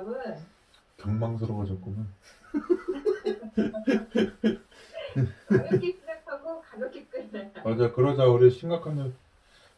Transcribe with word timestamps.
여러분. 0.00 0.36
경망스러워졌구만. 0.96 2.08
가볍게 5.48 5.92
시작하고 5.92 6.60
가볍게 6.62 7.04
끝나요. 7.06 7.50
맞아, 7.64 7.92
그러자 7.92 8.24
우리 8.26 8.50
심각한 8.50 8.96
일 8.98 9.14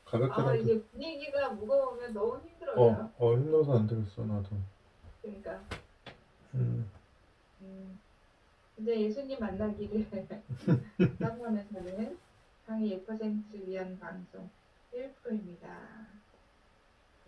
가볍게 0.05 0.41
아. 0.41 0.55
이제 0.55 0.83
분위기가 0.93 1.51
무거우면 1.51 2.13
너무 2.15 2.41
힘들어요. 2.41 2.77
어, 2.79 3.13
어 3.19 3.35
힘들어서 3.37 3.79
안 3.79 3.87
되겠어 3.87 4.25
나도. 4.25 4.57
그러니까. 5.23 5.65
음, 6.55 6.91
음, 7.63 7.99
이제 8.79 9.01
예수님 9.01 9.41
만나기를 9.41 10.07
사모하면서는 11.19 12.19
상위 12.67 13.05
1% 13.05 13.67
위한 13.67 13.99
방송 13.99 14.51
1%입니다. 14.93 15.69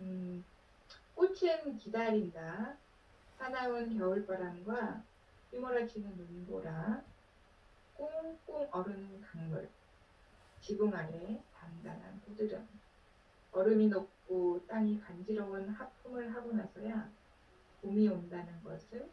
음, 0.01 0.45
꽃은 1.15 1.77
기다린다. 1.79 2.77
사나운 3.37 3.97
겨울바람과 3.97 5.03
휘몰아치는 5.51 6.15
눈보라, 6.15 7.03
꽁꽁 7.93 8.67
얼은 8.71 9.21
강물, 9.21 9.69
지붕 10.61 10.93
아래 10.93 11.43
단단한 11.53 12.21
고드름, 12.21 12.67
얼음이 13.51 13.89
녹고 13.89 14.65
땅이 14.67 14.99
간지러운 15.01 15.69
하품을 15.69 16.33
하고 16.33 16.53
나서야 16.53 17.09
봄이 17.81 18.07
온다는 18.07 18.63
것을 18.63 19.09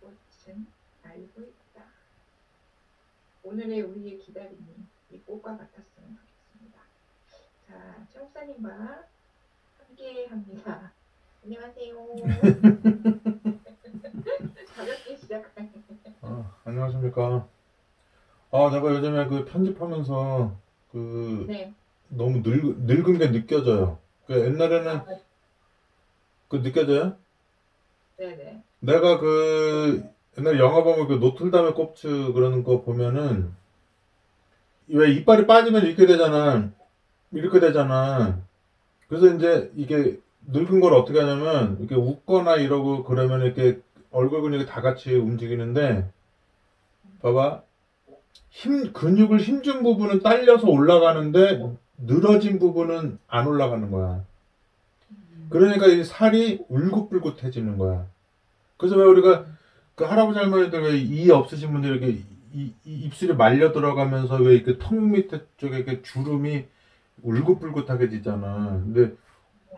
꽃은 0.00 0.66
알고 1.02 1.42
있다. 1.42 1.84
오늘의 3.42 3.82
우리의 3.82 4.18
기다림이 4.18 4.86
이 5.10 5.18
꽃과 5.20 5.56
같았으면 5.56 6.18
좋겠습니다. 6.18 6.80
자, 7.66 8.06
청사님과 8.10 9.06
함께 9.78 10.26
합니다. 10.26 10.92
안녕하세요. 11.42 11.96
가볍게 14.76 15.18
아, 16.20 16.54
안녕하십니까. 16.64 17.48
아, 18.52 18.70
내가 18.70 18.94
요즘에 18.94 19.26
그 19.26 19.44
편집하면서 19.46 20.54
그 20.92 21.46
네. 21.48 21.72
너무 22.08 22.42
늙, 22.42 22.80
늙은 22.80 23.18
게 23.18 23.30
느껴져요. 23.30 23.98
그 24.26 24.38
옛날에는 24.38 24.88
아, 24.88 25.06
그 26.48 26.62
느껴져요? 26.62 27.16
네네. 28.18 28.62
내가 28.80 29.18
그 29.18 30.04
옛날 30.36 30.58
영화 30.58 30.82
보면 30.82 31.08
그 31.08 31.14
노틀담의 31.14 31.74
꼽츠 31.74 32.32
그러는 32.34 32.62
거 32.62 32.82
보면은 32.82 33.54
왜 34.88 35.10
이빨이 35.12 35.46
빠지면 35.46 35.86
이렇게 35.86 36.04
되잖아. 36.06 36.70
이렇게 37.30 37.60
되잖아. 37.60 38.42
그래서 39.08 39.34
이제 39.34 39.72
이게 39.76 40.20
늙은 40.46 40.80
걸 40.80 40.94
어떻게 40.94 41.20
하냐면 41.20 41.76
이렇게 41.78 41.94
웃거나 41.94 42.56
이러고 42.56 43.04
그러면 43.04 43.42
이렇게 43.42 43.80
얼굴 44.10 44.42
근육이 44.42 44.66
다 44.66 44.80
같이 44.80 45.14
움직이는데 45.14 46.10
봐봐. 47.22 47.62
힘 48.48 48.92
근육을 48.92 49.38
힘준 49.38 49.82
부분은 49.82 50.22
딸려서 50.22 50.66
올라가는데 50.68 51.76
늘어진 51.98 52.58
부분은 52.58 53.18
안 53.28 53.46
올라가는 53.46 53.90
거야. 53.90 54.24
그러니까 55.50 55.86
이 55.86 56.04
살이 56.04 56.64
울긋불긋해지는 56.68 57.78
거야. 57.78 58.06
그래서 58.76 58.96
왜 58.96 59.04
우리가 59.04 59.46
그 59.94 60.04
할아버지 60.04 60.38
할머니들 60.38 60.82
왜 60.82 60.96
이 60.98 61.30
없으신 61.30 61.72
분들 61.72 61.90
이렇게 61.90 62.08
이, 62.52 62.72
이 62.84 62.94
입술이 63.04 63.34
말려 63.34 63.72
들어가면서 63.72 64.36
왜 64.36 64.54
이렇게 64.54 64.78
턱 64.78 64.94
밑에 64.94 65.42
쪽에 65.58 65.76
이렇게 65.76 66.02
주름이 66.02 66.64
울긋불긋하게 67.22 68.08
지잖아. 68.08 68.80
근데 68.84 69.14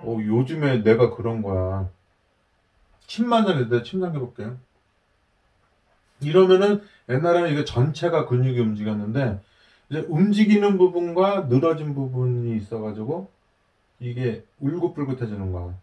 어, 0.04 0.18
요즘에 0.20 0.82
내가 0.82 1.14
그런 1.14 1.42
거야. 1.42 1.88
침만 3.06 3.46
내가 3.68 3.82
침 3.82 4.00
당겨볼게요. 4.00 4.56
이러면은 6.20 6.82
옛날에는 7.08 7.50
이게 7.50 7.64
전체가 7.64 8.26
근육이 8.26 8.58
움직였는데 8.60 9.40
이제 9.90 10.00
움직이는 10.08 10.78
부분과 10.78 11.48
늘어진 11.48 11.94
부분이 11.94 12.56
있어가지고 12.56 13.30
이게 14.00 14.44
울긋불긋해지는 14.60 15.52
거야. 15.52 15.74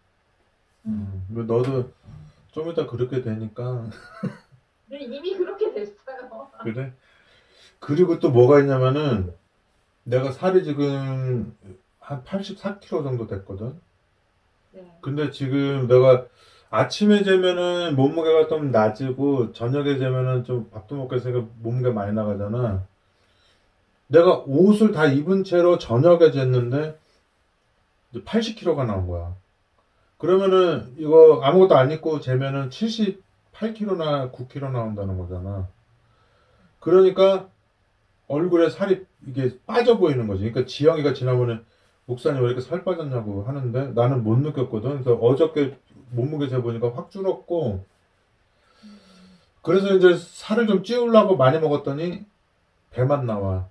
음, 0.85 1.25
근데 1.27 1.41
너도 1.43 1.91
좀 2.51 2.69
이따 2.69 2.87
그렇게 2.87 3.21
되니까 3.21 3.89
네, 4.87 4.99
이미 5.01 5.37
그렇게 5.37 5.73
됐어요. 5.73 6.49
그래. 6.63 6.93
그리고 7.79 8.19
또 8.19 8.31
뭐가 8.31 8.59
있냐면은 8.59 9.33
내가 10.03 10.31
살이 10.31 10.63
지금 10.63 11.55
한 11.99 12.23
84kg 12.23 13.03
정도 13.03 13.27
됐거든. 13.27 13.79
네. 14.71 14.97
근데 15.01 15.31
지금 15.31 15.87
내가 15.87 16.25
아침에 16.69 17.23
재면은 17.23 17.95
몸무게가 17.95 18.47
좀 18.47 18.71
낮고 18.71 19.53
저녁에 19.53 19.97
재면은 19.97 20.43
좀 20.43 20.69
밥도 20.69 20.95
먹고 20.95 21.15
있으니까 21.15 21.47
몸무게 21.61 21.91
많이 21.91 22.13
나가잖아. 22.13 22.85
내가 24.07 24.37
옷을 24.45 24.91
다 24.91 25.05
입은 25.05 25.43
채로 25.43 25.77
저녁에 25.77 26.31
쟀는데 26.31 26.97
이제 28.11 28.23
80kg가 28.23 28.85
나온 28.85 29.07
거야. 29.07 29.35
그러면은 30.17 30.93
이거 30.97 31.41
아무것도 31.41 31.75
안 31.75 31.91
입고 31.91 32.19
재면은 32.19 32.69
78kg나 32.69 34.31
9kg 34.31 34.71
나온다는 34.71 35.17
거잖아. 35.17 35.67
그러니까 36.79 37.47
얼굴에 38.27 38.69
살이 38.69 39.05
이게 39.27 39.57
빠져 39.65 39.97
보이는 39.97 40.27
거지. 40.27 40.43
그러니까 40.43 40.65
지영이가 40.65 41.13
지난번에 41.13 41.59
목사님 42.09 42.41
왜 42.41 42.47
이렇게 42.47 42.61
살 42.61 42.83
빠졌냐고 42.83 43.43
하는데 43.43 43.89
나는 43.89 44.23
못 44.23 44.39
느꼈거든. 44.39 45.03
그래서 45.03 45.13
어저께 45.13 45.77
몸무게 46.09 46.47
재보니까 46.49 46.91
확 46.95 47.11
줄었고 47.11 47.85
그래서 49.61 49.95
이제 49.95 50.15
살을 50.15 50.65
좀 50.65 50.83
찌우려고 50.83 51.37
많이 51.37 51.59
먹었더니 51.59 52.25
배만 52.89 53.27
나와. 53.27 53.69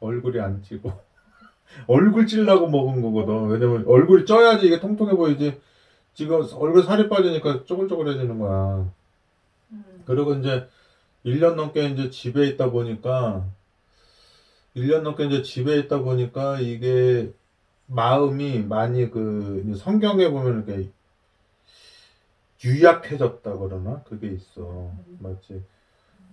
얼굴이 0.00 0.40
안 0.40 0.62
찌고 0.62 0.92
얼굴 1.88 2.26
찌려고 2.26 2.68
먹은 2.68 3.00
거거든. 3.00 3.48
왜냐면 3.48 3.84
얼굴이 3.86 4.26
쪄야지 4.26 4.66
이게 4.66 4.78
통통해 4.78 5.14
보이지. 5.16 5.58
지금 6.12 6.46
얼굴 6.54 6.82
살이 6.82 7.08
빠지니까 7.08 7.64
쪼글쪼글해지는 7.64 8.38
거야. 8.38 8.90
음, 9.70 10.02
그리고 10.04 10.34
이제 10.34 10.68
1년 11.24 11.54
넘게 11.54 11.86
이제 11.88 12.10
집에 12.10 12.46
있다 12.46 12.70
보니까 12.70 13.46
1년 14.76 15.02
넘게 15.02 15.26
이제 15.26 15.42
집에 15.42 15.78
있다 15.78 15.98
보니까 16.00 16.60
이게 16.60 17.32
마음이 17.86 18.60
많이 18.62 19.10
그 19.10 19.74
성경에 19.76 20.28
보면 20.30 20.64
이렇게 20.66 20.90
유약해졌다 22.64 23.56
그러나? 23.58 24.02
그게 24.04 24.28
있어. 24.28 24.92
맞지 25.18 25.62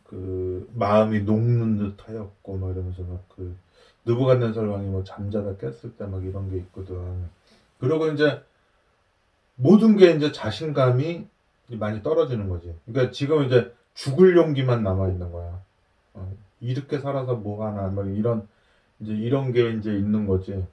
그 0.03 0.69
마음이 0.73 1.21
녹는 1.21 1.77
듯 1.77 2.07
하였고 2.07 2.57
막 2.57 2.71
이러면서 2.71 3.01
막그 3.03 3.55
느부갓네살 4.05 4.67
왕이 4.67 4.87
뭐 4.87 5.03
잠자다 5.03 5.57
깼을 5.57 5.95
때 5.97 6.05
막 6.05 6.23
이런 6.23 6.49
게 6.49 6.57
있거든. 6.57 7.25
그리고 7.79 8.07
이제 8.09 8.41
모든 9.55 9.97
게 9.97 10.11
이제 10.11 10.31
자신감이 10.31 11.27
많이 11.71 12.03
떨어지는 12.03 12.49
거지. 12.49 12.73
그러니까 12.85 13.11
지금 13.11 13.45
이제 13.45 13.73
죽을 13.93 14.37
용기만 14.37 14.83
남아 14.83 15.09
있는 15.09 15.31
거야. 15.31 15.61
어, 16.13 16.33
이렇게 16.59 16.99
살아서 16.99 17.35
뭐 17.35 17.65
하나 17.65 17.87
막 17.89 18.07
이런 18.15 18.47
이제 18.99 19.13
이런 19.13 19.51
게 19.51 19.71
이제 19.71 19.91
있는 19.93 20.25
거지 20.27 20.65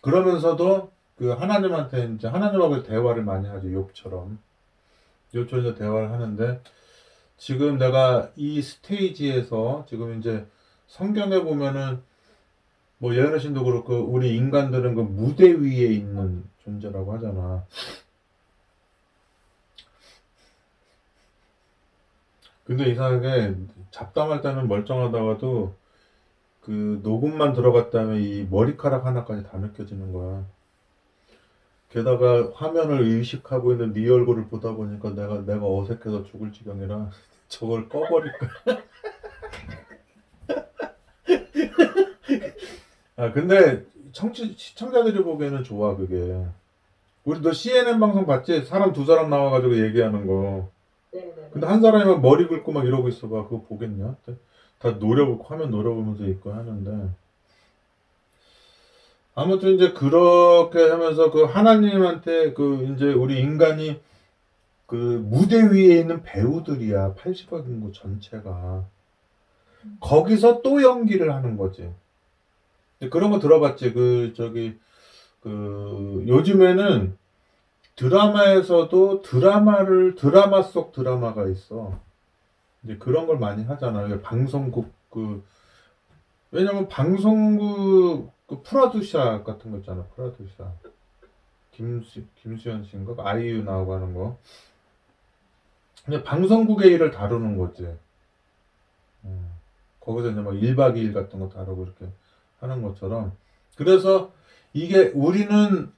그러면서도 0.00 0.90
그 1.16 1.30
하나님한테 1.30 2.12
이제 2.14 2.28
하나님하고 2.28 2.82
대화를 2.82 3.24
많이 3.24 3.48
하죠 3.48 3.68
욥처럼 3.68 4.36
욥처럼 5.34 5.76
대화를 5.78 6.10
하는데 6.12 6.60
지금 7.36 7.78
내가 7.78 8.30
이 8.36 8.60
스테이지에서 8.60 9.86
지금 9.88 10.18
이제 10.18 10.46
성경에 10.86 11.40
보면은 11.40 12.02
뭐 12.98 13.14
예언의 13.14 13.40
신도 13.40 13.64
그렇고 13.64 13.94
우리 13.94 14.36
인간들은 14.36 14.94
그 14.94 15.00
무대 15.02 15.50
위에 15.52 15.86
있는 15.86 16.44
존재라고 16.64 17.14
하잖아. 17.14 17.64
근데 22.68 22.88
이상하게 22.90 23.56
잡담할 23.90 24.42
때는 24.42 24.68
멀쩡하다가도 24.68 25.74
그 26.60 27.00
녹음만 27.02 27.54
들어갔다면 27.54 28.20
이 28.20 28.46
머리카락 28.50 29.06
하나까지 29.06 29.42
다 29.42 29.56
느껴지는 29.56 30.12
거야. 30.12 30.44
게다가 31.88 32.50
화면을 32.52 33.00
의식하고 33.00 33.72
있는 33.72 33.94
네 33.94 34.06
얼굴을 34.10 34.48
보다 34.48 34.74
보니까 34.74 35.14
내가 35.14 35.46
내가 35.46 35.66
어색해서 35.66 36.24
죽을 36.24 36.52
지경이라 36.52 37.08
저걸 37.48 37.88
꺼버릴까. 37.88 38.48
아 43.16 43.32
근데 43.32 43.86
청취 44.12 44.54
시청자들이 44.58 45.24
보기에는 45.24 45.64
좋아 45.64 45.96
그게. 45.96 46.44
우리 47.24 47.40
너 47.40 47.50
CNN 47.50 47.98
방송 47.98 48.26
봤지? 48.26 48.62
사람 48.66 48.92
두 48.92 49.06
사람 49.06 49.30
나와가지고 49.30 49.82
얘기하는 49.86 50.26
거. 50.26 50.68
근데 51.10 51.66
한 51.66 51.80
사람이 51.80 52.04
막 52.04 52.20
머리 52.20 52.46
긁고 52.46 52.72
막 52.72 52.86
이러고 52.86 53.08
있어봐. 53.08 53.44
그거 53.44 53.62
보겠냐? 53.62 54.16
다 54.78 54.90
노려보고 54.92 55.44
화면 55.44 55.70
노려보면서 55.70 56.24
있고 56.26 56.52
하는데. 56.52 57.10
아무튼 59.34 59.74
이제 59.74 59.92
그렇게 59.92 60.80
하면서 60.88 61.30
그 61.30 61.44
하나님한테 61.44 62.52
그 62.54 62.92
이제 62.92 63.12
우리 63.12 63.40
인간이 63.40 64.00
그 64.86 64.94
무대 64.96 65.62
위에 65.62 65.98
있는 66.00 66.22
배우들이야. 66.22 67.14
80억 67.14 67.66
인구 67.68 67.92
전체가. 67.92 68.84
거기서 70.00 70.62
또 70.62 70.82
연기를 70.82 71.34
하는 71.34 71.56
거지. 71.56 71.88
그런 73.10 73.30
거 73.30 73.38
들어봤지. 73.38 73.92
그 73.92 74.32
저기 74.36 74.76
그 75.40 76.24
요즘에는 76.26 77.16
드라마에서도 77.98 79.22
드라마를 79.22 80.14
드라마 80.14 80.62
속 80.62 80.92
드라마가 80.92 81.48
있어. 81.48 81.98
이제 82.84 82.96
그런 82.96 83.26
걸 83.26 83.38
많이 83.38 83.64
하잖아요. 83.64 84.22
방송국 84.22 84.92
그 85.10 85.44
왜냐면 86.52 86.88
방송국 86.88 88.32
그 88.46 88.62
프라두샤 88.62 89.42
같은 89.42 89.72
거 89.72 89.78
있잖아. 89.78 90.04
프라두샤. 90.14 90.72
김수 91.72 92.22
김수현 92.36 92.84
씨인가? 92.84 93.14
아이유 93.18 93.64
나오고 93.64 93.94
하는 93.94 94.14
거. 94.14 94.38
그냥 96.04 96.22
방송국의 96.22 96.92
일을 96.92 97.10
다루는 97.10 97.58
거지. 97.58 97.82
음. 99.24 99.52
거기서 99.98 100.30
이제 100.30 100.40
막 100.40 100.52
1박 100.52 100.94
2일 100.94 101.12
같은 101.12 101.40
거 101.40 101.48
다루고 101.48 101.82
이렇게 101.82 102.06
하는 102.60 102.80
것처럼. 102.82 103.32
그래서 103.74 104.30
이게 104.72 105.10
우리는 105.14 105.92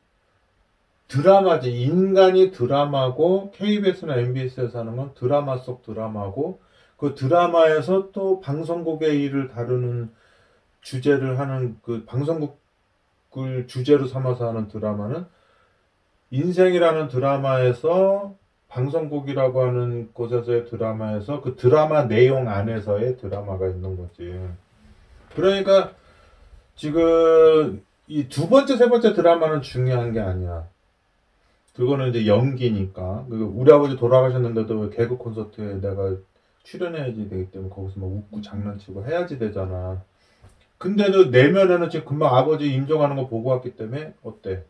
드라마지. 1.10 1.70
인간이 1.82 2.52
드라마고 2.52 3.50
KBS나 3.52 4.16
MBS에서 4.16 4.78
하는 4.78 4.96
건 4.96 5.12
드라마 5.14 5.56
속 5.58 5.82
드라마고 5.82 6.60
그 6.96 7.14
드라마에서 7.14 8.10
또 8.12 8.40
방송국의 8.40 9.20
일을 9.22 9.48
다루는 9.48 10.10
주제를 10.82 11.38
하는 11.38 11.76
그 11.82 12.04
방송국을 12.06 13.66
주제로 13.66 14.06
삼아서 14.06 14.48
하는 14.48 14.68
드라마는 14.68 15.26
인생이라는 16.30 17.08
드라마에서 17.08 18.34
방송국이라고 18.68 19.62
하는 19.62 20.10
곳에서의 20.12 20.66
드라마에서 20.66 21.40
그 21.40 21.56
드라마 21.56 22.06
내용 22.06 22.48
안에서의 22.48 23.16
드라마가 23.16 23.66
있는 23.66 23.96
거지. 23.96 24.40
그러니까 25.34 25.92
지금 26.76 27.82
이 28.06 28.28
두 28.28 28.48
번째, 28.48 28.76
세 28.76 28.88
번째 28.88 29.12
드라마는 29.14 29.62
중요한 29.62 30.12
게 30.12 30.20
아니야. 30.20 30.68
그거는 31.74 32.10
이제 32.10 32.26
연기니까. 32.26 33.26
그 33.28 33.36
우리 33.36 33.72
아버지 33.72 33.96
돌아가셨는데도 33.96 34.90
개그 34.90 35.16
콘서트에 35.16 35.80
내가 35.80 36.16
출연해야지 36.62 37.28
되기 37.28 37.50
때문에 37.50 37.70
거기서 37.70 38.00
막 38.00 38.06
웃고 38.06 38.42
장난치고 38.42 39.06
해야지 39.06 39.38
되잖아. 39.38 40.02
근데도 40.78 41.26
내면에는 41.26 41.90
지금 41.90 42.06
금방 42.06 42.34
아버지 42.34 42.72
임종하는 42.72 43.16
거 43.16 43.28
보고 43.28 43.50
왔기 43.50 43.76
때문에 43.76 44.14
어때? 44.22 44.64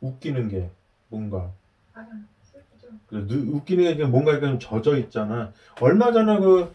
웃기는 0.00 0.48
게 0.48 0.70
뭔가. 1.08 1.50
그래, 3.08 3.22
웃기는 3.22 3.84
게 3.84 3.96
그냥 3.96 4.10
뭔가 4.10 4.32
이렇게 4.32 4.46
좀 4.46 4.58
젖어 4.58 4.96
있잖아. 4.98 5.52
얼마 5.80 6.12
전에 6.12 6.38
그, 6.40 6.74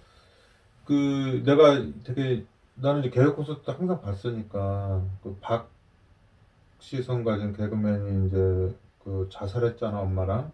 그, 0.86 1.44
내가 1.46 1.86
되게, 2.04 2.44
나는 2.76 3.02
이제 3.02 3.10
개그 3.12 3.36
콘서트 3.36 3.70
항상 3.70 4.02
봤으니까, 4.02 5.04
그 5.22 5.38
박시성과 6.80 7.38
지금 7.38 7.54
개그맨이 7.54 8.28
이제 8.28 8.76
그 9.04 9.30
자살했잖아, 9.32 10.00
엄마랑. 10.00 10.52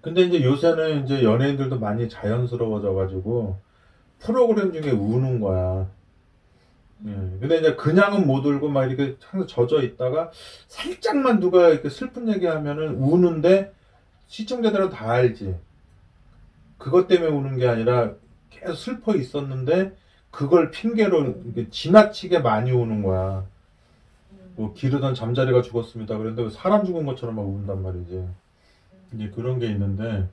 근데 0.00 0.22
이제 0.22 0.42
요새는 0.42 1.04
이제 1.04 1.22
연예인들도 1.22 1.78
많이 1.78 2.08
자연스러워져가지고, 2.08 3.58
프로그램 4.18 4.72
중에 4.72 4.90
우는 4.90 5.40
거야. 5.40 5.88
예. 7.06 7.10
근데 7.40 7.58
이제 7.58 7.74
그냥은 7.76 8.26
못 8.26 8.44
울고 8.44 8.68
막 8.68 8.86
이렇게 8.86 9.16
항상 9.24 9.46
젖어 9.46 9.82
있다가 9.82 10.30
살짝만 10.68 11.40
누가 11.40 11.70
이렇게 11.70 11.88
슬픈 11.88 12.28
얘기 12.28 12.46
하면은 12.46 12.96
우는데 12.96 13.72
시청자들은 14.26 14.90
다 14.90 15.10
알지. 15.10 15.56
그것 16.76 17.08
때문에 17.08 17.30
우는 17.30 17.56
게 17.56 17.66
아니라 17.66 18.12
계속 18.50 18.74
슬퍼 18.74 19.14
있었는데 19.14 19.96
그걸 20.30 20.70
핑계로 20.70 21.34
지나치게 21.70 22.40
많이 22.40 22.70
우는 22.70 23.02
거야. 23.02 23.46
음. 24.50 24.54
뭐 24.56 24.74
기르던 24.74 25.14
잠자리가 25.14 25.62
죽었습니다. 25.62 26.18
그런데 26.18 26.42
왜 26.42 26.50
사람 26.50 26.84
죽은 26.84 27.06
것처럼 27.06 27.36
막 27.36 27.42
운단 27.42 27.82
말이지. 27.82 28.28
이제 29.14 29.30
그런 29.30 29.58
게 29.58 29.66
있는데 29.66 30.28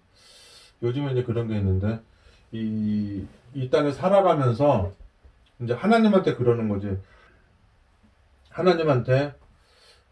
요즘에 0.83 1.11
이제 1.11 1.23
그런 1.23 1.47
게 1.47 1.57
있는데 1.57 1.99
이, 2.51 3.25
이 3.53 3.69
땅에 3.69 3.91
살아가면서 3.91 4.93
이제 5.61 5.73
하나님한테 5.73 6.35
그러는 6.35 6.69
거지. 6.69 6.97
하나님한테 8.49 9.33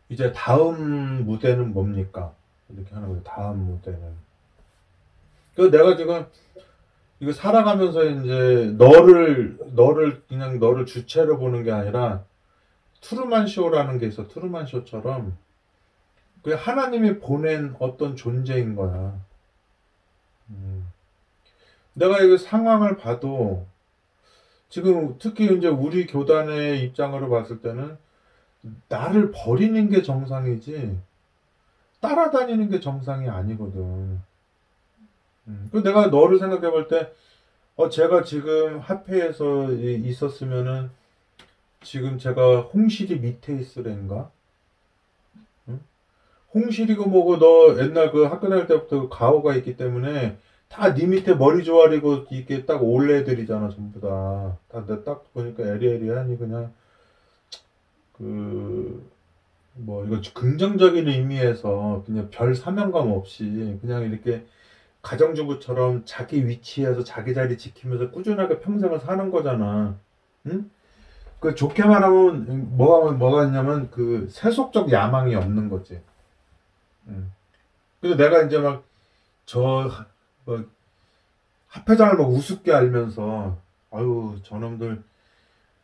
이제 0.10 0.32
다음 0.34 1.26
무대는 1.26 1.74
뭡니까? 1.74 2.34
이렇게 2.70 2.94
하는 2.94 3.10
거죠. 3.10 3.24
다음 3.24 3.66
무대는. 3.66 4.00
그 5.56 5.72
내가 5.72 5.96
지금 5.96 6.26
이거 7.20 7.32
살아가면서 7.32 8.04
이제 8.06 8.74
너를 8.78 9.58
너를 9.74 10.24
그냥 10.28 10.60
너를 10.60 10.86
주체로 10.86 11.40
보는 11.40 11.64
게 11.64 11.72
아니라 11.72 12.24
트루만 13.06 13.46
쇼라는 13.48 14.00
게 14.00 14.08
있어. 14.08 14.28
트루만 14.28 14.66
쇼처럼 14.66 15.38
그 16.42 16.54
하나님이 16.54 17.20
보낸 17.20 17.76
어떤 17.80 18.16
존재인 18.16 18.76
거야. 18.76 19.20
음. 20.50 20.88
내가 21.94 22.22
이 22.22 22.38
상황을 22.38 22.98
봐도 22.98 23.66
지금 24.70 25.18
특히 25.20 25.56
이제 25.56 25.68
우리 25.68 26.08
교단의 26.08 26.84
입장으로 26.84 27.30
봤을 27.30 27.62
때는 27.62 27.98
나를 28.90 29.32
버리는 29.32 29.90
게 29.90 30.02
정상이지 30.02 30.98
따라다니는 32.02 32.70
게 32.70 32.80
정상이 32.80 33.30
아니거든. 33.30 34.20
음, 35.48 35.70
그 35.72 35.84
내가 35.84 36.08
너를 36.08 36.40
생각해 36.40 36.72
볼 36.72 36.88
때, 36.88 37.12
어, 37.76 37.90
제가 37.90 38.24
지금 38.24 38.80
합회에서 38.80 39.72
이- 39.74 40.02
있었으면은 40.06 40.90
지금 41.86 42.18
제가 42.20 42.62
홍실이 42.64 43.20
밑에 43.22 43.56
있으랜가? 43.56 44.32
응? 45.70 45.80
홍실이고 46.54 47.06
뭐고 47.08 47.40
너 47.40 47.78
옛날 47.80 48.12
그 48.12 48.26
학교 48.26 48.50
다닐 48.50 48.68
때부터 48.68 49.02
그 49.04 49.10
가오가 49.10 49.56
있기 49.56 49.78
때문에 49.78 50.38
다 50.70 50.94
네 50.96 51.06
밑에 51.08 51.36
머리 51.36 51.64
조아리고 51.64 52.26
이렇게 52.32 52.66
딱 52.66 52.84
올레들이잖아 52.84 53.70
전부 53.70 54.02
다. 54.02 54.58
다내딱 54.70 55.34
보니까 55.34 55.64
에리에리하니 55.68 56.38
그냥 56.40 56.74
그 58.14 59.06
뭐 59.78 60.06
이거 60.06 60.22
긍정적인 60.34 61.08
의미에서 61.08 62.04
그냥 62.06 62.30
별 62.32 62.56
사명감 62.56 63.12
없이 63.12 63.78
그냥 63.82 64.04
이렇게 64.04 64.46
가정주부처럼 65.02 66.04
자기 66.06 66.48
위치에서 66.48 67.04
자기 67.04 67.34
자리 67.34 67.58
지키면서 67.58 68.12
꾸준하게 68.12 68.60
평생을 68.62 69.00
사는 69.02 69.32
거잖아. 69.32 69.98
응? 70.48 70.72
그 71.40 71.56
좋게 71.56 71.84
말하면 71.84 72.76
뭐가 72.78 73.12
뭐가 73.12 73.46
있냐면 73.46 73.90
그 73.92 74.28
세속적 74.32 74.92
야망이 74.92 75.36
없는 75.36 75.70
거지. 75.70 76.02
응. 77.08 77.32
그래서 78.02 78.18
내가 78.18 78.44
이제 78.44 78.58
막저 78.58 79.90
뭐 80.46 80.66
합회장을 81.68 82.18
막 82.18 82.30
우습게 82.30 82.74
알면서 82.74 83.58
아유 83.92 84.40
저놈들 84.44 85.04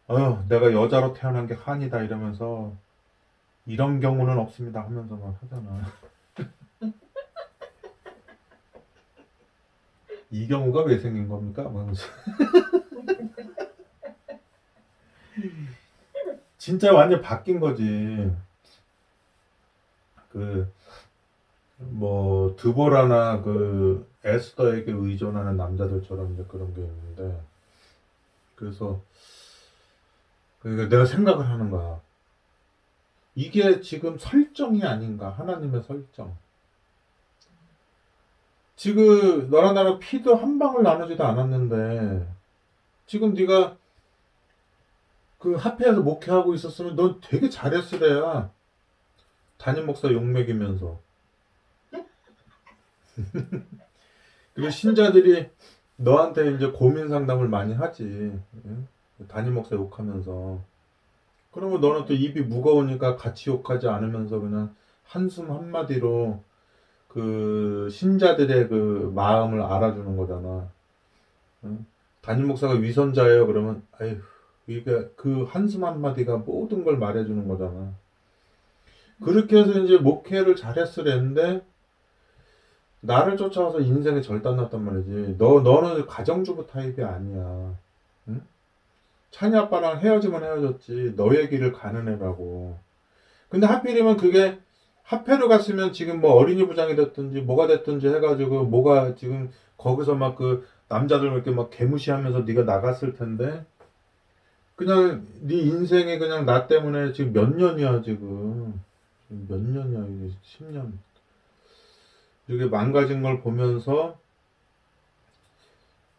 아유 0.08 0.38
내가 0.50 0.74
여자로 0.74 1.14
태어난 1.14 1.48
게 1.48 1.54
한이다 1.54 2.02
이러면서 2.02 2.74
이런 3.66 4.00
경우는 4.00 4.38
없습니다 4.40 4.82
하면서 4.82 5.16
막 5.16 5.38
하잖아. 5.42 5.86
이 10.32 10.48
경우가 10.48 10.84
왜 10.84 10.98
생긴 10.98 11.28
겁니까? 11.28 11.64
막 11.70 11.82
하면서. 11.82 12.08
진짜 16.62 16.94
완전 16.94 17.24
바뀐 17.24 17.60
거지. 17.60 18.32
그, 20.30 20.72
뭐, 21.80 22.56
드보라나 22.56 23.42
그, 23.42 24.08
에스더에게 24.24 24.92
의존하는 24.92 25.58
남자들처럼 25.58 26.36
이제 26.36 26.46
그런 26.48 26.72
게 26.76 26.82
있는데, 26.82 27.42
그래서, 28.54 29.02
그러니까 30.60 30.88
내가 30.88 31.08
생각을 31.08 31.50
하는 31.50 31.72
거야. 31.72 32.00
이게 33.34 33.82
지금 33.82 34.20
설정이 34.20 34.84
아닌가, 34.84 35.30
하나님의 35.30 35.82
설정. 35.82 36.38
지금 38.76 39.50
너랑 39.50 39.74
나랑 39.74 39.98
피도 39.98 40.36
한 40.36 40.60
방울 40.60 40.84
나누지도 40.84 41.24
않았는데 41.24 42.28
지금 43.08 43.34
네가 43.34 43.78
그 45.42 45.56
합회에서 45.56 46.02
목회하고 46.02 46.54
있었으면 46.54 46.96
넌 46.96 47.20
되게 47.20 47.50
잘했으래야 47.50 48.52
담임 49.58 49.88
목사 49.88 50.08
욕먹이면서. 50.12 51.00
그리고 54.54 54.70
신자들이 54.70 55.50
너한테 55.96 56.54
이제 56.54 56.68
고민 56.68 57.10
상담을 57.10 57.48
많이 57.48 57.74
하지. 57.74 58.04
응? 58.66 58.88
담임 59.28 59.56
목사 59.56 59.76
욕하면서. 59.76 60.60
그러면 61.52 61.82
너는 61.82 62.06
또 62.06 62.14
입이 62.14 62.42
무거우니까 62.42 63.16
같이 63.16 63.50
욕하지 63.50 63.88
않으면서 63.88 64.40
그냥 64.40 64.76
한숨 65.04 65.52
한마디로 65.52 66.44
그 67.08 67.90
신자들의 67.92 68.70
그 68.70 69.12
마음을 69.16 69.60
알아주는 69.62 70.18
거잖아. 70.18 70.70
응? 71.64 71.86
담임 72.22 72.48
목사가 72.48 72.76
위선자예요. 72.76 73.48
그러면 73.48 73.82
아휴 74.00 74.18
이게 74.78 75.10
그 75.16 75.44
한숨 75.44 75.84
한마디가 75.84 76.38
모든 76.38 76.84
걸 76.84 76.98
말해주는 76.98 77.48
거잖아. 77.48 77.94
그렇게 79.24 79.60
해서 79.60 79.80
이제 79.80 79.98
목회를 79.98 80.56
잘했으랬는데 80.56 81.64
나를 83.02 83.38
쫓아와서 83.38 83.80
인생에 83.80 84.22
절단 84.22 84.56
났단 84.56 84.84
말이지. 84.84 85.36
너 85.38 85.62
너는 85.62 86.06
가정주부 86.06 86.68
타입이 86.68 87.04
아니야. 87.04 87.76
응? 88.28 88.42
찬이 89.32 89.56
아빠랑 89.58 90.00
헤어지면 90.00 90.44
헤어졌지. 90.44 91.14
너의 91.16 91.50
길을 91.50 91.72
가는 91.72 92.08
애라고. 92.08 92.78
근데 93.50 93.68
하필이면 93.68 94.18
그게 94.18 94.60
합회로 95.04 95.50
갔으면 95.50 95.94
지금 95.94 96.22
뭐 96.22 96.34
어린이 96.34 96.66
부장이 96.66 96.96
됐든지 96.96 97.42
뭐가 97.42 97.68
됐든지 97.68 98.08
해가지고 98.08 98.64
뭐가 98.66 99.16
지금 99.16 99.52
거기서 99.78 100.16
막 100.16 100.36
그 100.36 100.66
남자들 100.92 101.32
이렇게 101.32 101.52
막 101.52 101.70
개무시하면서 101.70 102.42
네가 102.42 102.64
나갔을 102.64 103.14
텐데 103.14 103.66
그냥 104.82 105.24
네 105.42 105.58
인생에 105.58 106.18
그냥 106.18 106.48
나 106.48 106.66
때문에 106.66 107.14
지금 107.14 107.34
몇 107.34 107.56
년이야 107.56 108.02
지금? 108.02 108.82
몇 109.30 109.60
년이야 109.60 110.08
이게 110.08 110.34
10년. 110.44 110.94
이렇게 112.48 112.66
망가진 112.66 113.22
걸 113.22 113.44
보면서 113.44 114.18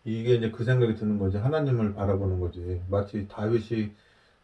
이게 0.04 0.37
이제 0.37 0.52
그 0.52 0.62
생각이 0.62 0.95
드는 0.95 1.19
거지. 1.19 1.38
하나님을 1.38 1.95
바라보는 1.95 2.38
거지. 2.38 2.81
마치 2.88 3.26
다윗이 3.26 3.90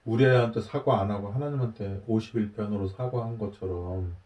우리한테 0.05 0.63
사과 0.63 1.01
안 1.01 1.13
하고 1.13 1.29
하나님한테 1.29 2.03
51편으로 2.09 2.91
사과한 2.91 3.39
것처럼. 3.39 4.17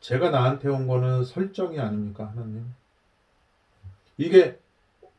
제가 0.00 0.30
나한테 0.30 0.68
온 0.68 0.88
거는 0.88 1.22
설정이 1.22 1.78
아닙니까 1.78 2.26
하나님? 2.26 2.64
이게 4.16 4.58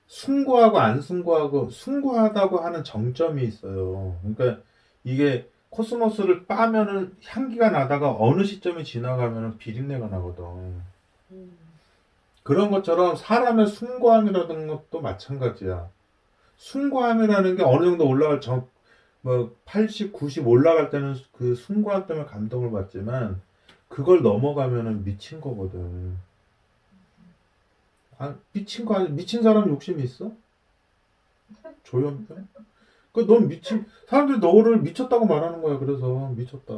숭고하고 0.09 0.79
안 0.79 1.01
숭고하고 1.01 1.69
숭고하다고 1.69 2.57
하는 2.57 2.83
정점이 2.83 3.43
있어요. 3.43 4.17
그러니까 4.21 4.61
이게 5.03 5.47
코스모스를 5.69 6.47
빠면은 6.47 7.15
향기가 7.23 7.69
나다가 7.69 8.15
어느 8.17 8.43
시점이 8.43 8.83
지나가면은 8.83 9.59
비린내가 9.59 10.07
나거든. 10.07 10.81
음. 11.31 11.57
그런 12.41 12.71
것처럼 12.71 13.15
사람의 13.15 13.67
숭고함이라는 13.67 14.67
것도 14.67 15.01
마찬가지야. 15.01 15.87
숭고함이라는 16.57 17.55
게 17.55 17.63
어느 17.63 17.85
정도 17.85 18.07
올라갈 18.07 18.41
정, 18.41 18.67
뭐 19.21 19.55
80, 19.65 20.11
90 20.11 20.47
올라갈 20.47 20.89
때는 20.89 21.15
그 21.33 21.53
숭고함 21.53 22.07
때문에 22.07 22.25
감동을 22.25 22.71
받지만 22.71 23.39
그걸 23.87 24.23
넘어가면은 24.23 25.03
미친 25.03 25.39
거거든. 25.39 26.17
아, 28.19 28.35
미친 28.51 28.85
거 28.85 28.95
아니, 28.95 29.09
미친 29.09 29.41
사람 29.41 29.69
욕심이 29.69 30.03
있어? 30.03 30.31
조현병? 31.83 32.47
그, 33.13 33.25
넌 33.25 33.47
미친, 33.47 33.85
사람들이 34.07 34.39
너를 34.39 34.81
미쳤다고 34.81 35.25
말하는 35.25 35.61
거야. 35.61 35.79
그래서, 35.79 36.31
미쳤다. 36.35 36.73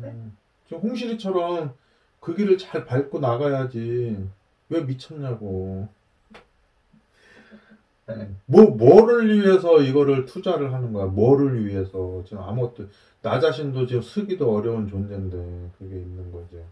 음. 0.00 0.36
지금 0.66 0.82
홍실이처럼 0.82 1.74
그 2.20 2.34
길을 2.34 2.56
잘 2.58 2.86
밟고 2.86 3.20
나가야지. 3.20 4.28
왜 4.70 4.80
미쳤냐고. 4.80 5.88
음. 8.08 8.38
뭐, 8.46 8.64
뭐를 8.64 9.28
위해서 9.28 9.82
이거를 9.82 10.24
투자를 10.24 10.72
하는 10.72 10.94
거야? 10.94 11.04
뭐를 11.04 11.66
위해서? 11.66 12.24
지금 12.26 12.42
아무것도, 12.42 12.88
나 13.20 13.38
자신도 13.40 13.86
지금 13.86 14.00
쓰기도 14.00 14.54
어려운 14.56 14.88
존재인데, 14.88 15.70
그게 15.78 15.96
있는 15.96 16.32
거지. 16.32 16.62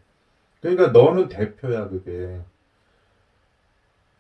그러니까 0.62 0.88
너는 0.88 1.28
대표야, 1.28 1.90
그게. 1.90 2.40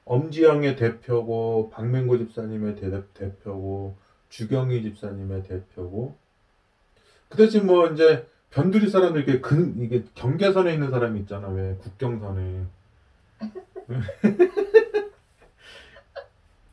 엄지영의 0.06 0.76
대표고 0.76 1.70
박맹고 1.70 2.16
집사님의 2.18 2.76
대, 2.76 2.90
대표고 3.12 3.96
주경희 4.30 4.82
집사님의 4.82 5.42
대표고. 5.42 6.16
그 7.28 7.36
대신 7.36 7.66
뭐 7.66 7.88
이제 7.88 8.26
변두리 8.50 8.88
사람들 8.88 9.22
이렇게 9.22 9.40
근 9.40 9.74
이게 9.80 10.04
경계선에 10.14 10.72
있는 10.72 10.90
사람이 10.90 11.20
있잖아 11.20 11.48
왜? 11.48 11.76
국경선에. 11.82 12.64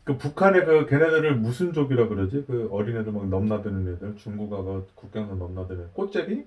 그 0.04 0.18
북한의 0.18 0.66
그 0.66 0.86
걔네들을 0.86 1.36
무슨 1.38 1.74
족이라 1.74 2.08
그러지? 2.10 2.46
그 2.46 2.70
어린애들 2.72 3.12
막 3.12 3.28
넘나드는 3.28 3.96
애들? 3.96 4.16
중국하고 4.18 4.88
국경선 4.96 5.40
넘나드는 5.40 5.92
꽃제비? 5.94 6.46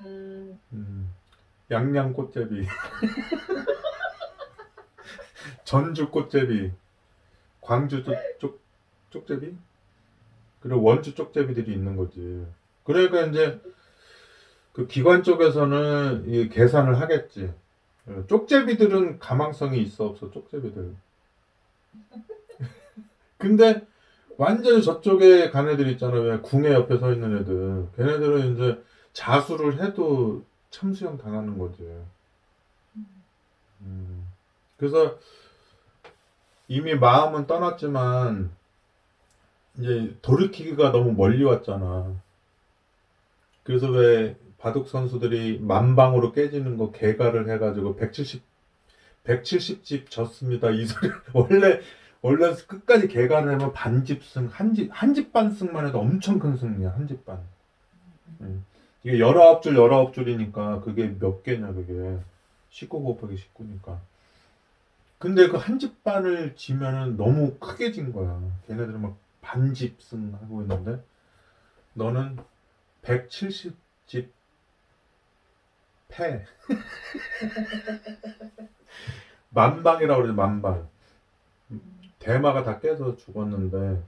음. 0.00 0.58
음, 0.72 1.10
양양 1.70 2.12
꽃제비 2.12 2.66
전주 5.64 6.10
꽃제비, 6.10 6.72
광주 7.60 8.04
쪽, 8.04 8.14
쪽, 8.38 8.60
쪽제비, 9.10 9.54
그리고 10.60 10.82
원주 10.82 11.14
쪽제비들이 11.14 11.72
있는 11.72 11.96
거지. 11.96 12.46
그러니까 12.84 13.26
이제 13.26 13.60
그 14.72 14.86
기관 14.86 15.22
쪽에서는 15.22 16.28
이 16.28 16.48
계산을 16.48 17.00
하겠지. 17.00 17.52
어, 18.06 18.24
쪽제비들은 18.26 19.18
가망성이 19.18 19.80
있어 19.82 20.06
없어 20.06 20.30
쪽제비들. 20.30 20.94
근데 23.38 23.86
완전히 24.36 24.82
저쪽에 24.82 25.50
간 25.50 25.68
애들 25.68 25.88
있잖아 25.92 26.18
왜 26.20 26.38
궁에 26.38 26.72
옆에 26.72 26.98
서 26.98 27.12
있는 27.12 27.38
애들. 27.38 27.88
걔네들은 27.96 28.54
이제 28.54 28.82
자수를 29.12 29.82
해도 29.82 30.42
참수형 30.70 31.18
당하는 31.18 31.56
거지. 31.56 31.88
음. 33.80 34.28
그래서 34.76 35.18
이미 36.68 36.94
마음은 36.94 37.46
떠났지만 37.46 38.50
이제 39.78 40.16
돌이키기가 40.22 40.92
너무 40.92 41.12
멀리 41.12 41.44
왔잖아. 41.44 42.14
그래서 43.62 43.88
왜 43.88 44.36
바둑 44.58 44.88
선수들이 44.88 45.58
만방으로 45.60 46.32
깨지는 46.32 46.76
거 46.76 46.90
개가를 46.92 47.50
해가지고 47.50 47.96
170 47.96 48.42
170집 49.24 50.10
졌습니다. 50.10 50.70
이 50.70 50.86
소리 50.86 51.10
원래 51.32 51.80
원래 52.20 52.54
끝까지 52.54 53.08
개가를 53.08 53.52
하면 53.52 53.72
반집승 53.72 54.48
한집 54.50 54.90
한집 54.92 55.32
반승만 55.32 55.86
해도 55.86 55.98
엄청 55.98 56.38
큰 56.38 56.56
승리야 56.56 56.92
한집 56.92 57.24
반. 57.24 57.40
음. 58.40 58.64
이게 59.02 59.18
열아홉 59.18 59.62
줄 59.62 59.76
열아홉 59.76 60.14
줄이니까 60.14 60.80
그게 60.80 61.14
몇 61.18 61.42
개냐 61.42 61.72
그게 61.72 62.18
19 62.70 63.02
곱하기 63.02 63.36
19니까. 63.36 63.98
근데 65.18 65.48
그 65.48 65.56
한 65.56 65.78
집 65.78 66.02
반을 66.04 66.54
지면은 66.56 67.16
너무 67.16 67.56
크게 67.58 67.92
진 67.92 68.12
거야. 68.12 68.40
걔네들은 68.66 69.00
막 69.00 69.16
반집승 69.40 70.34
하고 70.40 70.62
있는데 70.62 71.02
너는 71.94 72.38
170집 73.02 74.30
패. 76.08 76.44
만방이라고 79.50 80.22
그러지 80.22 80.36
만방. 80.36 80.88
대마가 82.18 82.62
다 82.62 82.78
깨서 82.80 83.16
죽었는데 83.16 84.02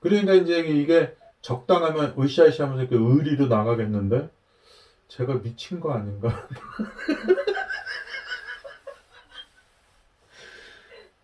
그러니까 0.00 0.34
이제 0.34 0.60
이게 0.60 1.16
적당하면 1.42 2.14
으쌰으쌰 2.18 2.64
하면서 2.64 2.88
그 2.88 2.96
의리로 2.96 3.48
나가겠는데 3.48 4.30
제가 5.08 5.42
미친 5.42 5.80
거 5.80 5.92
아닌가? 5.92 6.46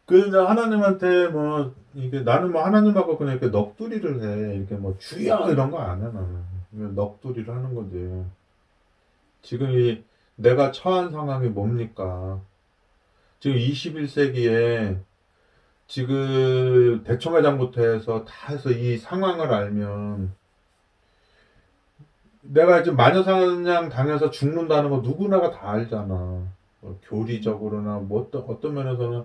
그래서 0.09 0.47
하나님한테 0.47 1.29
뭐 1.29 1.75
이게 1.95 2.21
나는 2.21 2.51
뭐 2.51 2.65
하나님하고 2.65 3.19
그냥 3.19 3.35
이렇게 3.37 3.51
넋두리를 3.51 4.23
해. 4.23 4.57
이렇게 4.57 4.75
뭐 4.77 4.97
주여 4.99 5.51
이런 5.53 5.71
거 5.71 5.79
안 5.79 6.01
해 6.01 6.05
나는. 6.07 6.43
그냥 6.71 6.95
넋두리를 6.95 7.55
하는 7.55 7.75
거지. 7.75 8.25
지금 9.43 9.71
이 9.71 10.03
내가 10.37 10.73
처한 10.73 11.11
상황이 11.11 11.49
뭡니까? 11.49 12.41
지금 13.39 13.59
21세기에 13.59 14.99
지금 15.87 17.03
대청회장부터 17.05 17.83
해서 17.83 18.25
다 18.25 18.53
해서 18.53 18.71
이 18.71 18.97
상황을 18.99 19.53
알면 19.53 20.33
내가 22.43 22.83
지금 22.83 22.97
마녀사냥 22.97 23.91
당해서 23.91 24.31
죽는다는 24.31 24.89
거 24.91 24.99
누구나가 24.99 25.51
다 25.51 25.71
알잖아. 25.71 26.07
뭐 26.81 26.99
교리적으로나 27.03 27.99
뭐 27.99 28.23
어떤 28.23 28.43
어떤 28.49 28.75
면에서는 28.75 29.25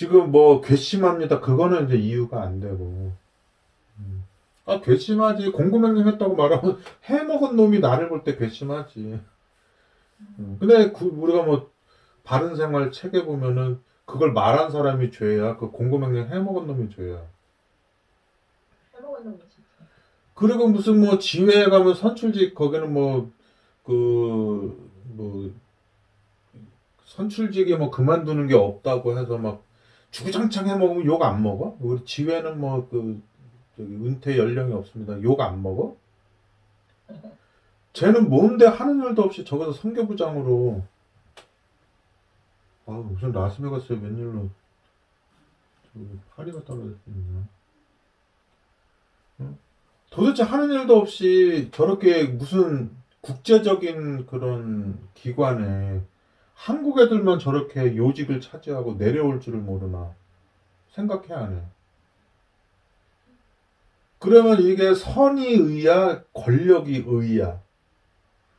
지금 0.00 0.32
뭐 0.32 0.62
괘씸합니다. 0.62 1.40
그거는 1.40 1.84
이제 1.84 1.98
이유가 1.98 2.40
안 2.40 2.58
되고. 2.58 3.12
음. 3.98 4.24
아, 4.64 4.80
괘씸하지. 4.80 5.52
공금횡령 5.52 6.08
했다고 6.08 6.36
말하면 6.36 6.78
해먹은 7.04 7.54
놈이 7.54 7.80
나를 7.80 8.08
볼 8.08 8.24
때 8.24 8.34
괘씸하지. 8.34 9.20
음, 10.38 10.56
근데 10.58 10.90
그 10.92 11.04
우리가 11.04 11.42
뭐 11.42 11.70
바른 12.24 12.56
생활 12.56 12.90
책에 12.90 13.26
보면은 13.26 13.80
그걸 14.06 14.32
말한 14.32 14.70
사람이 14.70 15.10
죄야. 15.12 15.58
그 15.58 15.70
공금횡령 15.70 16.28
해먹은 16.28 16.66
놈이 16.66 16.88
죄야. 16.96 17.22
해먹은 18.96 19.22
놈이 19.24 19.38
진짜. 19.38 19.68
그리고 20.32 20.66
무슨 20.68 20.98
뭐 20.98 21.18
지회에 21.18 21.66
가면 21.66 21.94
선출직 21.94 22.54
거기는 22.54 22.90
뭐 22.90 23.30
그뭐 23.84 25.52
선출직에 27.04 27.76
뭐 27.76 27.90
그만두는 27.90 28.46
게 28.46 28.54
없다고 28.54 29.18
해서 29.18 29.36
막 29.36 29.68
주구장창 30.10 30.68
해 30.68 30.76
먹으면 30.76 31.04
욕 31.06 31.22
안 31.22 31.42
먹어? 31.42 31.76
우리 31.80 32.04
지회는 32.04 32.60
뭐 32.60 32.88
그 32.88 33.22
은퇴 33.78 34.36
연령이 34.36 34.72
없습니다. 34.74 35.20
욕 35.22 35.40
안 35.40 35.62
먹어? 35.62 35.96
쟤는 37.92 38.28
뭔데 38.28 38.66
하는 38.66 39.02
일도 39.02 39.22
없이 39.22 39.44
저기서 39.44 39.72
선교부장으로 39.72 40.82
아 42.86 42.92
무슨 42.92 43.32
라스베가스에 43.32 43.96
웬일로 43.96 44.48
파리가 46.36 46.64
떨어졌냐 46.64 47.48
도대체 50.10 50.42
하는 50.42 50.70
일도 50.70 50.96
없이 50.98 51.68
저렇게 51.72 52.24
무슨 52.24 52.90
국제적인 53.22 54.26
그런 54.26 54.98
기관에 55.14 56.02
한국 56.60 57.00
애들만 57.00 57.38
저렇게 57.38 57.96
요직을 57.96 58.42
차지하고 58.42 58.98
내려올 58.98 59.40
줄을 59.40 59.60
모르나 59.60 60.14
생각해 60.90 61.32
안 61.32 61.56
해. 61.56 61.62
그러면 64.18 64.60
이게 64.60 64.94
선이 64.94 65.46
의야 65.54 66.22
권력이 66.34 67.04
의야? 67.06 67.62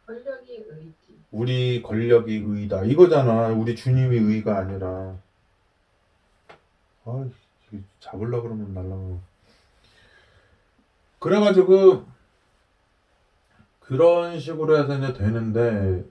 권력이 0.07 0.65
의지. 0.67 0.95
우리 1.29 1.83
권력이 1.83 2.43
의다. 2.43 2.85
이거잖아. 2.85 3.49
우리 3.49 3.75
주님이 3.75 4.17
의가 4.17 4.57
아니라. 4.57 5.15
아 7.05 7.29
잡으려 7.99 8.41
그러면 8.41 8.73
날라가 8.73 9.19
그래가지고 11.19 12.03
그런 13.79 14.39
식으로 14.39 14.79
해서 14.79 14.97
이제 14.97 15.13
되는데 15.13 16.03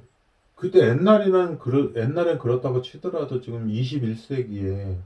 그때 0.61 0.81
옛날에는 0.91 1.59
그러, 1.59 1.91
옛날엔 1.95 2.39
그렇다고 2.39 2.83
치더라도 2.83 3.41
지금 3.41 3.69
21세기에 3.69 4.99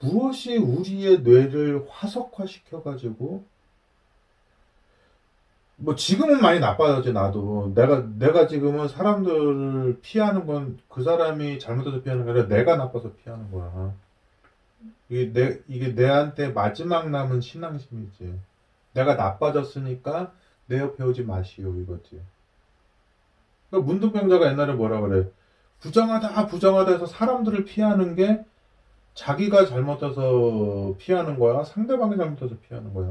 무엇이 0.00 0.56
우리의 0.56 1.22
뇌를 1.22 1.84
화석화시켜 1.88 2.82
가지고 2.84 3.44
뭐 5.76 5.96
지금은 5.96 6.40
많이 6.40 6.60
나빠졌지 6.60 7.12
나도. 7.12 7.72
내가 7.74 8.06
내가 8.18 8.46
지금은 8.46 8.86
사람들을 8.88 9.98
피하는 10.00 10.46
건 10.46 10.78
그 10.88 11.02
사람이 11.02 11.58
잘못해서 11.58 12.02
피하는 12.02 12.24
게 12.24 12.30
아니라 12.30 12.46
내가 12.46 12.76
나빠서 12.76 13.12
피하는 13.14 13.50
거야. 13.50 13.92
이게 15.08 15.32
내 15.32 15.60
이게 15.68 15.88
내한테 15.88 16.50
마지막 16.50 17.10
남은 17.10 17.40
신앙심이지. 17.40 18.38
내가 18.94 19.16
나빠졌으니까 19.16 20.32
내 20.66 20.78
옆에 20.78 21.02
오지 21.02 21.24
마시오 21.24 21.74
이거지 21.76 22.20
그러니까 23.72 23.90
문둥병자가 23.90 24.50
옛날에 24.50 24.74
뭐라 24.74 25.00
그래 25.00 25.30
부정하다 25.80 26.46
부정하다 26.46 26.92
해서 26.92 27.06
사람들을 27.06 27.64
피하는 27.64 28.14
게 28.14 28.44
자기가 29.14 29.66
잘못해서 29.66 30.94
피하는 30.98 31.38
거야 31.38 31.64
상대방이 31.64 32.16
잘못해서 32.16 32.54
피하는 32.68 32.92
거야? 32.94 33.10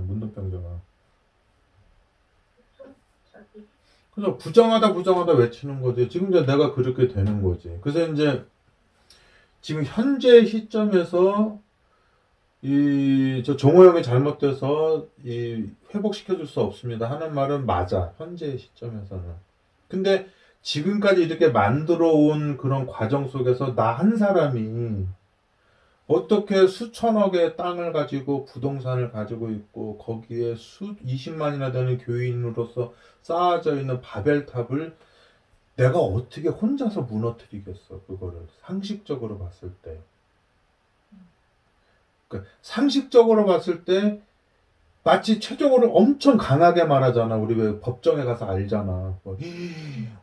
자기. 3.31 3.65
그래서 4.13 4.37
부정하다 4.37 4.93
부정하다 4.93 5.33
외치는 5.33 5.81
거지. 5.81 6.09
지금 6.09 6.29
이제 6.29 6.45
내가 6.45 6.73
그렇게 6.73 7.07
되는 7.07 7.41
거지. 7.41 7.77
그래서 7.81 8.07
이제 8.11 8.45
지금 9.61 9.83
현재 9.83 10.45
시점에서 10.45 11.59
이저 12.61 13.57
종호 13.57 13.85
형이 13.85 14.03
잘못돼서 14.03 15.07
이 15.23 15.65
회복시켜 15.93 16.37
줄 16.37 16.45
수 16.45 16.61
없습니다 16.61 17.09
하는 17.09 17.33
말은 17.33 17.65
맞아. 17.65 18.13
현재 18.17 18.57
시점에서는. 18.57 19.23
근데 19.87 20.27
지금까지 20.61 21.23
이렇게 21.23 21.49
만들어 21.49 22.09
온 22.11 22.57
그런 22.57 22.85
과정 22.87 23.27
속에서 23.27 23.75
나 23.75 23.93
한 23.93 24.17
사람이 24.17 25.07
어떻게 26.07 26.67
수천억의 26.67 27.55
땅을 27.55 27.93
가지고 27.93 28.45
부동산을 28.45 29.11
가지고 29.11 29.49
있고 29.51 29.97
거기에 29.97 30.55
수 30.55 30.95
20만이나 30.97 31.71
되는 31.71 31.97
교인으로서 31.97 32.93
쌓아져 33.21 33.79
있는 33.79 34.01
바벨탑을 34.01 34.95
내가 35.77 35.99
어떻게 35.99 36.49
혼자서 36.49 37.03
무너뜨리겠어 37.03 38.01
그거를 38.07 38.47
상식적으로 38.61 39.39
봤을 39.39 39.73
때. 39.83 39.99
그 42.27 42.45
상식적으로 42.61 43.45
봤을 43.45 43.83
때 43.85 44.21
마치 45.03 45.39
최종으로 45.39 45.93
엄청 45.93 46.37
강하게 46.37 46.83
말하잖아 46.83 47.35
우리 47.35 47.55
왜 47.55 47.79
법정에 47.79 48.23
가서 48.23 48.45
알잖아 48.45 49.17
뭐, 49.23 49.37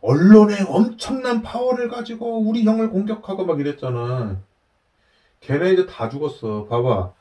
언론의 0.01 0.67
엄청난 0.69 1.43
파워를 1.43 1.89
가지고 1.89 2.39
우리 2.39 2.65
형을 2.65 2.91
공격하고 2.91 3.45
막 3.45 3.59
이랬잖아 3.59 4.41
걔네 5.41 5.73
이제 5.73 5.87
다 5.87 6.09
죽었어 6.09 6.67
봐봐 6.67 7.13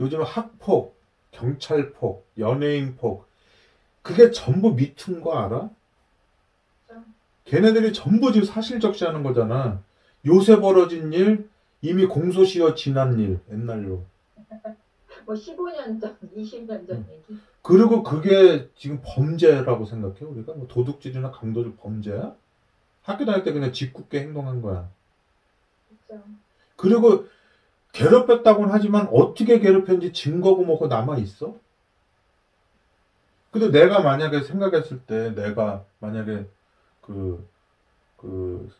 요즘 0.00 0.22
학폭 0.22 0.96
경찰폭 1.32 2.26
연예인폭 2.38 3.26
그게 4.02 4.30
전부 4.32 4.74
미투인 4.74 5.20
거 5.20 5.38
알아? 5.38 5.70
걔네들이 7.44 7.92
전부 7.92 8.32
지금 8.32 8.46
사실 8.46 8.80
적시하는 8.80 9.22
거잖아. 9.22 9.82
요새 10.26 10.60
벌어진 10.60 11.12
일, 11.12 11.48
이미 11.80 12.06
공소시효 12.06 12.74
지난 12.74 13.18
일, 13.18 13.40
옛날로. 13.50 14.04
뭐 15.24 15.34
15년 15.34 16.00
전, 16.00 16.18
20년 16.36 16.86
전 16.86 16.96
음. 16.96 17.06
얘기. 17.10 17.40
그리고 17.62 18.02
그게 18.02 18.68
지금 18.76 19.00
범죄라고 19.04 19.86
생각해, 19.86 20.16
우리가? 20.20 20.54
뭐 20.54 20.66
도둑질이나 20.68 21.30
강도질 21.30 21.76
범죄야? 21.76 22.34
학교 23.02 23.24
다닐 23.24 23.44
때 23.44 23.52
그냥 23.52 23.72
짓궂게 23.72 24.20
행동한 24.20 24.62
거야. 24.62 24.88
그쵸? 25.88 26.22
그리고 26.76 27.26
괴롭혔다고는 27.92 28.72
하지만 28.72 29.08
어떻게 29.12 29.58
괴롭혔는지 29.60 30.12
증거고 30.12 30.64
뭐고 30.64 30.86
남아 30.88 31.18
있어? 31.18 31.56
근데 33.50 33.70
내가 33.70 34.00
만약에 34.00 34.42
생각했을 34.42 35.02
때 35.02 35.34
내가 35.34 35.84
만약에 35.98 36.46
그, 37.02 37.46
그, 38.16 38.70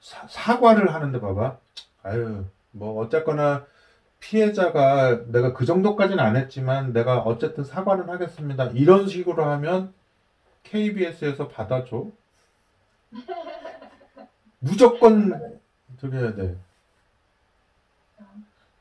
사, 0.00 0.26
사과를 0.28 0.94
하는데 0.94 1.20
봐봐. 1.20 1.58
아유, 2.04 2.44
뭐 2.70 3.02
어쨌거나 3.02 3.66
피해자가 4.20 5.24
내가 5.26 5.52
그 5.52 5.64
정도까지는 5.64 6.22
안 6.22 6.36
했지만 6.36 6.92
내가 6.92 7.18
어쨌든 7.20 7.64
사과는 7.64 8.08
하겠습니다. 8.08 8.66
이런 8.66 9.08
식으로 9.08 9.44
하면 9.44 9.92
KBS에서 10.62 11.48
받아줘. 11.48 12.06
무조건 14.58 15.60
저기 15.98 16.16
해야 16.16 16.34
돼. 16.34 16.56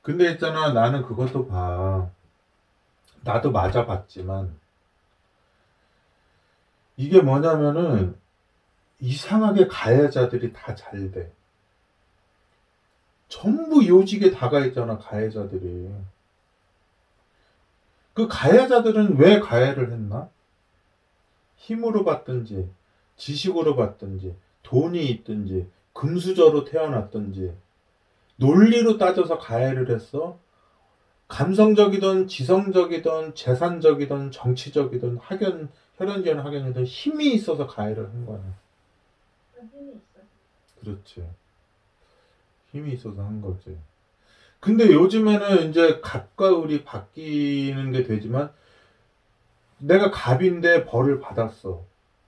근데 0.01 0.31
있잖아, 0.31 0.73
나는 0.73 1.03
그것도 1.03 1.47
봐. 1.47 2.09
나도 3.23 3.51
맞아봤지만, 3.51 4.57
이게 6.97 7.21
뭐냐면은, 7.21 8.17
이상하게 8.99 9.67
가해자들이 9.67 10.53
다 10.53 10.75
잘 10.75 11.11
돼. 11.11 11.31
전부 13.29 13.87
요직에 13.87 14.31
다가 14.31 14.65
있잖아, 14.65 14.97
가해자들이. 14.97 15.89
그 18.13 18.27
가해자들은 18.27 19.17
왜 19.17 19.39
가해를 19.39 19.91
했나? 19.91 20.29
힘으로 21.55 22.03
받든지, 22.03 22.69
지식으로 23.15 23.75
받든지, 23.75 24.35
돈이 24.63 25.05
있든지, 25.05 25.69
금수저로 25.93 26.65
태어났든지, 26.65 27.53
논리로 28.37 28.97
따져서 28.97 29.37
가해를 29.37 29.89
했어. 29.91 30.39
감성적이든 31.27 32.27
지성적이든 32.27 33.35
재산적이든 33.35 34.31
정치적이든 34.31 35.17
학연 35.17 35.69
혈연지연 35.97 36.39
학연이든 36.39 36.85
힘이 36.85 37.33
있어서 37.33 37.67
가해를 37.67 38.05
한 38.05 38.25
거야. 38.25 38.41
그런 39.53 39.69
힘이 39.71 39.89
있어. 39.91 40.21
그렇지. 40.79 41.23
힘이 42.71 42.93
있어서 42.93 43.21
한 43.23 43.41
거지. 43.41 43.77
근데 44.59 44.91
요즘에는 44.91 45.69
이제 45.69 45.99
갑과 46.01 46.61
을이 46.61 46.83
바뀌는 46.83 47.91
게 47.91 48.03
되지만 48.03 48.51
내가 49.77 50.11
갑인데 50.11 50.85
벌을 50.85 51.19
받았어. 51.19 51.83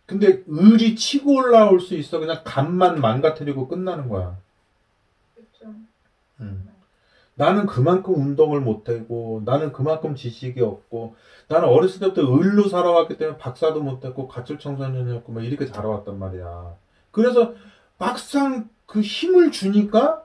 근데 0.05 0.43
을이 0.49 0.95
치고 0.95 1.35
올라올 1.35 1.79
수 1.79 1.95
있어. 1.95 2.19
그냥 2.19 2.41
갑만 2.43 3.01
망가뜨리고 3.01 3.67
끝나는 3.67 4.09
거야. 4.09 4.37
음. 6.39 6.69
나는 7.35 7.65
그만큼 7.65 8.15
운동을 8.15 8.59
못하고 8.61 9.41
나는 9.45 9.71
그만큼 9.71 10.15
지식이 10.15 10.61
없고 10.61 11.15
나는 11.47 11.67
어렸을 11.67 11.99
때부터 11.99 12.37
을로 12.37 12.67
살아왔기 12.67 13.17
때문에 13.17 13.37
박사도 13.37 13.81
못했고 13.81 14.27
가출 14.27 14.59
청소년이었고 14.59 15.31
막 15.31 15.43
이렇게 15.43 15.65
자라왔단 15.65 16.19
말이야. 16.19 16.75
그래서 17.11 17.53
막상 17.97 18.69
그 18.85 19.01
힘을 19.01 19.51
주니까 19.51 20.20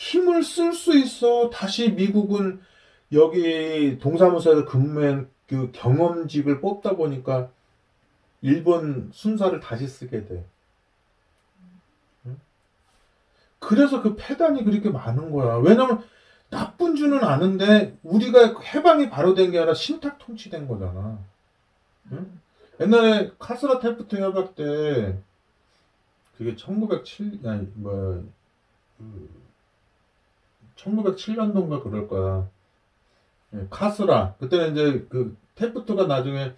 힘을 0.00 0.42
쓸 0.42 0.72
수 0.72 0.96
있어. 0.96 1.50
다시 1.50 1.90
미국은 1.92 2.62
여기 3.12 3.98
동사무소에서 3.98 4.64
근무한 4.64 5.28
그 5.46 5.70
경험직을 5.72 6.62
뽑다 6.62 6.96
보니까 6.96 7.50
일본 8.40 9.10
순사를 9.12 9.60
다시 9.60 9.86
쓰게 9.86 10.24
돼. 10.24 10.46
응? 12.24 12.40
그래서 13.58 14.00
그 14.00 14.16
폐단이 14.16 14.64
그렇게 14.64 14.88
많은 14.88 15.32
거야. 15.32 15.56
왜냐면 15.56 16.02
나쁜 16.48 16.96
줄은 16.96 17.22
아는데 17.22 17.94
우리가 18.02 18.58
해방이 18.58 19.10
바로 19.10 19.34
된 19.34 19.50
게 19.50 19.58
아니라 19.58 19.74
신탁 19.74 20.18
통치된 20.18 20.66
거잖아. 20.66 21.18
응? 22.12 22.40
옛날에 22.80 23.32
카스라 23.38 23.80
테프트 23.80 24.16
협약 24.16 24.54
때 24.56 25.18
그게 26.38 26.56
1907 26.56 27.40
아니 27.44 27.68
뭐 27.74 28.24
1907년도인가 30.80 31.82
그럴 31.82 32.08
거야. 32.08 32.48
예, 33.54 33.66
카스라 33.70 34.34
그때는 34.38 34.72
이제 34.72 35.06
그 35.08 35.36
테프트가 35.56 36.06
나중에 36.06 36.52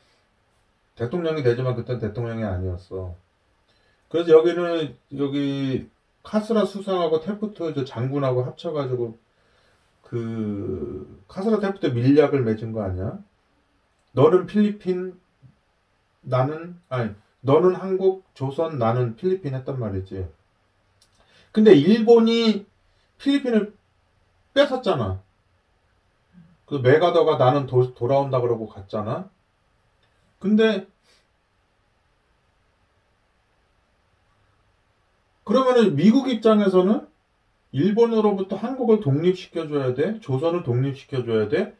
대통령이 0.94 1.42
되지만 1.42 1.74
그때는 1.74 2.00
대통령이 2.00 2.44
아니었어. 2.44 3.14
그래서 4.08 4.30
여기는 4.30 4.96
여기 5.16 5.88
카스라 6.22 6.66
수상하고 6.66 7.20
테프트 7.20 7.74
저 7.74 7.84
장군하고 7.84 8.44
합쳐가지고 8.44 9.18
그 10.02 11.24
카스라 11.28 11.60
테프트 11.60 11.86
밀약을 11.86 12.42
맺은 12.42 12.72
거 12.72 12.82
아니야? 12.82 13.18
너는 14.12 14.46
필리핀 14.46 15.18
나는 16.20 16.78
아니 16.88 17.10
너는 17.40 17.74
한국 17.74 18.24
조선 18.34 18.78
나는 18.78 19.16
필리핀 19.16 19.54
했단 19.54 19.80
말이지. 19.80 20.28
근데 21.50 21.74
일본이 21.74 22.66
필리핀을 23.18 23.74
뺏었잖아. 24.54 25.20
그 26.66 26.76
메가더가 26.76 27.36
나는 27.36 27.66
도- 27.66 27.94
돌아온다 27.94 28.40
그러고 28.40 28.68
갔잖아. 28.68 29.28
근데 30.38 30.86
그러면은 35.44 35.96
미국 35.96 36.28
입장에서는 36.28 37.06
일본으로부터 37.72 38.56
한국을 38.56 39.00
독립시켜줘야 39.00 39.94
돼. 39.94 40.20
조선을 40.20 40.62
독립시켜줘야 40.62 41.48
돼. 41.48 41.76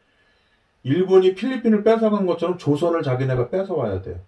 일본이 0.83 1.33
필리핀을 1.33 1.83
뺏어간 1.83 2.25
것처럼 2.25 2.57
조선을 2.57 3.03
자기네가 3.03 3.49
뺏어와야 3.49 4.01
돼. 4.01 4.21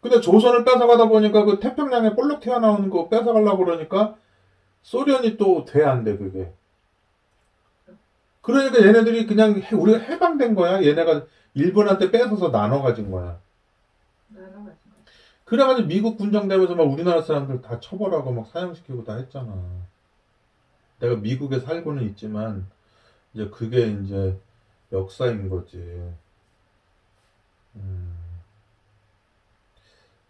근데 0.00 0.20
조선을 0.20 0.64
뺏어가다 0.64 1.08
보니까 1.08 1.44
그 1.44 1.60
태평양에 1.60 2.14
볼록 2.14 2.40
튀어나오는 2.40 2.90
거 2.90 3.08
뺏어가려고 3.08 3.64
그러니까 3.64 4.16
소련이 4.84 5.36
또 5.36 5.64
돼 5.66 5.84
안 5.84 6.04
돼, 6.04 6.16
그게. 6.16 6.52
그러니까 8.42 8.78
얘네들이 8.86 9.26
그냥 9.26 9.60
해- 9.60 9.74
우리가 9.74 9.98
해방된 9.98 10.54
거야. 10.54 10.82
얘네가 10.84 11.26
일본한테 11.54 12.10
뺏어서 12.10 12.50
나눠 12.50 12.82
가진 12.82 13.10
거야. 13.10 13.40
나눠 14.28 14.64
가진 14.64 14.66
거. 14.66 14.96
그래가지고 15.46 15.88
미국 15.88 16.18
군정되면서 16.18 16.74
막 16.74 16.84
우리나라 16.84 17.22
사람들 17.22 17.62
다 17.62 17.80
처벌하고 17.80 18.32
막 18.32 18.46
사형시키고 18.48 19.04
다 19.04 19.16
했잖아. 19.16 19.54
내가 21.00 21.16
미국에 21.16 21.60
살고는 21.60 22.02
있지만 22.10 22.66
이제 23.34 23.48
그게 23.50 23.86
이제 23.88 24.38
역사인 24.92 25.48
거지. 25.48 25.78
음, 27.76 28.16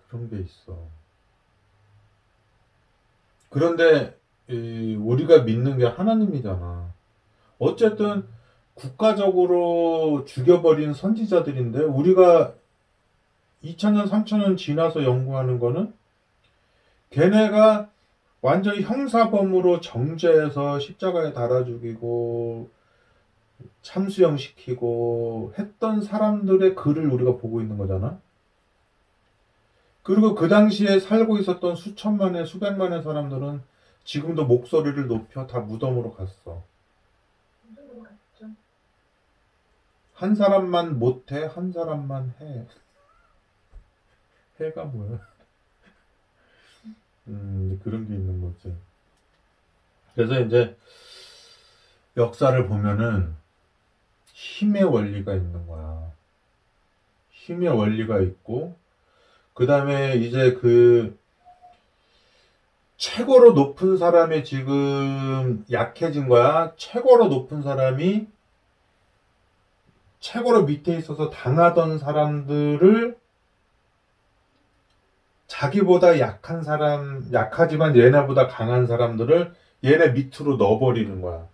그런 0.09 0.29
게 0.31 0.39
있어. 0.39 0.79
그런데 3.51 4.19
이 4.19 4.24
우리가 4.49 5.43
믿는 5.43 5.79
게 5.79 5.87
하나님이잖아. 5.87 6.93
어쨌든 7.59 8.27
국가적으로 8.75 10.25
죽여버린 10.27 10.95
선지자들인데 10.95 11.81
우리가 11.81 12.55
2000년, 13.63 14.09
3000년 14.09 14.59
지나서 14.59 15.05
연구하는 15.05 15.59
거는 15.59 15.93
걔네가 17.11 17.89
완전히 18.43 18.83
형사범으로 18.83 19.81
정죄해서 19.81 20.79
십자가에 20.79 21.33
달아 21.33 21.65
죽이고 21.65 22.69
참수형 23.81 24.37
시키고 24.37 25.55
했던 25.59 26.03
사람들의 26.03 26.75
글을 26.75 27.07
우리가 27.07 27.37
보고 27.37 27.63
있는 27.63 27.79
거잖아. 27.79 28.19
그리고 30.03 30.35
그 30.35 30.49
당시에 30.49 31.01
살고 31.01 31.39
있었던 31.39 31.77
수천만의 31.77 32.45
수백만의 32.47 33.03
사람들은 33.03 33.63
지금도 34.05 34.47
목소리를 34.47 35.07
높여 35.07 35.47
다 35.47 35.61
무덤으로 35.61 36.13
갔어. 36.13 36.63
한 40.13 40.35
사람만 40.35 40.99
못해, 40.99 41.45
한 41.45 41.73
사람만 41.73 42.35
해. 42.41 42.67
해가 44.61 44.85
뭐야? 44.85 45.19
음, 47.29 47.81
그런 47.83 48.09
게 48.09 48.15
있는 48.15 48.41
거지. 48.41 48.77
그래서 50.15 50.41
이제 50.41 50.77
역사를 52.17 52.69
보면은 52.69 53.35
힘의 54.33 54.85
원리가 54.85 55.35
있는 55.35 55.67
거야. 55.67 56.13
힘의 57.31 57.71
원리가 57.71 58.21
있고, 58.21 58.79
그 59.53 59.67
다음에 59.67 60.17
이제 60.17 60.55
그 60.55 61.19
최고로 63.05 63.53
높은 63.53 63.99
사람이 63.99 64.45
지금 64.45 65.63
약해진 65.71 66.27
거야. 66.27 66.73
최고로 66.77 67.29
높은 67.29 67.61
사람이 67.61 68.29
최고로 70.21 70.63
밑에 70.63 70.97
있어서 70.97 71.29
당하던 71.29 71.99
사람들을 71.99 73.19
자기보다 75.49 76.19
약한 76.19 76.63
사람, 76.63 77.29
약하지만 77.35 77.95
얘네보다 77.95 78.47
강한 78.47 78.87
사람들을 78.87 79.53
얘네 79.85 80.13
밑으로 80.13 80.57
넣어버리는 80.57 81.21
거야. 81.21 81.47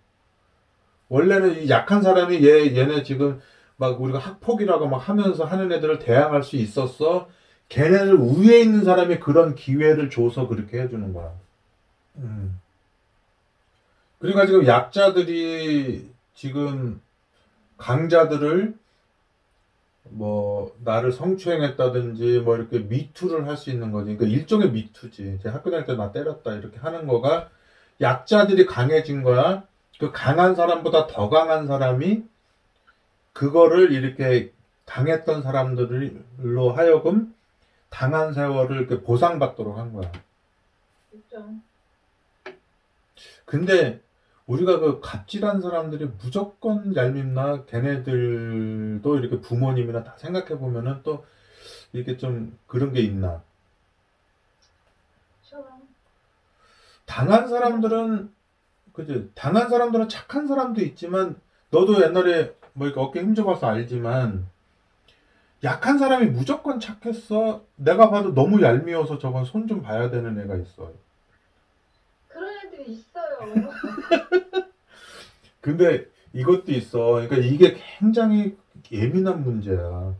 원래는 1.09 1.63
이 1.63 1.69
약한 1.69 2.01
사람이 2.01 2.47
얘, 2.47 2.77
얘네 2.77 3.03
지금 3.03 3.41
막 3.75 4.01
우리가 4.01 4.19
학폭이라고 4.19 4.87
막 4.87 4.97
하면서 4.97 5.43
하는 5.43 5.69
애들을 5.73 5.99
대항할 5.99 6.43
수 6.43 6.55
있었어. 6.55 7.27
걔네들 7.67 8.19
위에 8.19 8.61
있는 8.61 8.85
사람이 8.85 9.19
그런 9.19 9.55
기회를 9.55 10.09
줘서 10.09 10.47
그렇게 10.47 10.79
해주는 10.79 11.11
거야. 11.11 11.40
음. 12.17 12.59
그러니까 14.19 14.45
지금 14.45 14.65
약자들이 14.67 16.09
지금 16.35 17.01
강자들을 17.77 18.75
뭐 20.09 20.75
나를 20.83 21.11
성추행했다든지 21.11 22.39
뭐 22.41 22.55
이렇게 22.57 22.79
미투를 22.79 23.47
할 23.47 23.57
수 23.57 23.69
있는 23.69 23.91
거지. 23.91 24.15
그러니까 24.15 24.25
일종의 24.37 24.71
미투지. 24.71 25.39
제 25.41 25.49
학교 25.49 25.71
다닐 25.71 25.85
때 25.85 25.95
나 25.95 26.11
때렸다 26.11 26.53
이렇게 26.55 26.77
하는 26.79 27.07
거가 27.07 27.49
약자들이 27.99 28.65
강해진 28.65 29.23
거야. 29.23 29.63
그 29.99 30.11
강한 30.11 30.55
사람보다 30.55 31.07
더 31.07 31.29
강한 31.29 31.67
사람이 31.67 32.23
그거를 33.33 33.91
이렇게 33.91 34.51
당했던 34.85 35.41
사람들로 35.43 36.71
하여금 36.73 37.33
당한 37.89 38.33
세월을 38.33 38.77
이렇게 38.77 39.01
보상받도록 39.01 39.77
한 39.77 39.93
거야. 39.93 40.11
그렇죠. 41.11 41.47
근데 43.51 44.01
우리가 44.47 44.79
그 44.79 45.01
갑질한 45.01 45.59
사람들이 45.59 46.09
무조건 46.23 46.95
얄밉나 46.95 47.65
걔네들도 47.65 49.17
이렇게 49.17 49.41
부모님이나 49.41 50.05
다 50.05 50.15
생각해 50.17 50.57
보면은 50.57 51.01
또 51.03 51.25
이렇게 51.91 52.15
좀 52.15 52.57
그런 52.65 52.93
게 52.93 53.01
있나. 53.01 53.43
당한 57.05 57.47
사람들은 57.47 58.31
그지? 58.93 59.31
당한 59.35 59.69
사람들은 59.69 60.09
착한 60.09 60.47
사람도 60.47 60.81
있지만 60.81 61.39
너도 61.71 62.01
옛날에 62.03 62.55
뭐 62.73 62.87
이렇게 62.87 63.01
어깨 63.01 63.21
힘줘봐서 63.21 63.67
알지만 63.67 64.47
약한 65.63 65.97
사람이 65.99 66.27
무조건 66.27 66.79
착했어. 66.79 67.63
내가 67.75 68.09
봐도 68.09 68.33
너무 68.33 68.61
얄미워서 68.61 69.19
저건 69.19 69.45
손 69.45 69.67
좀 69.67 69.81
봐야 69.81 70.09
되는 70.09 70.39
애가 70.39 70.55
있어 70.57 70.91
그런 72.31 72.49
애들이 72.65 72.93
있어요. 72.93 73.71
근데 75.61 76.07
이것도 76.33 76.71
있어. 76.71 77.13
그러니까 77.13 77.37
이게 77.37 77.77
굉장히 77.99 78.57
예민한 78.91 79.43
문제야. 79.43 80.15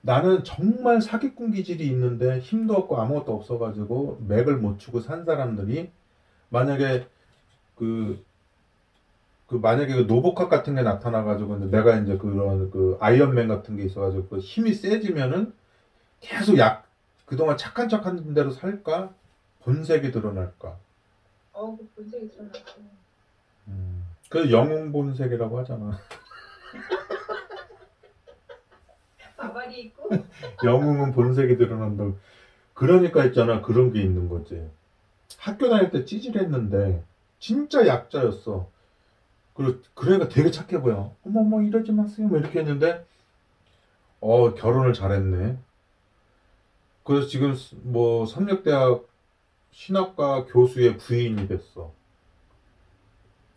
나는 0.00 0.42
정말 0.42 1.00
사기꾼 1.00 1.52
기질이 1.52 1.86
있는데 1.86 2.40
힘도 2.40 2.74
없고 2.74 3.00
아무것도 3.00 3.34
없어가지고 3.34 4.22
맥을 4.26 4.56
못 4.56 4.78
추고 4.78 5.00
산 5.00 5.24
사람들이 5.24 5.90
만약에 6.48 7.06
그, 7.76 8.24
그 9.46 9.56
만약에 9.56 9.94
그 9.94 10.00
노보캅 10.02 10.48
같은 10.48 10.74
게 10.74 10.82
나타나가지고 10.82 11.58
근데 11.58 11.76
내가 11.76 11.96
이제 11.98 12.18
그런 12.18 12.70
그 12.70 12.96
아이언맨 13.00 13.48
같은 13.48 13.76
게 13.76 13.84
있어가지고 13.84 14.28
그 14.28 14.38
힘이 14.38 14.74
세지면은 14.74 15.52
계속 16.20 16.58
약 16.58 16.86
그동안 17.24 17.56
착한 17.56 17.88
척한 17.88 18.34
대로 18.34 18.50
살까 18.50 19.14
본색이 19.60 20.10
드러날까 20.10 20.76
어, 21.52 21.76
그 21.76 21.88
본색이 21.94 22.30
드러났어. 22.30 22.60
음. 23.68 24.04
그 24.28 24.50
영웅 24.50 24.92
본색이라고 24.92 25.58
하잖아. 25.58 25.98
바바리 29.36 29.82
있고? 29.82 30.10
영웅은 30.64 31.12
본색이 31.12 31.56
드러난다고. 31.56 32.16
그러니까 32.74 33.24
있잖아 33.26 33.60
그런 33.60 33.92
게 33.92 34.00
있는 34.00 34.28
거지. 34.28 34.66
학교 35.36 35.68
다닐 35.68 35.90
때 35.90 36.04
찌질했는데 36.04 37.04
진짜 37.38 37.86
약자였어. 37.86 38.68
그러, 39.54 39.74
그러니까 39.94 40.28
되게 40.28 40.50
착해 40.50 40.80
보여. 40.80 41.14
어머 41.26 41.40
어머 41.40 41.62
이러지 41.62 41.92
마세요. 41.92 42.28
뭐 42.28 42.38
이렇게 42.38 42.60
했는데 42.60 43.04
어 44.20 44.54
결혼을 44.54 44.94
잘했네. 44.94 45.58
그래서 47.04 47.26
지금 47.26 47.54
뭐 47.82 48.24
삼력대학 48.24 49.11
신학과 49.72 50.44
교수의 50.44 50.98
부인이 50.98 51.48
됐어 51.48 51.92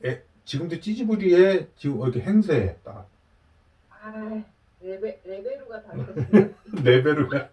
에, 0.04 0.22
지금도 0.46 0.80
찌지부리에 0.80 1.70
지금 1.78 2.02
이렇게 2.02 2.22
행세해 2.22 2.78
딱 2.84 3.08
아, 3.90 4.44
레베 4.82 5.22
레베루가 5.26 5.82
다르겠어. 5.84 6.54
레벨을 6.84 7.50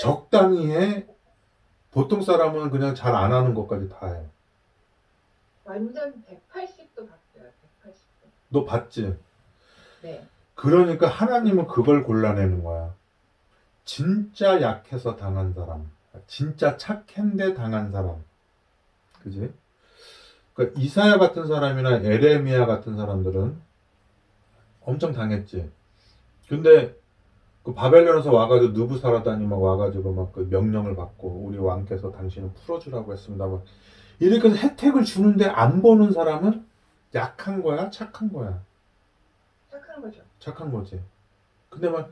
적당히 0.00 0.70
해. 0.70 1.06
보통 1.90 2.22
사람은 2.22 2.70
그냥 2.70 2.94
잘 2.94 3.14
안 3.16 3.32
하는 3.32 3.52
것까지 3.54 3.88
다 3.88 4.06
해. 4.06 4.24
완전 5.64 6.12
180도 6.24 7.08
바뀌어요. 7.08 7.50
180도. 7.82 8.28
너 8.50 8.64
봤지? 8.64 9.16
네. 10.02 10.24
그러니까 10.54 11.08
하나님은 11.08 11.66
그걸 11.66 12.04
골라내는 12.04 12.62
거야. 12.62 12.94
진짜 13.84 14.60
약해서 14.62 15.16
당한 15.16 15.52
사람, 15.52 15.90
진짜 16.26 16.76
착한데 16.76 17.54
당한 17.54 17.92
사람, 17.92 18.16
그지? 19.22 19.52
그러니까 20.54 20.80
이사야 20.80 21.18
같은 21.18 21.46
사람이나 21.46 21.98
에레미야 21.98 22.66
같은 22.66 22.96
사람들은 22.96 23.56
엄청 24.82 25.12
당했지. 25.12 25.70
근데 26.48 26.96
그 27.62 27.74
바벨론에서 27.74 28.32
와가지고 28.32 28.72
느부사라다니 28.72 29.46
막 29.46 29.60
와가지고 29.62 30.12
막 30.14 30.32
그 30.32 30.46
명령을 30.50 30.96
받고 30.96 31.28
우리 31.44 31.58
왕께서 31.58 32.10
당신을 32.10 32.50
풀어주라고 32.54 33.12
했습니다. 33.12 33.46
막 33.46 33.62
이렇게 34.20 34.48
해서 34.48 34.56
혜택을 34.56 35.04
주는데 35.04 35.46
안 35.46 35.82
보는 35.82 36.12
사람은 36.12 36.66
약한 37.14 37.62
거야, 37.62 37.90
착한 37.90 38.32
거야. 38.32 38.62
착한 39.70 40.00
거죠. 40.00 40.22
착한 40.38 40.72
거지. 40.72 41.00
근데 41.68 41.88
막 41.88 42.10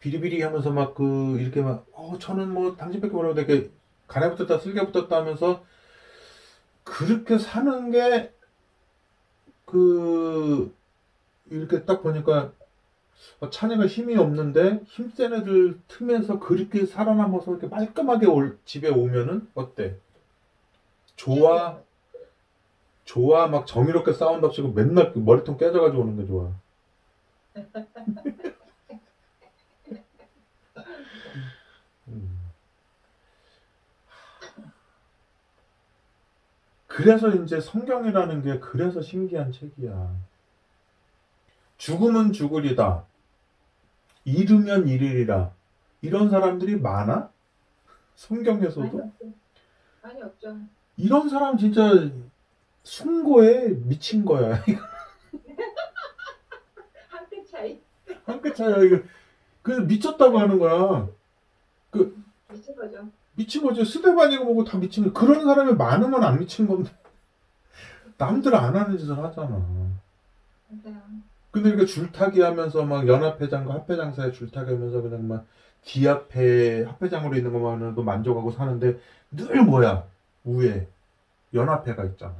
비리비리 0.00 0.42
하면서 0.42 0.70
막 0.70 0.94
그 0.94 1.38
이렇게 1.40 1.62
막 1.62 1.86
어 1.94 2.18
저는 2.18 2.50
뭐 2.52 2.76
당신밖에 2.76 3.12
모르고 3.14 3.34
되게 3.34 3.70
가래 4.08 4.30
붙었다 4.34 4.58
쓸개 4.58 4.80
붙었다 4.90 5.16
하면서 5.18 5.64
그렇게 6.84 7.38
사는 7.38 7.90
게 7.90 8.32
그 9.64 10.74
이렇게 11.50 11.84
딱 11.84 12.02
보니까 12.02 12.52
어, 13.40 13.50
찬이가 13.50 13.86
힘이 13.86 14.16
없는데 14.16 14.82
힘센 14.86 15.34
애들 15.34 15.80
틈에서 15.88 16.38
그렇게 16.40 16.86
살아남아서 16.86 17.52
이렇게 17.52 17.66
말끔하게 17.68 18.26
올, 18.26 18.58
집에 18.64 18.88
오면은 18.90 19.48
어때? 19.54 19.96
좋아 21.16 21.80
좋아 23.04 23.46
막 23.48 23.66
정의롭게 23.66 24.12
싸운답시고 24.12 24.72
맨날 24.72 25.12
그 25.12 25.18
머리통 25.18 25.56
깨져가지고 25.58 26.02
오는 26.02 26.16
게 26.16 26.26
좋아. 26.26 26.50
음. 31.99 31.99
그래서 36.86 37.28
이제 37.30 37.60
성경이라는 37.60 38.42
게 38.42 38.58
그래서 38.58 39.00
신기한 39.00 39.52
책이야. 39.52 40.14
죽으면 41.78 42.32
죽으리다. 42.32 43.04
잃으면 44.24 44.88
잃으리라. 44.88 45.52
이런 46.02 46.30
사람들이 46.30 46.76
많아? 46.80 47.30
성경에서도? 48.16 49.12
많이 50.02 50.22
없죠. 50.22 50.56
이런 50.96 51.28
사람 51.28 51.56
진짜 51.56 52.10
숭고해 52.82 53.68
미친 53.84 54.24
거야. 54.24 54.62
한 57.08 57.30
끗 57.30 57.46
차이. 57.46 57.80
한 58.24 58.40
끗 58.42 58.54
차이야 58.56 58.78
이거. 58.82 58.98
그래서 59.62 59.82
미쳤다고 59.82 60.38
하는 60.38 60.58
거야. 60.58 61.08
미친 62.70 62.74
거죠. 62.76 63.08
미친 63.34 63.62
거죠. 63.62 63.84
스테반이고 63.84 64.44
뭐고 64.44 64.64
다 64.64 64.78
미친 64.78 65.04
거. 65.04 65.12
그런 65.12 65.44
사람이 65.44 65.74
많으면 65.74 66.22
안 66.22 66.38
미친 66.38 66.66
건데. 66.66 66.90
남들 68.16 68.54
안 68.54 68.76
하는 68.76 68.98
짓을 68.98 69.18
하잖아. 69.18 69.48
맞아요. 69.48 71.00
근데 71.50 71.70
이렇게 71.70 71.86
줄타기 71.86 72.40
하면서 72.42 72.84
막 72.84 73.08
연합회장과 73.08 73.74
합회장 73.74 74.12
사이에 74.12 74.30
줄타기 74.30 74.72
하면서 74.72 75.00
그냥 75.00 75.26
막 75.26 75.46
뒤앞에 75.82 76.84
합회장으로 76.84 77.36
있는 77.36 77.52
것만으로도 77.52 78.02
만족하고 78.02 78.52
사는데 78.52 79.00
늘 79.32 79.64
뭐야? 79.64 80.04
우에 80.44 80.86
연합회가 81.54 82.04
있잖아. 82.04 82.34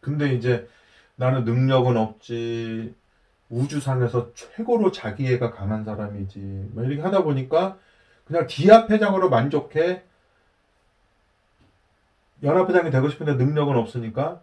근데 0.00 0.34
이제 0.34 0.68
나는 1.14 1.44
능력은 1.44 1.96
없지. 1.96 2.94
우주상에서 3.48 4.32
최고로 4.34 4.90
자기애가 4.90 5.52
강한 5.52 5.84
사람이지. 5.84 6.70
막 6.74 6.84
이렇게 6.84 7.00
하다 7.00 7.22
보니까 7.22 7.78
그냥 8.26 8.46
뒤앞회장으로 8.46 9.30
만족해. 9.30 10.02
연합회장이 12.42 12.90
되고 12.90 13.08
싶은데 13.08 13.34
능력은 13.34 13.76
없으니까 13.76 14.42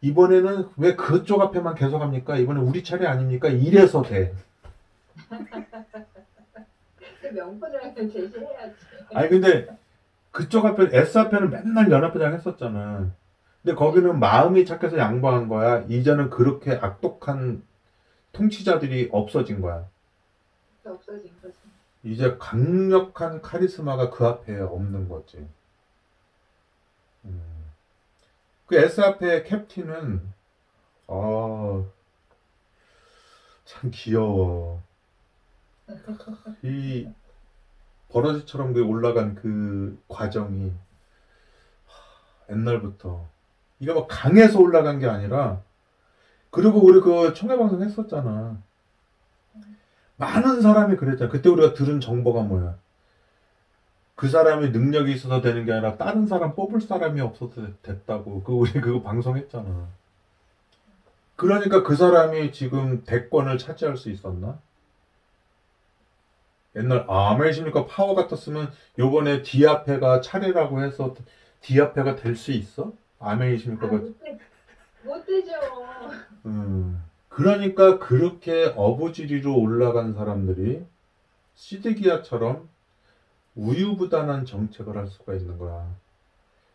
이번에는 0.00 0.70
왜 0.76 0.96
그쪽 0.96 1.40
앞에만 1.40 1.76
계속 1.76 2.00
합니까? 2.00 2.36
이번에 2.36 2.60
우리 2.60 2.82
차례 2.82 3.06
아닙니까? 3.06 3.48
이래서 3.48 4.02
돼. 4.02 4.34
그 7.20 7.26
명포장을 7.28 7.94
제시해야지. 7.94 8.74
아니 9.14 9.28
근데 9.28 9.68
그쪽 10.32 10.66
앞에 10.66 10.88
S 10.90 11.18
앞에는 11.18 11.50
맨날 11.50 11.90
연합회장 11.90 12.32
했었잖아. 12.32 13.12
근데 13.62 13.76
거기는 13.76 14.18
마음이 14.18 14.64
착해서 14.64 14.98
양보한 14.98 15.48
거야. 15.48 15.84
이제는 15.88 16.30
그렇게 16.30 16.72
악독한 16.72 17.62
통치자들이 18.32 19.10
없어진 19.12 19.60
거야. 19.60 19.86
없어진 20.84 21.30
거지. 21.40 21.61
이제 22.04 22.36
강력한 22.38 23.40
카리스마가 23.42 24.10
그 24.10 24.26
앞에 24.26 24.60
없는 24.60 25.08
거지. 25.08 25.46
음. 27.24 27.42
그 28.66 28.76
S 28.76 29.00
앞에 29.00 29.44
캡틴은 29.44 30.32
아, 31.08 31.84
참 33.64 33.90
귀여워. 33.92 34.82
이 36.62 37.08
버러지처럼 38.08 38.72
그 38.72 38.84
올라간 38.84 39.34
그 39.34 40.02
과정이 40.08 40.72
하, 41.86 42.54
옛날부터 42.54 43.26
이게 43.80 43.92
뭐 43.92 44.06
강해서 44.06 44.60
올라간 44.60 45.00
게 45.00 45.06
아니라 45.06 45.62
그리고 46.50 46.84
우리 46.84 47.00
그 47.00 47.32
총회방송 47.34 47.82
했었잖아. 47.82 48.62
많은 50.22 50.62
사람이 50.62 50.96
그랬잖아. 50.96 51.30
그때 51.30 51.48
우리가 51.48 51.74
들은 51.74 52.00
정보가 52.00 52.42
뭐야? 52.42 52.76
그 54.14 54.28
사람이 54.28 54.70
능력이 54.70 55.12
있어서 55.14 55.40
되는 55.40 55.64
게 55.66 55.72
아니라 55.72 55.96
다른 55.96 56.26
사람 56.28 56.54
뽑을 56.54 56.80
사람이 56.80 57.20
없어서 57.20 57.66
됐다고. 57.82 58.44
그 58.44 58.52
우리 58.52 58.70
그거 58.72 59.02
방송했잖아. 59.02 59.88
그러니까 61.34 61.82
그 61.82 61.96
사람이 61.96 62.52
지금 62.52 63.02
대권을 63.04 63.58
차지할 63.58 63.96
수 63.96 64.10
있었나? 64.10 64.60
옛날 66.76 67.04
아, 67.08 67.32
아메리십니까 67.32 67.86
파워 67.86 68.14
같았으면 68.14 68.70
요번에 68.98 69.42
디아페가 69.42 70.20
차례라고 70.20 70.82
해서 70.82 71.14
디아페가 71.60 72.14
될 72.16 72.36
수 72.36 72.52
있어? 72.52 72.92
아, 73.18 73.30
아메리십니까가 73.32 73.92
못, 73.96 74.20
되, 74.20 74.38
못 75.02 75.26
되죠. 75.26 75.50
음. 76.46 77.02
그러니까 77.34 77.98
그렇게 77.98 78.74
어부지리로 78.76 79.58
올라간 79.58 80.12
사람들이 80.14 80.84
시드기야처럼 81.54 82.68
우유부단한 83.54 84.44
정책을 84.44 84.96
할 84.96 85.06
수가 85.06 85.34
있는 85.34 85.58
거야. 85.58 85.94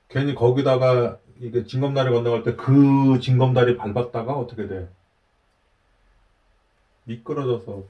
괜히 0.08 0.34
거기다가 0.34 1.20
이게 1.39 1.63
징검다리 1.63 2.12
건너갈 2.12 2.43
때그 2.43 3.20
징검다리 3.22 3.78
밟았다가 3.78 4.34
어떻게 4.34 4.67
돼? 4.67 4.89
미끄러져서 7.04 7.86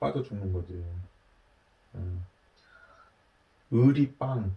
빠져 0.00 0.22
죽는 0.22 0.52
거지. 0.52 0.84
음. 1.94 2.26
의리 3.70 4.12
빵. 4.16 4.56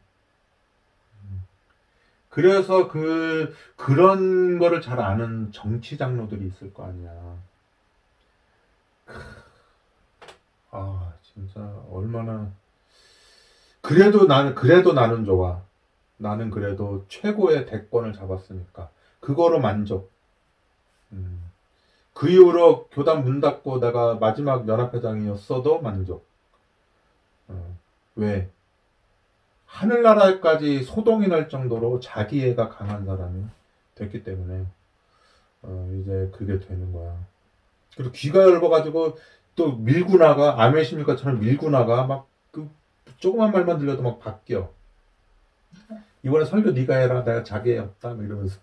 음. 2.35 2.41
그래서 2.41 2.87
그 2.89 3.55
그런 3.77 4.59
거를 4.59 4.81
잘 4.81 4.99
아는 4.99 5.51
정치 5.53 5.97
장로들이 5.97 6.45
있을 6.47 6.73
거 6.73 6.85
아니야. 6.85 7.37
크. 9.05 9.19
아 10.71 11.13
진짜 11.23 11.61
얼마나 11.89 12.51
그래도 13.81 14.25
나는 14.25 14.53
그래도 14.53 14.93
나는 14.93 15.23
좋아. 15.23 15.61
나는 16.17 16.49
그래도 16.49 17.05
최고의 17.07 17.65
대권을 17.67 18.13
잡았으니까 18.13 18.89
그거로 19.19 19.59
만족. 19.59 20.11
음. 21.11 21.51
그 22.13 22.29
이후로 22.29 22.87
교단 22.87 23.23
문 23.23 23.41
닫고 23.41 23.79
내가 23.79 24.15
마지막 24.15 24.67
연합회장이었어도 24.67 25.81
만족. 25.81 26.25
어. 27.47 27.77
왜? 28.15 28.49
하늘나라까지 29.75 30.83
소동이 30.83 31.27
날 31.27 31.49
정도로 31.49 31.99
자기애가 31.99 32.69
강한 32.69 33.05
사람이 33.05 33.45
됐기 33.95 34.23
때문에 34.23 34.65
어, 35.63 35.99
이제 36.01 36.29
그게 36.33 36.59
되는 36.59 36.91
거야. 36.93 37.17
그리고 37.95 38.11
귀가 38.11 38.39
열어가지고 38.41 39.17
또 39.55 39.75
밀고 39.77 40.17
나가 40.17 40.61
아메시밀카처럼 40.63 41.39
밀고 41.39 41.69
나가 41.69 42.05
막 42.05 42.27
그 42.55 42.69
조그만 43.17 43.51
말만 43.51 43.79
들려도 43.79 44.01
막 44.01 44.19
바뀌어. 44.19 44.71
이번에 46.23 46.45
설교 46.45 46.71
네가 46.71 46.95
해라 46.95 47.25
내가 47.25 47.43
자기애 47.43 47.77
없다 47.79 48.13
뭐 48.13 48.23
이러면서 48.23 48.59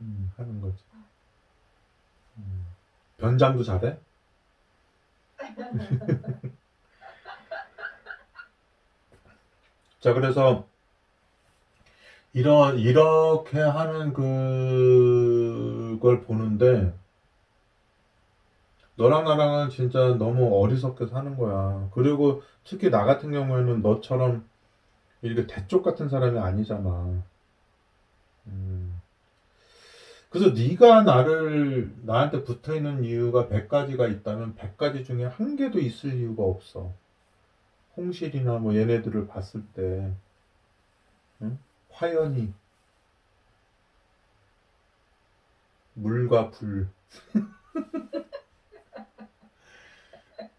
음, 0.00 0.32
하는 0.38 0.62
거지. 0.62 0.82
음. 2.38 2.64
변장도 3.18 3.62
잘해? 3.62 3.98
자, 10.00 10.14
그래서 10.14 10.66
이런 12.32 12.78
이렇게 12.78 13.58
하는 13.58 14.12
그걸 14.12 16.20
보는데 16.22 16.92
너랑 18.96 19.24
나랑은 19.24 19.70
진짜 19.70 20.16
너무 20.18 20.60
어리석게 20.62 21.06
사는 21.06 21.36
거야. 21.36 21.88
그리고 21.92 22.42
특히 22.64 22.90
나 22.90 23.04
같은 23.04 23.32
경우에는 23.32 23.82
너처럼 23.82 24.44
이렇게 25.22 25.46
대쪽 25.46 25.82
같은 25.82 26.08
사람이 26.08 26.38
아니잖아. 26.38 27.22
음. 28.46 29.00
그래서 30.30 30.50
네가 30.50 31.02
나를 31.02 31.92
나한테 32.02 32.44
붙어 32.44 32.74
있는 32.74 33.04
이유가 33.04 33.48
100가지가 33.48 34.08
있다면 34.08 34.54
100가지 34.56 35.04
중에 35.04 35.24
한 35.24 35.56
개도 35.56 35.80
있을 35.80 36.14
이유가 36.14 36.44
없어. 36.44 36.92
홍실이나 38.00 38.58
뭐 38.58 38.74
얘네들을 38.74 39.26
봤을 39.26 39.62
때 39.74 40.14
응? 41.42 41.58
화연이 41.90 42.52
물과 45.94 46.50
불 46.50 46.88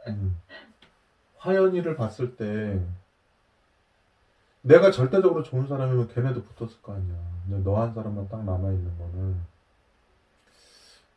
음. 0.08 0.38
화연이를 1.38 1.96
봤을 1.96 2.36
때 2.36 2.80
내가 4.62 4.92
절대적으로 4.92 5.42
좋은 5.42 5.68
사람이면 5.68 6.10
걔네도 6.10 6.44
붙었을 6.44 6.82
거 6.84 6.94
아니야. 6.94 7.16
근데 7.48 7.64
너 7.64 7.82
한 7.82 7.94
사람만 7.96 8.30
딱 8.30 8.44
남아 8.46 8.72
있는 8.72 8.96
거는 8.98 9.42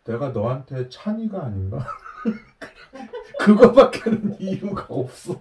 내가 0.04 0.30
너한테 0.30 0.88
찬이가 0.88 1.44
아닌가? 1.44 1.86
그거밖에는 3.40 4.40
이유가 4.40 4.86
없어. 4.88 5.38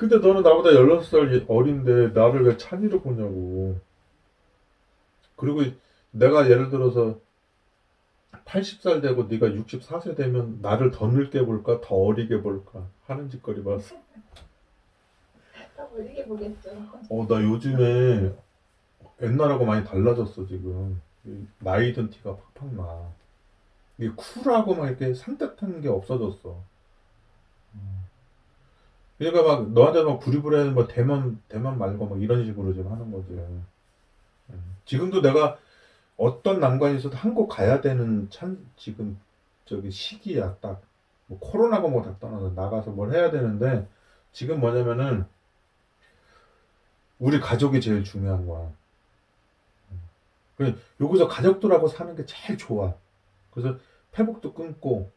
근데 0.00 0.16
너는 0.16 0.42
나보다 0.42 0.70
16살 0.70 1.44
어린데 1.46 2.18
나를 2.18 2.46
왜 2.46 2.56
찬이로 2.56 3.02
보냐고. 3.02 3.78
그리고 5.36 5.60
내가 6.10 6.48
예를 6.48 6.70
들어서 6.70 7.20
80살 8.46 9.02
되고 9.02 9.24
네가 9.24 9.48
64세 9.48 10.16
되면 10.16 10.58
나를 10.62 10.90
더 10.90 11.06
늙게 11.06 11.44
볼까 11.44 11.82
더 11.82 11.96
어리게 11.96 12.40
볼까 12.40 12.86
하는 13.04 13.28
짓거리 13.28 13.62
봤어. 13.62 13.94
더 15.76 15.90
어리게 15.94 16.24
보겠죠. 16.24 16.70
어, 17.10 17.26
나 17.28 17.42
요즘에 17.42 18.32
옛날하고 19.20 19.66
많이 19.66 19.84
달라졌어, 19.84 20.46
지금. 20.46 21.02
이 21.26 21.44
나이 21.58 21.92
든 21.92 22.08
티가 22.08 22.38
팍팍 22.54 22.74
나. 22.74 23.12
이게 23.98 24.10
쿨하고 24.16 24.76
막 24.76 24.86
이렇게 24.88 25.12
산뜻한 25.12 25.82
게 25.82 25.90
없어졌어. 25.90 26.56
음. 27.74 27.99
그러니까 29.20 29.42
막 29.42 29.70
너한테 29.72 30.02
막 30.02 30.18
부리부리 30.18 30.70
뭐 30.70 30.86
대만, 30.88 31.42
대만 31.48 31.78
말고 31.78 32.06
막 32.06 32.22
이런 32.22 32.46
식으로 32.46 32.72
지금 32.72 32.90
하는 32.90 33.12
거지. 33.12 33.32
음. 33.32 34.76
지금도 34.86 35.20
내가 35.20 35.58
어떤 36.16 36.58
난관이 36.58 36.96
있어도 36.98 37.16
한국 37.16 37.48
가야 37.48 37.82
되는 37.82 38.30
참, 38.30 38.66
지금 38.76 39.20
저기 39.66 39.90
시기야, 39.90 40.56
딱. 40.62 40.80
뭐 41.26 41.38
코로나가 41.38 41.86
뭐 41.86 42.02
다 42.02 42.18
떠나서 42.18 42.50
나가서 42.56 42.90
뭘 42.92 43.12
해야 43.12 43.30
되는데 43.30 43.86
지금 44.32 44.58
뭐냐면은 44.58 45.26
우리 47.18 47.38
가족이 47.38 47.80
제일 47.82 48.02
중요한 48.02 48.46
거야. 48.46 48.72
그래, 50.56 50.74
여기서 51.00 51.28
가족들하고 51.28 51.88
사는 51.88 52.16
게 52.16 52.24
제일 52.24 52.58
좋아. 52.58 52.94
그래서 53.50 53.78
페북도 54.12 54.54
끊고, 54.54 55.10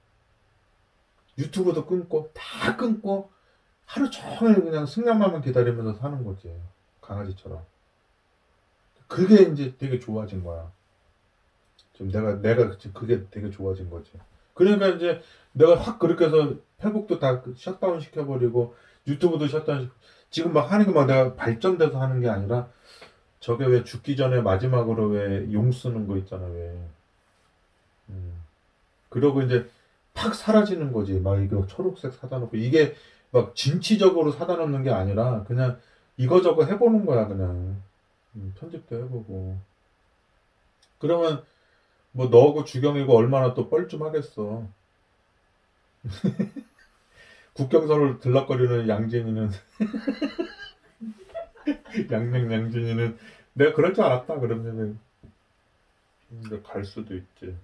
유튜브도 1.37 1.85
끊고, 1.85 2.29
다 2.33 2.75
끊고, 2.75 3.32
하루 3.93 4.10
종일 4.10 4.56
그냥 4.63 4.88
승량만만 4.88 5.41
기다리면서 5.41 5.93
사는 5.99 6.23
거지. 6.23 6.51
강아지처럼. 6.99 7.63
그게 9.08 9.43
이제 9.43 9.75
되게 9.77 9.99
좋아진 9.99 10.43
거야. 10.43 10.71
지금 11.93 12.12
내가, 12.12 12.41
내가 12.41 12.75
그게 12.91 13.23
되게 13.29 13.51
좋아진 13.51 13.91
거지. 13.91 14.12
그러니까 14.56 14.88
이제 14.88 15.21
내가 15.51 15.75
확 15.75 15.99
그렇게 15.99 16.25
해서 16.25 16.56
페북도 16.79 17.19
다 17.19 17.43
셧다운 17.56 17.99
시켜버리고, 17.99 18.75
유튜브도 19.06 19.47
셧다운 19.47 19.82
시켜 19.84 19.93
지금 20.32 20.53
막 20.53 20.71
하는 20.71 20.88
게 20.88 20.91
막 20.91 21.06
내가 21.06 21.36
발전돼서 21.36 22.01
하는 22.01 22.19
게 22.19 22.29
아니라 22.29 22.67
저게 23.39 23.65
왜 23.67 23.84
죽기 23.84 24.15
전에 24.15 24.41
마지막으로 24.41 25.10
왜 25.10 25.51
용 25.53 25.71
쓰는 25.71 26.08
거 26.08 26.17
있잖아 26.17 26.47
왜. 26.47 26.75
음. 28.10 28.41
그러고 29.10 29.43
이제 29.43 29.69
팍 30.15 30.34
사라지는 30.34 30.91
거지. 30.93 31.13
막 31.19 31.39
이거 31.43 31.67
초록색 31.67 32.13
사다 32.13 32.39
놓고 32.39 32.58
이게 32.58 32.95
막 33.33 33.55
진취적으로 33.55 34.31
사다 34.31 34.57
놓는 34.57 34.83
게 34.83 34.91
아니라 34.91 35.43
그냥 35.45 35.79
이거저거 36.17 36.65
해보는 36.65 37.05
거야 37.05 37.27
그냥. 37.27 37.81
음, 38.35 38.53
편집도 38.57 38.95
해보고. 38.95 39.57
그러면 40.99 41.43
뭐 42.11 42.27
너하고 42.27 42.63
주경이고 42.63 43.15
얼마나 43.15 43.55
또 43.55 43.69
뻘쭘하겠어. 43.69 44.67
국경선을 47.53 48.19
들락거리는 48.19 48.87
양진이는 48.87 49.49
양양 52.11 52.51
양진이는 52.51 53.17
내가 53.53 53.73
그럴 53.73 53.95
줄 53.95 54.03
알았다 54.03 54.39
그러면은 54.39 54.99
이제 56.39 56.61
갈 56.63 56.85
수도 56.85 57.15
있지. 57.15 57.57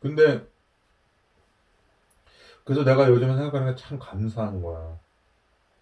근데 0.00 0.46
그래서 2.64 2.84
내가 2.84 3.08
요즘에 3.08 3.34
생각하는 3.36 3.74
게 3.74 3.74
참 3.76 3.98
감사한 3.98 4.62
거야. 4.62 4.98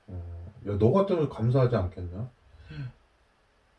어, 0.09 0.53
야, 0.69 0.79
너 0.79 0.93
같으면 0.93 1.29
감사하지 1.29 1.77
않겠냐? 1.77 2.31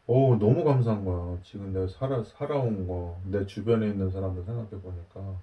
어, 0.08 0.38
너무 0.39 0.63
감사한 0.63 1.04
거야. 1.06 1.38
지금 1.44 1.72
내가 1.74 1.88
살아, 1.88 2.24
살아온 2.24 2.88
거, 2.88 3.20
내 3.26 3.46
주변에 3.46 3.88
있는 3.88 4.10
사람들 4.10 4.44
생각해 4.44 4.70
보니까 4.82 5.39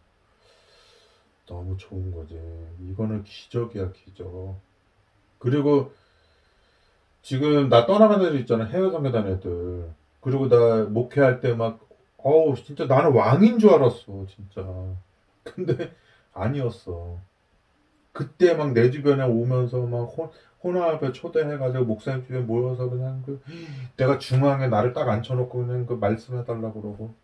너무 1.47 1.77
좋은 1.77 2.11
거지. 2.13 2.35
이거는 2.91 3.25
기적이야, 3.25 3.93
기적. 3.93 4.61
그리고 5.39 5.93
지금 7.23 7.69
나 7.69 7.87
떠나간 7.87 8.23
애들 8.23 8.41
있잖아. 8.41 8.65
해외 8.65 8.91
선교단 8.91 9.27
애들. 9.27 9.93
그리고 10.21 10.49
나 10.49 10.83
목회할 10.85 11.41
때 11.41 11.53
막, 11.55 11.81
어우, 12.19 12.55
진짜 12.55 12.87
나는 12.87 13.13
왕인 13.13 13.59
줄 13.59 13.71
알았어, 13.71 14.27
진짜. 14.27 14.63
근데 15.45 15.93
아니었어. 16.33 17.19
그때 18.13 18.55
막 18.55 18.73
내 18.73 18.91
주변에 18.91 19.25
오면서 19.25 19.83
막 19.87 20.05
혼, 20.17 20.31
혼합에 20.63 21.13
초대해가지고 21.13 21.85
목사님 21.85 22.27
집에 22.27 22.41
모여서 22.41 22.89
그냥 22.91 23.23
그 23.25 23.41
내가 23.97 24.19
중앙에 24.19 24.69
나를 24.69 24.93
딱 24.93 25.09
앉혀놓고 25.09 25.67
그냥 25.67 25.87
그 25.87 25.95
말씀해달라고 25.95 26.83
그러고 26.83 27.15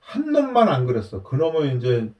한 0.00 0.32
놈만 0.32 0.68
안 0.68 0.86
그랬어. 0.86 1.22
그 1.22 1.36
놈은 1.36 1.76
이제 1.78 2.12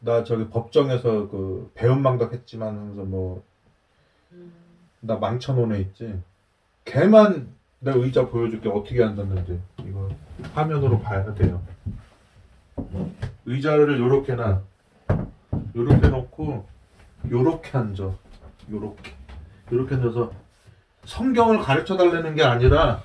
나 0.00 0.24
저기 0.24 0.48
법정에서 0.48 1.28
그 1.28 1.70
배은망덕 1.74 2.32
했지만 2.32 2.68
하면서 2.76 3.02
뭐나 3.04 3.42
음, 4.32 4.52
망쳐놓은 5.20 5.72
애 5.74 5.80
있지. 5.80 6.20
걔만 6.84 7.48
내가 7.80 7.98
의자 7.98 8.28
보여줄게 8.28 8.68
어떻게 8.68 9.02
앉았는지 9.02 9.60
이거 9.80 10.08
화면으로 10.54 11.00
봐야 11.00 11.34
돼요. 11.34 11.60
의자를 13.44 13.98
요렇게 13.98 14.34
놔. 14.36 14.62
요렇게 15.74 16.08
놓고 16.08 16.66
요렇게 17.30 17.76
앉아. 17.76 18.10
요렇게. 18.70 19.12
요렇게 19.72 19.94
앉아서 19.96 20.30
성경을 21.04 21.58
가르쳐 21.58 21.96
달라는 21.96 22.34
게 22.34 22.42
아니라 22.42 23.02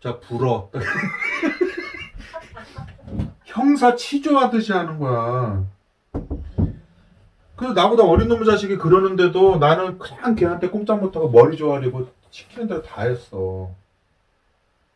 자 0.00 0.18
불어 0.20 0.70
형사 3.44 3.94
치조하듯이 3.96 4.72
하는 4.72 4.98
거야. 4.98 5.64
그래서 7.56 7.74
나보다 7.74 8.04
어린 8.04 8.28
놈의 8.28 8.46
자식이 8.46 8.78
그러는데도 8.78 9.58
나는 9.58 9.98
그냥 9.98 10.34
걔한테 10.34 10.70
꼼짝 10.70 11.00
못하고 11.00 11.28
머리 11.30 11.56
조아리고 11.58 12.08
시키는 12.30 12.68
대로 12.68 12.82
다 12.82 13.02
했어. 13.02 13.70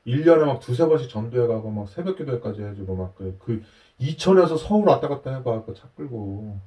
1년에 0.06 0.44
막 0.44 0.60
두세 0.60 0.86
번씩 0.86 1.10
전도해 1.10 1.46
가고 1.46 1.70
막 1.70 1.88
새벽 1.88 2.16
기도회까지 2.16 2.62
해주고 2.62 2.96
막 2.96 3.14
그, 3.16 3.36
그 3.42 3.62
이천에서 3.98 4.56
서울 4.56 4.86
왔다 4.86 5.08
갔다 5.08 5.30
해봐 5.34 5.64
그 5.64 5.74
차 5.74 5.88
끌고 5.96 6.58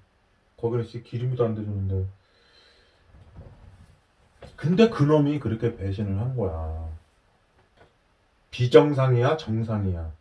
거기는 0.58 0.86
진짜 0.86 1.08
기름도 1.08 1.46
안 1.46 1.56
대주는데 1.56 2.06
근데 4.56 4.90
그놈이 4.90 5.40
그렇게 5.40 5.76
배신을 5.76 6.20
한 6.20 6.36
거야 6.36 6.90
비정상이야 8.50 9.38
정상이야 9.38 10.12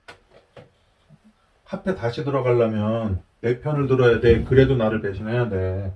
합해 1.65 1.95
다시 1.95 2.23
들어가려면 2.23 3.23
내 3.41 3.61
편을 3.61 3.89
들어야 3.89 4.21
돼 4.21 4.45
그래도 4.45 4.77
나를 4.77 5.01
배신해야 5.01 5.49
돼? 5.49 5.93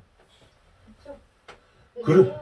그래. 2.03 2.35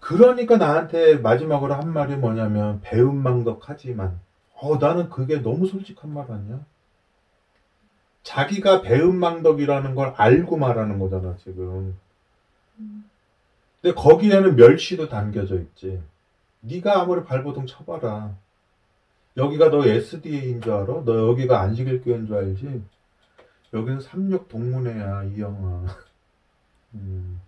그러니까 0.00 0.56
나한테 0.56 1.16
마지막으로 1.16 1.74
한 1.74 1.92
말이 1.92 2.16
뭐냐면 2.16 2.80
배은망덕하지만 2.82 4.20
어 4.54 4.76
나는 4.76 5.08
그게 5.10 5.40
너무 5.40 5.66
솔직한 5.66 6.12
말 6.12 6.30
아니야? 6.30 6.60
자기가 8.22 8.82
배은망덕이라는 8.82 9.94
걸 9.94 10.14
알고 10.16 10.56
말하는 10.56 10.98
거잖아 10.98 11.36
지금 11.42 11.96
음. 12.78 13.04
근데 13.80 13.94
거기에는 13.94 14.56
멸시도 14.56 15.08
담겨져 15.08 15.56
있지 15.60 16.00
네가 16.60 17.00
아무리 17.00 17.24
발버둥 17.24 17.66
쳐봐라 17.66 18.34
여기가 19.36 19.70
너 19.70 19.86
SDA인 19.86 20.60
줄 20.60 20.72
알아? 20.72 21.04
너 21.04 21.28
여기가 21.30 21.60
안식일 21.60 22.02
교회인 22.02 22.26
줄 22.26 22.36
알지? 22.36 22.82
여기는 23.72 24.00
삼육 24.00 24.48
동문회야 24.48 25.24
이영아 25.24 25.84
음. 26.94 27.40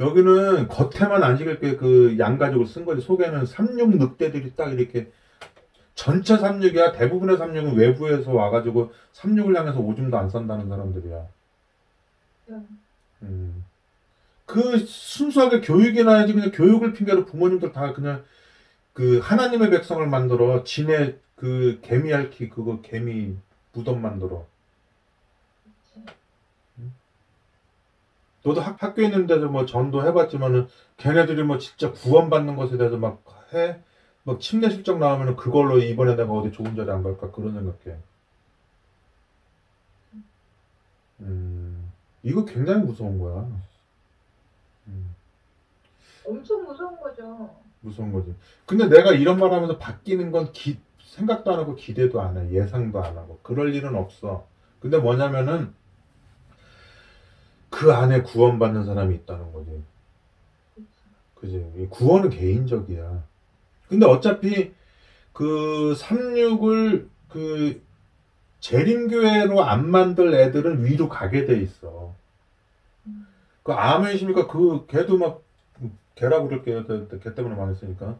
여기는 0.00 0.68
겉에만 0.68 1.22
안식일 1.22 1.60
교회 1.60 1.76
그 1.76 2.16
양가족을 2.18 2.66
쓴 2.66 2.84
거지 2.84 3.02
속에는 3.02 3.46
삼육 3.46 3.96
늑대들이 3.98 4.56
딱 4.56 4.72
이렇게 4.72 5.12
전체 6.00 6.38
삼육이야 6.38 6.92
대부분의 6.92 7.36
삼육은 7.36 7.76
외부에서 7.76 8.32
와가지고 8.32 8.90
삼육을 9.12 9.54
향해서 9.54 9.80
오줌도 9.80 10.16
안 10.16 10.30
싼다는 10.30 10.66
사람들이야 10.70 11.26
음. 12.48 12.80
음. 13.20 13.64
그 14.46 14.78
순수하게 14.78 15.60
교육이나 15.60 16.14
해야지 16.14 16.32
그냥 16.32 16.52
교육을 16.52 16.94
핑계로 16.94 17.26
부모님들 17.26 17.72
다 17.72 17.92
그냥 17.92 18.24
그 18.94 19.18
하나님의 19.18 19.68
백성을 19.68 20.04
만들어 20.06 20.64
진의 20.64 21.18
그 21.36 21.80
개미 21.82 22.14
앓기 22.14 22.48
그거 22.48 22.80
개미 22.80 23.36
무덤 23.74 24.00
만들어. 24.00 24.46
너도 28.42 28.62
학, 28.62 28.82
학교에 28.82 29.04
있는 29.04 29.26
데서 29.26 29.48
뭐 29.48 29.66
전도 29.66 30.02
해봤지만은 30.06 30.66
걔네들이 30.96 31.42
뭐 31.42 31.58
진짜 31.58 31.92
구원받는 31.92 32.56
것에 32.56 32.78
대해서 32.78 32.96
막 32.96 33.22
해? 33.52 33.80
막 34.24 34.40
침례 34.40 34.70
실적 34.70 34.98
나오면은 34.98 35.36
그걸로 35.36 35.78
이번에 35.78 36.14
내가 36.14 36.32
어디 36.32 36.52
좋은 36.52 36.76
자리 36.76 36.90
안 36.90 37.02
갈까 37.02 37.30
그런 37.30 37.54
생각해. 37.54 37.98
음, 41.20 41.92
이거 42.22 42.44
굉장히 42.44 42.84
무서운 42.84 43.18
거야. 43.18 43.46
음, 44.86 45.14
엄청 46.24 46.64
무서운 46.64 46.98
거죠. 47.00 47.56
무서운 47.80 48.12
거지. 48.12 48.34
근데 48.66 48.88
내가 48.88 49.12
이런 49.12 49.38
말 49.38 49.52
하면서 49.52 49.78
바뀌는 49.78 50.32
건 50.32 50.52
기, 50.52 50.78
생각도 51.02 51.52
안 51.52 51.58
하고 51.58 51.74
기대도 51.74 52.20
안 52.20 52.36
해. 52.36 52.50
예상도 52.50 53.02
안 53.02 53.16
하고. 53.16 53.38
그럴 53.42 53.74
일은 53.74 53.94
없어. 53.94 54.46
근데 54.80 54.98
뭐냐면은 54.98 55.74
그 57.68 57.92
안에 57.92 58.22
구원받는 58.22 58.84
사람이 58.84 59.14
있다는 59.16 59.52
거지. 59.52 59.82
그치. 60.74 60.86
그지. 61.34 61.72
이 61.78 61.86
구원은 61.86 62.30
개인적이야. 62.30 63.29
근데 63.90 64.06
어차피 64.06 64.72
그 65.32 65.94
36을 65.98 67.08
그 67.28 67.82
재림교회로 68.60 69.62
안 69.64 69.90
만들 69.90 70.32
애들은 70.32 70.84
위로 70.84 71.08
가게 71.08 71.44
돼 71.44 71.60
있어. 71.60 72.14
음. 73.06 73.26
그 73.64 73.72
아멘이십니까? 73.72 74.46
그 74.46 74.86
걔도 74.86 75.18
막 75.18 75.42
걔라 76.14 76.42
그럴게요. 76.42 76.86
걔, 76.86 77.18
걔 77.18 77.34
때문에 77.34 77.56
망했으니까. 77.56 78.16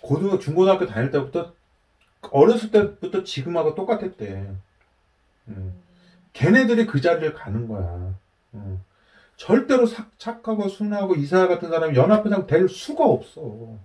고등 0.00 0.38
중고등학교 0.38 0.86
다닐 0.86 1.10
때부터 1.10 1.52
어렸을 2.30 2.70
때부터 2.70 3.22
지금하고 3.22 3.74
똑같았대. 3.74 4.28
음. 4.32 4.62
음. 5.48 5.74
걔네들이 6.32 6.86
그 6.86 7.00
자리를 7.02 7.34
가는 7.34 7.68
거야. 7.68 8.14
음. 8.54 8.82
절대로 9.36 9.84
사- 9.84 10.08
착하고 10.16 10.68
순하고 10.68 11.14
이사 11.16 11.46
같은 11.48 11.68
사람이 11.68 11.96
연합회장 11.96 12.46
될 12.46 12.68
수가 12.68 13.04
없어. 13.04 13.76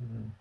음. 0.00 0.32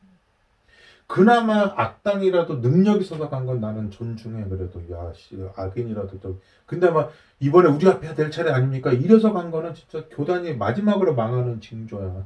그나마 1.07 1.73
악당이라도 1.77 2.61
능력 2.61 3.01
있어서 3.01 3.29
간 3.29 3.45
건 3.45 3.61
나는 3.61 3.89
존중해 3.91 4.49
그래도. 4.49 4.81
야씨 4.91 5.37
악인이라도 5.55 6.19
좀. 6.19 6.41
근데 6.65 6.89
막 6.89 7.11
이번에 7.39 7.69
우리 7.69 7.87
앞에 7.87 8.13
될 8.13 8.29
차례 8.29 8.51
아닙니까? 8.51 8.91
이래서 8.91 9.31
간 9.31 9.49
거는 9.51 9.73
진짜 9.73 10.03
교단이 10.09 10.55
마지막으로 10.55 11.15
망하는 11.15 11.61
징조야. 11.61 12.25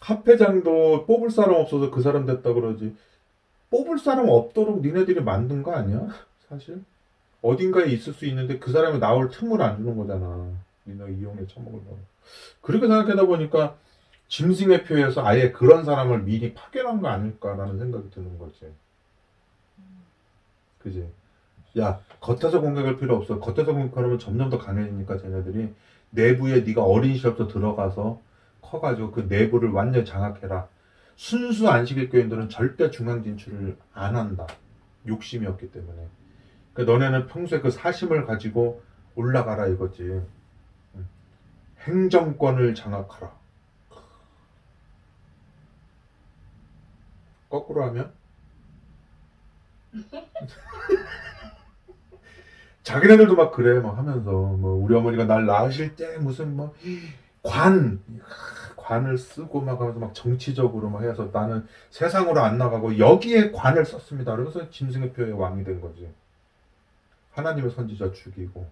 합회장도 0.00 1.06
뽑을 1.06 1.30
사람 1.30 1.54
없어서 1.54 1.90
그 1.90 2.02
사람 2.02 2.26
됐다 2.26 2.52
그러지. 2.52 2.94
뽑을 3.70 3.98
사람 3.98 4.28
없도록 4.28 4.82
니네들이 4.82 5.22
만든 5.22 5.62
거 5.62 5.72
아니야? 5.72 6.08
사실? 6.48 6.82
어딘가에 7.40 7.86
있을 7.86 8.12
수 8.12 8.26
있는데 8.26 8.58
그 8.58 8.70
사람이 8.70 8.98
나올 9.00 9.30
틈을 9.30 9.60
안 9.62 9.78
주는 9.78 9.96
거잖아. 9.96 10.50
니네 10.86 11.18
이용해 11.18 11.46
처먹으려고. 11.46 11.98
그렇게 12.60 12.86
생각하다 12.86 13.24
보니까 13.26 13.76
짐승의 14.34 14.82
표에서 14.82 15.24
아예 15.24 15.52
그런 15.52 15.84
사람을 15.84 16.24
미리 16.24 16.54
파견한 16.54 17.00
거 17.00 17.06
아닐까라는 17.06 17.78
생각이 17.78 18.10
드는 18.10 18.36
거지. 18.36 18.66
그지? 20.80 21.08
야, 21.78 22.00
겉에서 22.18 22.60
공격할 22.60 22.98
필요 22.98 23.14
없어. 23.14 23.38
겉에서 23.38 23.72
공격하면 23.72 24.18
점점 24.18 24.50
더 24.50 24.58
강해지니까 24.58 25.18
쟤네들이 25.18 25.72
내부에 26.10 26.62
네가 26.62 26.82
어린 26.82 27.14
시절부터 27.14 27.46
들어가서 27.46 28.20
커가지고 28.60 29.12
그 29.12 29.20
내부를 29.28 29.70
완전히 29.70 30.04
장악해라. 30.04 30.66
순수 31.14 31.68
안식일 31.68 32.10
교인들은 32.10 32.48
절대 32.48 32.90
중앙 32.90 33.22
진출을 33.22 33.76
안 33.92 34.16
한다. 34.16 34.48
욕심이 35.06 35.46
없기 35.46 35.70
때문에. 35.70 36.08
그러니까 36.72 36.92
너네는 36.92 37.28
평소에 37.28 37.60
그 37.60 37.70
사심을 37.70 38.26
가지고 38.26 38.82
올라가라 39.14 39.68
이거지. 39.68 40.02
응. 40.02 41.06
행정권을 41.82 42.74
장악하라. 42.74 43.43
거꾸로 47.54 47.84
하면 47.84 48.12
자기네들도 52.82 53.36
막 53.36 53.52
그래 53.52 53.80
막 53.80 53.96
하면서 53.96 54.30
뭐 54.30 54.74
우리 54.74 54.94
어머니가 54.94 55.24
날 55.24 55.46
낳으실 55.46 55.94
때 55.96 56.18
무슨 56.18 56.56
뭐 56.56 56.74
관 57.44 58.00
관을 58.74 59.18
쓰고 59.18 59.60
막 59.60 59.80
하면서 59.80 59.98
막 60.00 60.14
정치적으로 60.14 60.88
막 60.90 61.02
해서 61.02 61.30
나는 61.32 61.66
세상으로 61.90 62.40
안 62.40 62.58
나가고 62.58 62.98
여기에 62.98 63.52
관을 63.52 63.84
썼습니다. 63.84 64.34
그래서 64.34 64.68
짐승의 64.70 65.12
표의 65.12 65.32
왕이 65.32 65.62
된 65.62 65.80
거지. 65.80 66.10
하나님의 67.32 67.70
선지자 67.70 68.12
죽이고. 68.12 68.66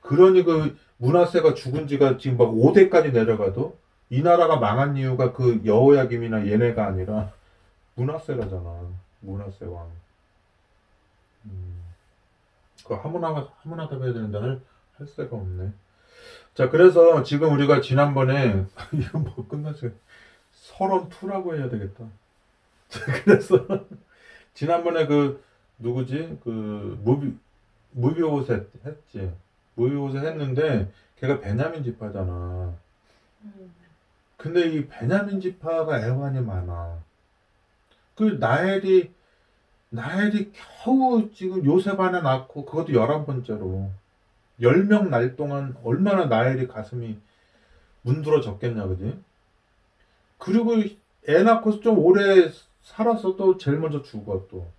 그러니 0.00 0.42
그 0.42 0.76
문하세가 0.98 1.54
죽은 1.54 1.86
지가 1.86 2.18
지금 2.18 2.36
막 2.36 2.50
5대까지 2.52 3.12
내려가도 3.12 3.78
이 4.10 4.22
나라가 4.22 4.56
망한 4.56 4.96
이유가 4.96 5.32
그 5.32 5.62
여호야김이나 5.64 6.46
얘네가 6.46 6.86
아니라 6.86 7.32
문하세라잖아. 7.94 8.90
문하세 9.20 9.64
왕. 9.66 9.90
음. 11.46 11.84
그 12.84 12.94
하문하가 12.94 13.48
하문하다 13.62 13.96
해야 13.96 14.12
되는데 14.12 14.38
할, 14.38 14.60
할 14.98 15.06
새가 15.06 15.34
없네. 15.34 15.72
자, 16.54 16.68
그래서 16.70 17.22
지금 17.22 17.52
우리가 17.54 17.80
지난번에 17.80 18.66
이거 18.92 19.18
뭐 19.18 19.48
끝났어요. 19.48 19.90
서론 20.52 21.08
2라고 21.08 21.56
해야 21.56 21.68
되겠다. 21.68 22.04
자, 22.88 23.00
그래서 23.24 23.66
지난번에 24.52 25.06
그 25.06 25.42
누구지? 25.78 26.38
그 26.44 27.00
무비 27.02 27.36
무비오셋 27.92 28.68
했지. 28.84 29.32
무비오셋 29.74 30.24
했는데 30.24 30.92
걔가 31.16 31.40
베냐민 31.40 31.82
지파잖아. 31.82 32.74
음. 33.42 33.83
근데 34.44 34.68
이 34.68 34.86
베냐민 34.86 35.40
지파가 35.40 36.00
애환이 36.06 36.42
많아. 36.42 37.02
그 38.14 38.24
나엘이 38.40 39.14
나엘이 39.90 40.52
겨우 40.52 41.30
지금 41.32 41.64
요셉 41.64 42.00
하나 42.00 42.20
낳고 42.20 42.66
그것도 42.66 42.92
열한 42.94 43.26
번째로 43.26 43.90
열 44.60 44.86
명 44.86 45.10
날 45.10 45.36
동안 45.36 45.76
얼마나 45.84 46.26
나엘이 46.26 46.68
가슴이 46.68 47.18
문드러졌겠냐, 48.02 48.86
그지? 48.88 49.22
그리고 50.38 50.74
애 51.28 51.42
낳고서 51.42 51.80
좀 51.80 51.98
오래 51.98 52.50
살았어도 52.82 53.58
제일 53.58 53.78
먼저 53.78 54.02
죽어, 54.02 54.46
또. 54.50 54.70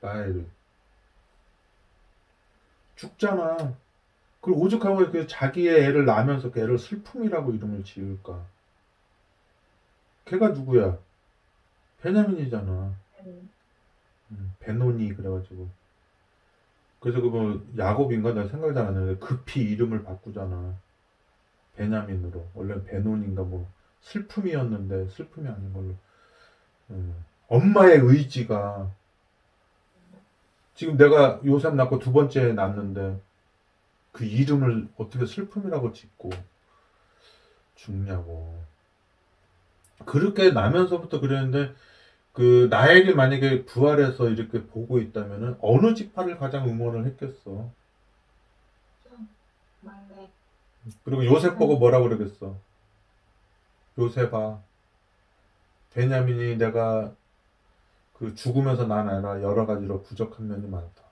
나엘이. 0.00 0.46
죽잖아. 2.96 3.74
그리고 4.40 4.60
오죽하면 4.60 5.12
그 5.12 5.26
자기의 5.26 5.84
애를 5.84 6.06
낳으면서 6.06 6.50
그 6.50 6.60
애를 6.60 6.78
슬픔이라고 6.78 7.52
이름을 7.52 7.84
지을까? 7.84 8.46
걔가 10.24 10.48
누구야? 10.48 10.98
베냐민이잖아. 12.00 12.94
음, 13.20 13.50
음, 14.30 14.54
베노니 14.60 15.14
그래가지고 15.14 15.68
그래서 17.00 17.20
그뭐 17.20 17.62
야곱인가 17.76 18.32
내가 18.32 18.46
생각이 18.46 18.74
잘안 18.74 18.94
나는데 18.94 19.18
급히 19.18 19.62
이름을 19.62 20.04
바꾸잖아 20.04 20.74
베냐민으로 21.76 22.46
원래 22.54 22.82
베논인가 22.84 23.42
뭐 23.42 23.68
슬픔이었는데 24.00 25.08
슬픔이 25.08 25.48
아닌 25.48 25.72
걸로 25.72 25.94
음, 26.90 27.24
엄마의 27.48 27.98
의지가 27.98 28.90
지금 30.74 30.96
내가 30.96 31.40
요셉 31.44 31.74
낳고 31.74 31.98
두 31.98 32.12
번째 32.12 32.52
낳는데 32.52 33.18
그 34.12 34.24
이름을 34.24 34.88
어떻게 34.96 35.26
슬픔이라고 35.26 35.92
짓고 35.92 36.30
죽냐고 37.74 38.62
그렇게 40.04 40.50
나면서부터 40.50 41.20
그랬는데 41.20 41.74
그 42.32 42.68
나엘이 42.70 43.14
만약에 43.14 43.64
부활해서 43.64 44.28
이렇게 44.30 44.66
보고 44.66 44.98
있다면은 44.98 45.56
어느 45.60 45.94
지파를 45.94 46.38
가장 46.38 46.68
응원을 46.68 47.06
했겠어. 47.06 47.70
그리고 51.04 51.24
요셉 51.26 51.58
보고 51.58 51.78
뭐라 51.78 52.00
그러겠어. 52.00 52.56
요셉아, 53.98 54.60
베냐민이 55.92 56.56
내가 56.56 57.12
그 58.14 58.34
죽으면서 58.34 58.86
난 58.86 59.08
아니라 59.08 59.42
여러 59.42 59.66
가지로 59.66 60.02
부족한 60.02 60.48
면이 60.48 60.68
많다. 60.68 61.02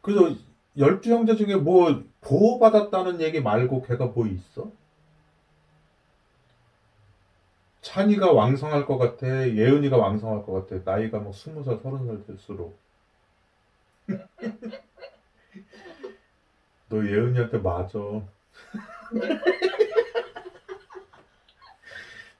그래서 0.00 0.34
열두 0.76 1.10
형제 1.10 1.36
중에 1.36 1.56
뭐 1.56 2.02
보호받았다는 2.22 3.20
얘기 3.20 3.40
말고 3.40 3.82
걔가 3.82 4.06
뭐 4.06 4.26
있어? 4.26 4.70
찬이가 7.82 8.32
왕성할 8.32 8.86
것 8.86 8.96
같아. 8.96 9.26
예은이가 9.26 9.96
왕성할 9.96 10.44
것 10.44 10.68
같아. 10.68 10.90
나이가 10.90 11.18
뭐 11.18 11.32
스무 11.32 11.64
살, 11.64 11.78
서른 11.82 12.06
살 12.06 12.24
될수록. 12.26 12.78
너 16.88 17.04
예은이한테 17.04 17.58
맞아. 17.58 17.98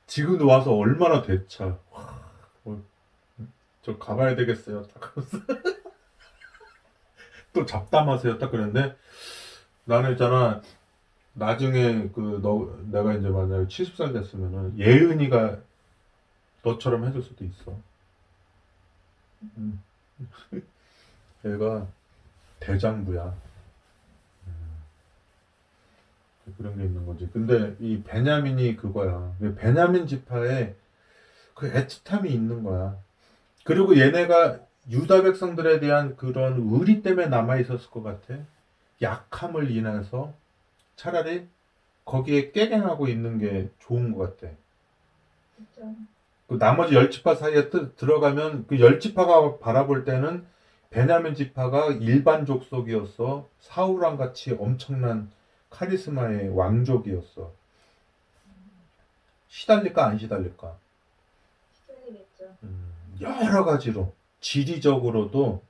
지금도 0.07 0.47
와서 0.47 0.74
얼마나 0.74 1.22
대차. 1.22 1.78
와, 1.91 2.20
뭐, 2.62 2.83
저 3.83 3.99
가봐야 3.99 4.37
되겠어요. 4.37 4.87
또 7.53 7.66
잡담하세요. 7.66 8.38
딱 8.38 8.50
그랬는데 8.50 8.96
나는 9.84 10.12
있잖아. 10.12 10.61
나중에 11.34 12.09
그 12.11 12.40
너 12.42 12.76
내가 12.90 13.14
이제 13.14 13.28
만약에 13.28 13.64
70살 13.66 14.12
됐으면은 14.12 14.78
예은이가 14.78 15.59
너처럼 16.62 17.07
해줄 17.07 17.22
수도 17.22 17.44
있어. 17.44 17.76
음. 19.57 19.82
얘가 21.44 21.86
대장부야. 22.61 23.34
음. 24.46 24.82
그런 26.57 26.76
게 26.76 26.84
있는 26.84 27.05
거지. 27.07 27.28
근데 27.32 27.74
이 27.80 28.03
베냐민이 28.03 28.76
그거야. 28.76 29.34
베냐민 29.57 30.07
지파에 30.07 30.74
그 31.55 31.72
애틋함이 31.72 32.30
있는 32.30 32.62
거야. 32.62 32.96
그리고 33.64 33.98
얘네가 33.98 34.61
유다 34.91 35.22
백성들에 35.22 35.80
대한 35.80 36.16
그런 36.16 36.68
의리 36.72 37.03
때문에 37.03 37.28
남아 37.28 37.57
있었을 37.59 37.91
것 37.91 38.03
같아. 38.03 38.35
약함을 39.01 39.70
인해서 39.70 40.35
차라리 40.97 41.47
거기에 42.05 42.51
깨갱하고 42.51 43.09
있는 43.09 43.39
게 43.39 43.70
좋은 43.80 44.12
것 44.12 44.37
같아. 44.41 44.53
그죠. 45.57 45.95
그 46.49 46.59
나머지 46.59 46.95
열 46.95 47.11
지파 47.11 47.35
사이에 47.37 47.70
뜨- 47.70 47.95
들어가면 47.95 48.66
그 48.66 48.78
열 48.80 48.99
지파가 49.01 49.59
바라볼 49.59 50.05
때는 50.05 50.45
베냐민 50.91 51.35
지파가 51.35 51.87
일반 51.93 52.45
족속이었어. 52.45 53.49
사울왕 53.61 54.16
같이 54.18 54.53
엄청난 54.59 55.30
카리스마의 55.70 56.51
왕족이었어. 56.51 57.53
시달릴까 59.49 60.07
안 60.07 60.18
시달릴까? 60.18 60.76
시달리겠죠. 61.87 62.57
음, 62.64 62.93
여러 63.20 63.64
가지로 63.64 64.12
지리적으로도 64.43 65.62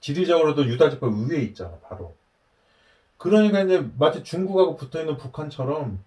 지리적으로도 0.00 0.66
유다 0.66 0.90
지파 0.90 1.06
위에 1.06 1.38
있잖아 1.42 1.78
바로. 1.82 2.14
그러니까 3.16 3.62
이제 3.62 3.88
마치 3.98 4.22
중국하고 4.22 4.76
붙어 4.76 5.00
있는 5.00 5.16
북한처럼 5.16 6.02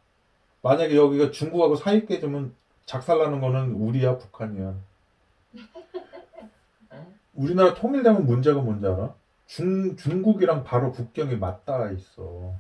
만약에 0.62 0.96
여기가 0.96 1.32
중국하고 1.32 1.76
사이 1.78 2.06
깨지면 2.06 2.54
작살나는 2.86 3.40
거는 3.40 3.72
우리야 3.74 4.18
북한이야. 4.18 4.76
우리나라 7.34 7.74
통일되면 7.74 8.26
문제가 8.26 8.62
뭔지 8.62 8.86
알아? 8.86 9.16
중 9.48 9.96
중국이랑 9.96 10.64
바로 10.64 10.92
국경이 10.92 11.38
맞닿아 11.38 11.90
있어. 11.92 12.54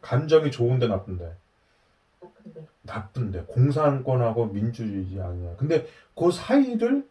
감정이 0.00 0.50
좋은데 0.52 0.86
나쁜데. 0.86 1.32
나쁜데. 2.20 2.66
나쁜데 2.82 3.42
공산권하고 3.52 4.46
민주주의 4.46 5.20
아니야. 5.20 5.56
근데 5.56 5.86
그 6.14 6.30
사이를 6.30 7.08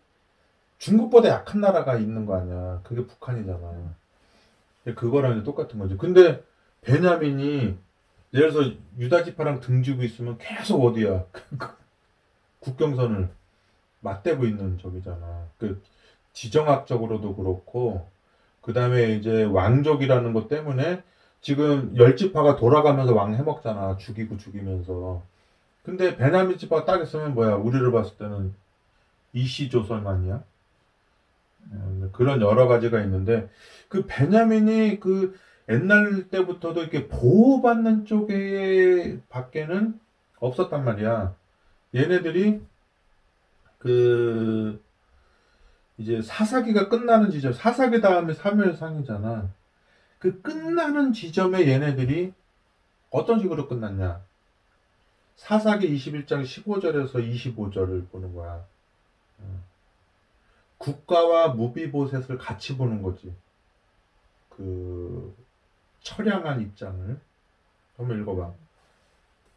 중국보다 0.84 1.30
약한 1.30 1.62
나라가 1.62 1.96
있는 1.96 2.26
거 2.26 2.36
아니야. 2.36 2.82
그게 2.84 3.08
북한이잖아. 3.08 3.96
그거랑 4.96 5.44
똑같은 5.46 5.80
거지. 5.80 5.96
근데 5.96 6.44
베냐민이 6.82 7.78
예를 8.34 8.52
들어서 8.52 8.70
유다 9.00 9.24
지파랑 9.24 9.62
등지고 9.62 10.04
있으면 10.04 10.38
계속 10.40 10.84
어디야 10.84 11.24
국경선을 12.60 13.30
맞대고 14.02 14.46
있는 14.46 14.78
적이잖아. 14.78 15.48
그 15.58 15.82
지정학적으로도 16.34 17.38
그렇고 17.38 18.10
그 18.60 18.74
다음에 18.74 19.14
이제 19.16 19.44
왕족이라는 19.44 20.34
것 20.34 20.50
때문에 20.50 21.02
지금 21.40 21.96
열 21.96 22.18
지파가 22.18 22.58
돌아가면서 22.58 23.14
왕 23.14 23.36
해먹잖아. 23.36 23.96
죽이고 23.98 24.38
죽이면서. 24.38 25.24
근데 25.84 26.18
베냐민 26.18 26.58
지파 26.58 26.84
딱 26.84 27.02
있으면 27.02 27.36
뭐야? 27.36 27.56
우리를 27.56 27.90
봤을 27.94 28.18
때는 28.18 28.54
이시조선만이야. 29.32 30.44
음, 31.72 32.10
그런 32.12 32.42
여러 32.42 32.68
가지가 32.68 33.02
있는데 33.02 33.50
그 33.88 34.06
베냐민이 34.06 35.00
그 35.00 35.38
옛날 35.70 36.30
때부터도 36.30 36.82
이렇게 36.82 37.08
보호받는 37.08 38.06
쪽에 38.06 39.20
밖에는 39.30 40.00
없었단 40.40 40.84
말이야. 40.84 41.36
얘네들이 41.96 42.62
그 43.78 44.84
이제 45.98 46.22
사사기가 46.22 46.90
끝나는 46.90 47.32
지점, 47.32 47.54
사사기 47.54 48.02
다음에 48.02 48.34
사무엘상이잖아. 48.34 49.50
그 50.20 50.42
끝나는 50.42 51.14
지점에 51.14 51.68
얘네들이 51.68 52.34
어떤 53.10 53.40
식으로 53.40 53.68
끝났냐? 53.68 54.22
사사기 55.36 55.94
21장 55.96 56.44
15절에서 56.44 57.14
25절을 57.16 58.10
보는 58.10 58.34
거야. 58.34 58.66
음. 60.88 60.94
국가와 60.94 61.50
무비보셋을 61.50 62.38
같이 62.38 62.78
보는 62.78 63.02
거지. 63.02 63.34
그 64.50 65.36
처량한 66.02 66.62
입장을 66.62 67.20
한번 67.98 68.22
읽어봐. 68.22 68.54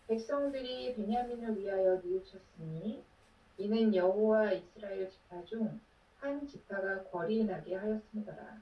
백성들이 0.07 0.95
베냐민을 0.95 1.59
위하여 1.59 2.01
뉘우쳤으니 2.03 3.03
이는 3.59 3.95
여호와 3.95 4.53
이스라엘 4.53 5.11
지파 5.11 5.45
중 5.45 5.81
한 6.21 6.47
지파가 6.47 7.05
거리에 7.05 7.45
나게 7.45 7.77
하였음이더라. 7.77 8.59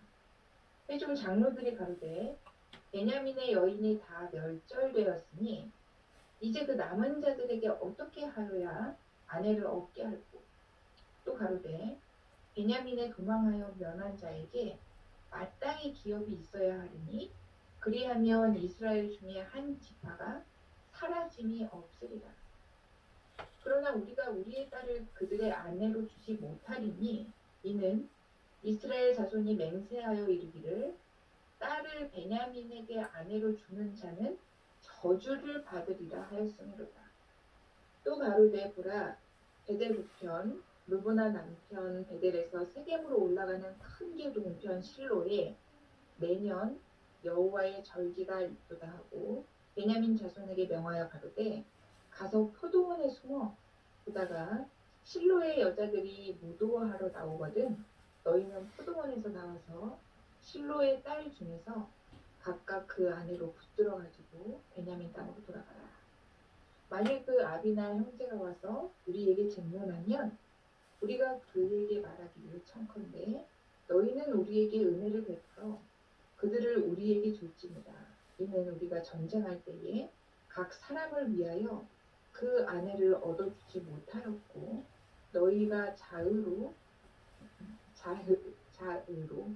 회중 0.89 1.15
장로들이 1.15 1.77
가로되 1.77 2.37
베냐민의 2.93 3.53
여인이 3.53 4.01
다 4.01 4.29
멸절되었으니 4.33 5.71
이제 6.41 6.67
그 6.67 6.73
남은 6.73 7.23
자들에게 7.23 7.69
어떻게 7.69 8.25
하여야 8.27 8.95
아내를 9.27 9.67
얻게 9.67 10.05
할꼬 10.05 10.43
또 11.25 11.35
가로되 11.35 11.97
베냐민에 12.55 13.11
도망하여 13.11 13.75
면한 13.79 14.17
자에게 14.17 14.79
마땅히 15.31 15.93
기업이 15.93 16.33
있어야 16.35 16.81
하리니 16.81 17.33
그리하면 17.81 18.57
이스라엘 18.57 19.11
중에 19.11 19.43
한 19.43 19.79
지파가 19.81 20.43
사라짐이 20.93 21.69
없으리라. 21.71 22.29
그러나 23.63 23.93
우리가 23.93 24.31
우리의 24.31 24.71
딸을 24.71 25.07
그들의 25.15 25.53
아내로 25.53 26.07
주지 26.07 26.35
못하리니 26.35 27.31
이는 27.65 28.09
이스라엘 28.63 29.15
자손이 29.15 29.57
맹세하여 29.57 30.29
이르기를 30.29 30.97
딸을 31.59 32.11
베냐민에게 32.11 33.01
아내로 33.01 33.57
주는 33.57 33.95
자는 33.97 34.39
저주를 34.81 35.65
받으리라 35.65 36.23
하였으므로다. 36.23 37.01
또 38.05 38.19
가로되 38.19 38.73
보라 38.73 39.17
베델 39.67 39.97
북편 39.97 40.63
루브나 40.87 41.31
남편 41.31 42.07
베델에서 42.07 42.65
세겜으로 42.67 43.23
올라가는 43.23 43.79
큰 43.79 44.15
길 44.17 44.33
동편 44.33 44.81
실로에 44.83 45.57
매년 46.19 46.79
여호와의 47.25 47.83
절기가 47.83 48.43
있도다 48.43 48.87
하고 48.87 49.45
베냐민 49.75 50.17
자손에게 50.17 50.67
명하여 50.67 51.09
가로되 51.09 51.65
가서 52.11 52.51
포도원에 52.53 53.09
숨어 53.09 53.57
보다가 54.05 54.67
실로의 55.03 55.61
여자들이 55.61 56.39
무도하러 56.41 57.09
나오거든 57.09 57.85
너희는 58.23 58.69
포도원에서 58.71 59.31
나와서 59.31 59.99
실로의 60.43 61.03
딸 61.03 61.33
중에서 61.33 61.89
각각 62.41 62.87
그 62.87 63.13
안으로 63.13 63.53
붙들어 63.53 63.97
가지고 63.97 64.61
베냐민 64.75 65.13
땅으로 65.13 65.35
돌아가라. 65.45 65.81
만일 66.91 67.25
그 67.25 67.45
아비나 67.45 67.97
형제가 67.97 68.37
와서 68.37 68.93
우리에게 69.07 69.49
질문하면 69.49 70.39
우리가 71.01 71.41
그에게 71.53 72.01
말하기를 72.01 72.63
청컨대 72.65 73.47
너희는 73.89 74.33
우리에게 74.33 74.85
은혜를 74.85 75.25
베풀어 75.25 75.81
그들을 76.37 76.79
우리에게 76.79 77.33
줄지니라. 77.33 77.93
이는 78.39 78.69
우리가 78.75 79.03
전쟁할 79.03 79.63
때에 79.65 80.11
각 80.49 80.73
사람을 80.73 81.37
위하여 81.37 81.87
그 82.33 82.65
아내를 82.67 83.15
얻어주지 83.15 83.81
못하였고 83.81 84.85
너희가 85.33 85.95
자의로 85.95 86.75
자의, 87.95 88.39
자의로 88.73 89.51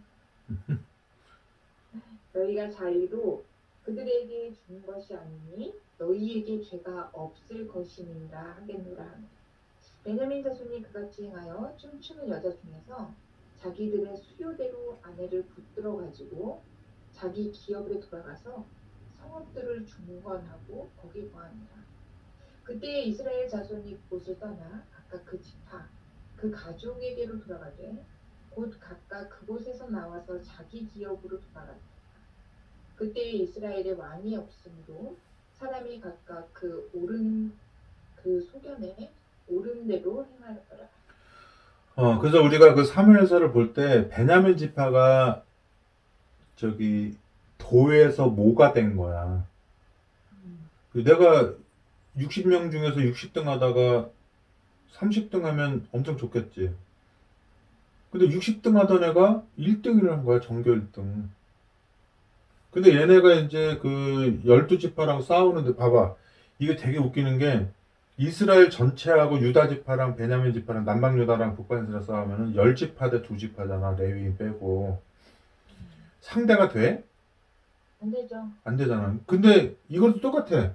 너희가 2.32 2.70
자의로 2.70 3.45
그들에게 3.84 4.53
준 4.53 4.82
것이 4.86 5.14
아니니 5.14 5.74
너희에게 5.99 6.61
죄가 6.62 7.11
없을 7.12 7.66
것이니라 7.66 8.57
하겠노라. 8.61 9.18
베냐민 10.09 10.43
자손이 10.43 10.81
그같이 10.85 11.25
행하여 11.25 11.77
춤추는 11.77 12.31
여자 12.31 12.51
중에서 12.57 13.13
자기들의 13.59 14.17
수요대로 14.17 14.99
아내를 15.03 15.45
붙들어 15.49 15.97
가지고 15.97 16.63
자기 17.13 17.53
기업에 17.53 18.01
돌아가서 18.01 18.65
성읍들을 19.19 19.85
중건하고 19.85 20.89
거기 20.97 21.31
거하니라. 21.31 21.69
그때 22.65 23.03
이스라엘 23.03 23.51
자손이 23.51 23.99
그곳을 24.05 24.39
떠나 24.39 24.83
각각 24.91 25.27
그 25.27 25.43
지파 25.43 25.87
그 26.39 26.51
가족에게로 26.53 27.41
돌아가되 27.41 28.03
곧 28.49 28.81
각각 28.81 29.29
그곳에서 29.29 29.91
나와서 29.91 30.41
자기 30.41 30.87
기업으로 30.87 31.39
돌아갔다. 31.39 31.81
그때 32.97 33.21
이스라엘에 33.21 33.93
왕이 33.93 34.39
없으므로 34.39 35.19
사람이 35.53 36.01
각각 36.01 36.49
그 36.55 36.91
옳은 36.95 37.53
그 38.17 38.41
소견에 38.41 39.13
옳은 39.51 39.87
대로 39.89 40.27
행하였더라. 40.27 40.85
어, 41.97 42.19
그래서 42.19 42.43
우리가 42.43 42.75
그 42.75 42.85
사무엘서를 42.85 43.53
볼 43.53 43.73
때 43.75 44.09
베냐민 44.09 44.57
지파가 44.57 45.43
저기 46.57 47.17
도에서 47.59 48.29
모가 48.29 48.73
된 48.73 48.97
거야. 48.97 49.45
그 50.93 51.05
내가 51.05 51.53
60명 52.17 52.71
중에서 52.71 52.97
60등 52.97 53.45
하다가 53.45 54.09
30등 54.95 55.43
하면 55.43 55.87
엄청 55.93 56.17
좋겠지. 56.17 56.75
근데 58.11 58.27
60등 58.29 58.75
하던 58.75 59.05
애가 59.05 59.43
1등을 59.59 60.09
한 60.09 60.25
거야, 60.25 60.41
전교 60.41 60.71
1등. 60.71 61.29
근데 62.71 62.95
얘네가 62.97 63.35
이제 63.35 63.79
그 63.83 64.41
12지파랑 64.45 65.23
싸우는데 65.23 65.77
봐봐. 65.77 66.15
이게 66.59 66.75
되게 66.77 66.99
웃기는 66.99 67.39
게 67.39 67.69
이스라엘 68.19 68.69
전체하고 68.69 69.39
유다 69.39 69.69
지파랑 69.69 70.16
베냐민 70.16 70.53
지파랑 70.53 70.85
남방 70.85 71.19
유다랑 71.21 71.55
북방 71.55 71.85
이스라엘 71.85 72.03
싸우면은 72.03 72.55
10지파 72.55 73.11
대 73.12 73.23
2지파잖아. 73.23 73.97
레위 73.97 74.37
빼고. 74.37 75.01
상대가 76.21 76.69
돼? 76.69 77.05
안 78.03 78.11
되죠. 78.11 78.49
안 78.64 78.77
되잖아. 78.77 79.16
근데 79.25 79.77
이것도 79.89 80.21
똑같아. 80.21 80.73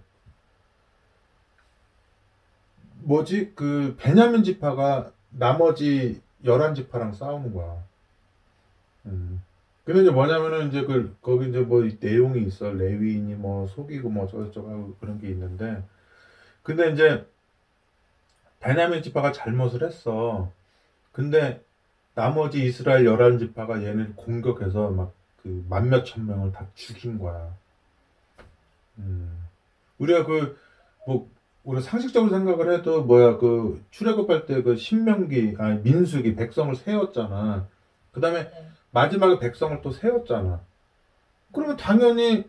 뭐지? 3.01 3.51
그 3.55 3.97
베냐민 3.99 4.45
지파가 4.45 5.11
나머지 5.29 6.21
11지파랑 6.45 7.13
싸우는 7.13 7.53
거야. 7.53 7.83
음. 9.05 9.43
근데 9.83 10.01
이제 10.01 10.11
뭐냐면은 10.11 10.69
이제 10.69 10.85
그 10.85 11.13
거기 11.21 11.49
이제 11.49 11.59
뭐 11.59 11.83
내용이 11.99 12.41
있어. 12.43 12.71
레위인이 12.71 13.35
뭐 13.35 13.67
속이고 13.67 14.09
뭐 14.09 14.27
저저거 14.27 14.69
하고 14.69 14.95
그런 15.01 15.19
게 15.19 15.27
있는데 15.27 15.83
근데 16.61 16.91
이제 16.91 17.25
베냐민 18.63 19.03
지파가 19.03 19.31
잘못을 19.31 19.83
했어. 19.83 20.51
근데 21.11 21.63
나머지 22.15 22.65
이스라엘 22.65 23.05
11지파가 23.05 23.83
얘를 23.83 24.13
공격해서 24.15 24.89
막 24.91 25.13
그 25.43 25.63
만몇 25.69 26.05
천 26.05 26.25
명을 26.25 26.53
다 26.53 26.65
죽인 26.73 27.19
거야. 27.19 27.53
음. 28.97 29.45
우리가 29.97 30.25
그, 30.25 30.57
뭐, 31.05 31.29
우리 31.63 31.81
상식적으로 31.81 32.31
생각을 32.31 32.73
해도 32.73 33.03
뭐야, 33.03 33.37
그 33.37 33.83
출애굽할 33.91 34.45
때 34.45 34.63
그 34.63 34.77
신명기, 34.77 35.55
아니 35.59 35.81
민수기 35.81 36.35
백성을 36.35 36.73
세웠잖아. 36.75 37.67
그 38.11 38.21
다음에 38.21 38.49
네. 38.49 38.69
마지막에 38.91 39.39
백성을 39.39 39.81
또 39.81 39.91
세웠잖아. 39.91 40.61
그러면 41.51 41.77
당연히 41.77 42.45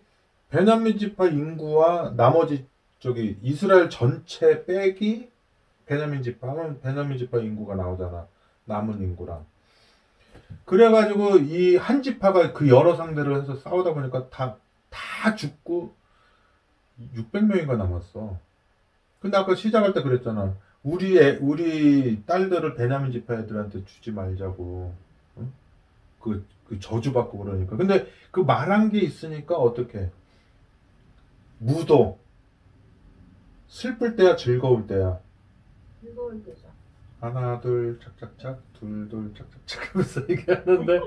베냐민 0.50 0.98
지파 0.98 1.26
인구와 1.26 2.14
나머지 2.16 2.66
저기 3.00 3.36
이스라엘 3.42 3.90
전체 3.90 4.64
빼기 4.64 5.30
베냐민 5.86 6.22
지파 6.22 6.48
하면 6.48 6.80
베냐민 6.80 7.18
지파 7.18 7.38
인구가 7.38 7.74
나오잖아. 7.74 8.26
남은 8.66 9.00
인구랑. 9.02 9.44
그래가지고 10.64 11.38
이 11.38 11.76
한 11.76 12.02
지파가 12.02 12.52
그 12.52 12.68
여러 12.68 12.96
상대를 12.96 13.40
해서 13.42 13.56
싸우다 13.56 13.92
보니까 13.94 14.28
다, 14.30 14.56
다 14.90 15.34
죽고 15.34 15.94
600명인가 17.16 17.76
남았어. 17.76 18.38
근데 19.20 19.36
아까 19.36 19.54
시작할 19.54 19.92
때 19.94 20.02
그랬잖아. 20.02 20.54
우리 20.82 21.18
애, 21.18 21.38
우리 21.40 22.22
딸들을 22.26 22.74
베냐민 22.74 23.12
지파 23.12 23.34
애들한테 23.34 23.84
주지 23.84 24.10
말자고. 24.10 24.94
응? 25.38 25.52
그, 26.20 26.46
그 26.68 26.78
저주받고 26.78 27.38
그러니까. 27.38 27.76
근데 27.76 28.06
그 28.30 28.40
말한 28.40 28.90
게 28.90 29.00
있으니까 29.00 29.56
어떻게? 29.56 30.10
무도. 31.58 32.18
슬플 33.68 34.14
때야 34.16 34.36
즐거울 34.36 34.86
때야. 34.86 35.18
하나 37.20 37.60
둘 37.60 37.98
착착착 38.00 38.60
둘둘 38.74 39.34
착착착 39.34 39.94
하면서 39.94 40.20
얘기하는데 40.28 41.00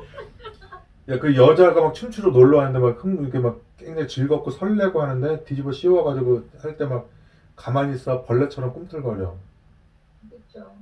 야 1.09 1.19
그 1.19 1.35
여자가 1.35 1.79
막 1.81 1.93
춤추러 1.93 2.31
놀러 2.31 2.57
왔는데 2.57 2.79
막 2.79 3.03
흥, 3.03 3.21
이렇게 3.21 3.39
막 3.39 3.61
굉장히 3.77 4.07
즐겁고 4.07 4.51
설레고 4.51 5.01
하는데 5.01 5.43
뒤집어 5.45 5.71
씌워가지고 5.71 6.49
할 6.61 6.77
때 6.77 6.85
막 6.85 7.09
가만히 7.55 7.95
있어 7.95 8.23
벌레처럼 8.23 8.73
꿈틀거려. 8.73 9.35
그렇죠. 10.29 10.75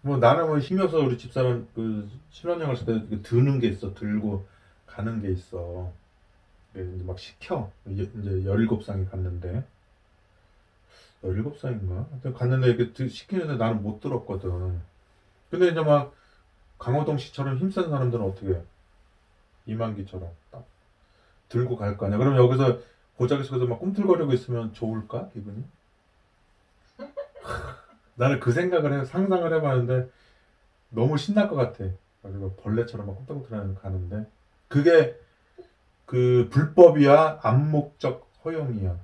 뭐 0.00 0.16
나는 0.16 0.46
뭐 0.46 0.56
없어서 0.56 0.98
우리 0.98 1.18
집사람 1.18 1.68
그 1.74 2.08
신혼여행 2.30 2.68
갔을 2.72 2.86
때 2.86 2.92
이렇게 2.92 3.20
드는 3.22 3.58
게 3.60 3.68
있어. 3.68 3.92
들고 3.94 4.46
가는 4.86 5.20
게 5.20 5.30
있어. 5.30 5.92
이제 6.74 7.02
막 7.04 7.18
시켜. 7.18 7.70
이제 7.86 8.10
이제 8.20 8.30
17상이 8.44 9.10
갔는데 9.10 9.64
17상인가? 11.22 12.06
하여튼 12.10 12.34
갔는데 12.34 12.68
이렇게 12.68 12.92
드- 12.92 13.08
시키는데 13.08 13.56
나는 13.56 13.82
못 13.82 14.00
들었거든 14.00 14.80
근데 15.50 15.68
이제 15.68 15.82
막 15.82 16.14
강호동 16.78 17.18
씨처럼 17.18 17.58
힘센 17.58 17.90
사람들은 17.90 18.24
어떻게 18.24 18.48
해? 18.54 18.62
이만기처럼 19.66 20.30
딱 20.50 20.64
들고 21.48 21.76
갈 21.76 21.96
거 21.96 22.06
아니야 22.06 22.18
그럼 22.18 22.36
여기서 22.36 22.78
보자기 23.18 23.44
속에서 23.44 23.66
막 23.66 23.78
꿈틀거리고 23.80 24.32
있으면 24.32 24.72
좋을까 24.74 25.28
기분이? 25.30 25.64
나는 28.14 28.40
그 28.40 28.52
생각을 28.52 29.00
해 29.00 29.04
상상을 29.04 29.52
해봤는데 29.54 30.10
너무 30.90 31.18
신날 31.18 31.48
것 31.48 31.56
같아. 31.56 31.84
그리고 32.22 32.54
벌레처럼 32.56 33.06
막 33.06 33.16
꿈틀꿈틀 33.16 33.74
가는데 33.76 34.26
그게 34.68 35.16
그 36.06 36.48
불법이야 36.52 37.40
암묵적 37.42 38.28
허용이야. 38.44 38.96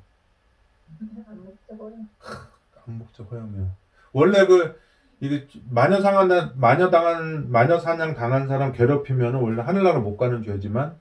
암묵적 2.86 3.30
허용이야. 3.30 3.66
원래 4.12 4.46
그 4.46 4.80
이게 5.20 5.46
마녀 5.68 6.00
상한 6.00 6.28
마녀 6.56 6.90
당한 6.90 7.50
마녀 7.50 7.78
사냥 7.78 8.14
당한 8.14 8.46
사람 8.48 8.72
괴롭히면 8.72 9.34
원래 9.34 9.62
하늘나라 9.62 9.98
못 10.00 10.16
가는 10.16 10.42
죄지만 10.42 10.96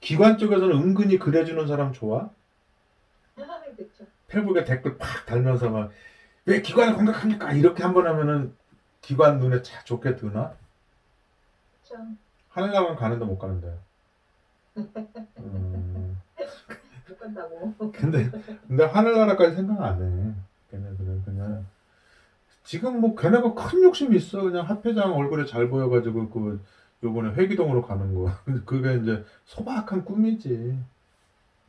기관 0.00 0.38
쪽에서는 0.38 0.74
은근히 0.74 1.18
그래주는 1.18 1.66
사람 1.66 1.92
좋아. 1.92 2.30
페북에 4.26 4.64
댓글 4.64 4.98
팍 4.98 5.24
달면서 5.26 5.70
막 5.70 5.90
왜 6.48 6.62
기관을 6.62 6.96
공격합니까? 6.96 7.52
이렇게 7.52 7.82
한번 7.82 8.06
하면은 8.06 8.56
기관 9.02 9.38
눈에 9.38 9.60
차 9.60 9.84
좋게 9.84 10.16
드나? 10.16 10.54
하늘나라는 12.48 12.96
가는데 12.96 13.26
못 13.26 13.38
가는데. 13.38 13.78
음, 14.78 15.87
못 17.28 17.34
간다고. 17.34 17.92
근데 17.92 18.30
근데 18.66 18.84
하늘나라까지 18.84 19.56
생각 19.56 19.80
안 19.82 20.02
해. 20.02 20.34
걔네들은 20.70 21.22
그냥 21.24 21.66
지금 22.64 23.00
뭐 23.00 23.14
걔네가 23.14 23.54
큰 23.54 23.82
욕심이 23.82 24.16
있어. 24.16 24.42
그냥 24.42 24.66
하회장 24.66 25.14
얼굴에 25.16 25.46
잘 25.46 25.68
보여가지고 25.68 26.28
그 26.30 26.62
요번에 27.02 27.34
회기동으로 27.34 27.82
가는 27.82 28.14
거. 28.14 28.30
그게 28.64 28.96
이제 28.96 29.24
소박한 29.44 30.04
꿈이지. 30.04 30.78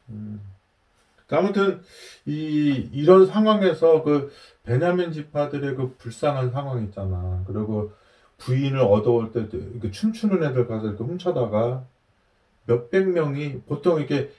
음. 0.09 0.41
자, 1.29 1.37
아무튼 1.37 1.81
이 2.25 2.89
이런 2.91 3.27
상황에서 3.27 4.03
그 4.03 4.31
베냐민 4.63 5.11
지파들의 5.11 5.75
그 5.75 5.95
불쌍한 5.97 6.51
상황 6.51 6.83
있잖아. 6.85 7.43
그리고 7.47 7.91
부인을 8.39 8.79
얻어올 8.79 9.31
때 9.31 9.47
춤추는 9.91 10.43
애들 10.43 10.67
가서 10.67 10.87
이렇게 10.87 11.03
훔쳐다가 11.03 11.85
몇백 12.65 13.09
명이 13.09 13.61
보통 13.67 13.99
이렇게 13.99 14.31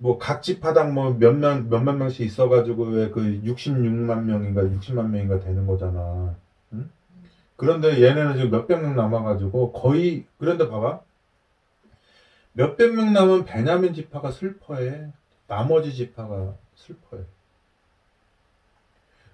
뭐각 0.00 0.42
지파당 0.42 0.94
뭐 0.94 1.12
몇몇 1.18 1.62
몇몇 1.68 1.92
명씩 1.92 2.24
있어가지고 2.26 2.84
왜 2.86 3.10
그 3.10 3.20
66만 3.44 4.22
명인가 4.24 4.62
60만 4.62 5.10
명인가 5.10 5.40
되는 5.40 5.66
거잖아. 5.66 6.34
응? 6.72 6.90
그런데 7.56 8.02
얘네는 8.02 8.36
지금 8.36 8.50
몇백 8.50 8.80
명 8.80 8.96
남아가지고 8.96 9.72
거의 9.72 10.24
그런데 10.38 10.68
봐봐 10.68 11.00
몇백 12.54 12.94
명 12.94 13.12
남은 13.12 13.44
베냐민 13.44 13.94
지파가 13.94 14.30
슬퍼해. 14.32 15.12
나머지 15.46 15.92
지파가 15.94 16.54
슬퍼해. 16.74 17.22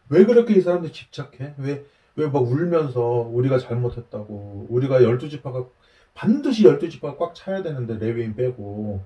왜 0.08 0.24
그렇게 0.24 0.54
이 0.54 0.60
사람들이 0.60 0.92
집착해? 0.92 1.54
왜 1.58 1.84
왜 2.18 2.28
막 2.28 2.44
울면서 2.44 3.00
우리가 3.30 3.58
잘못했다고 3.58 4.68
우리가 4.70 5.02
열두 5.02 5.28
지파가 5.28 5.66
반드시 6.14 6.64
열두 6.64 6.88
지파가 6.88 7.18
꽉 7.18 7.34
차야 7.34 7.62
되는데 7.62 7.98
레위인 7.98 8.34
빼고 8.34 9.02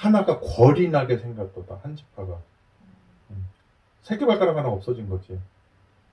하나가 0.00 0.40
궐이 0.40 0.88
나게 0.88 1.18
생겼다 1.18 1.78
한 1.82 1.94
지파가 1.94 2.40
음. 3.30 3.46
새끼발가락 4.02 4.56
하나 4.56 4.68
없어진 4.68 5.08
거지 5.10 5.38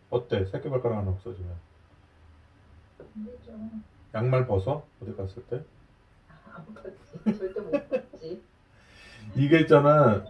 어때 0.10 0.44
새끼발가락 0.46 0.98
하나 1.00 1.12
없어지면 1.12 1.56
힘들죠. 3.14 3.52
양말 4.14 4.46
벗어 4.46 4.86
어디 5.02 5.16
갔을 5.16 5.42
때안 5.46 5.64
걷지. 6.76 7.38
절대 7.40 7.62
못 7.62 7.90
걷지. 7.90 8.42
이게 9.36 9.60
있잖아 9.62 10.26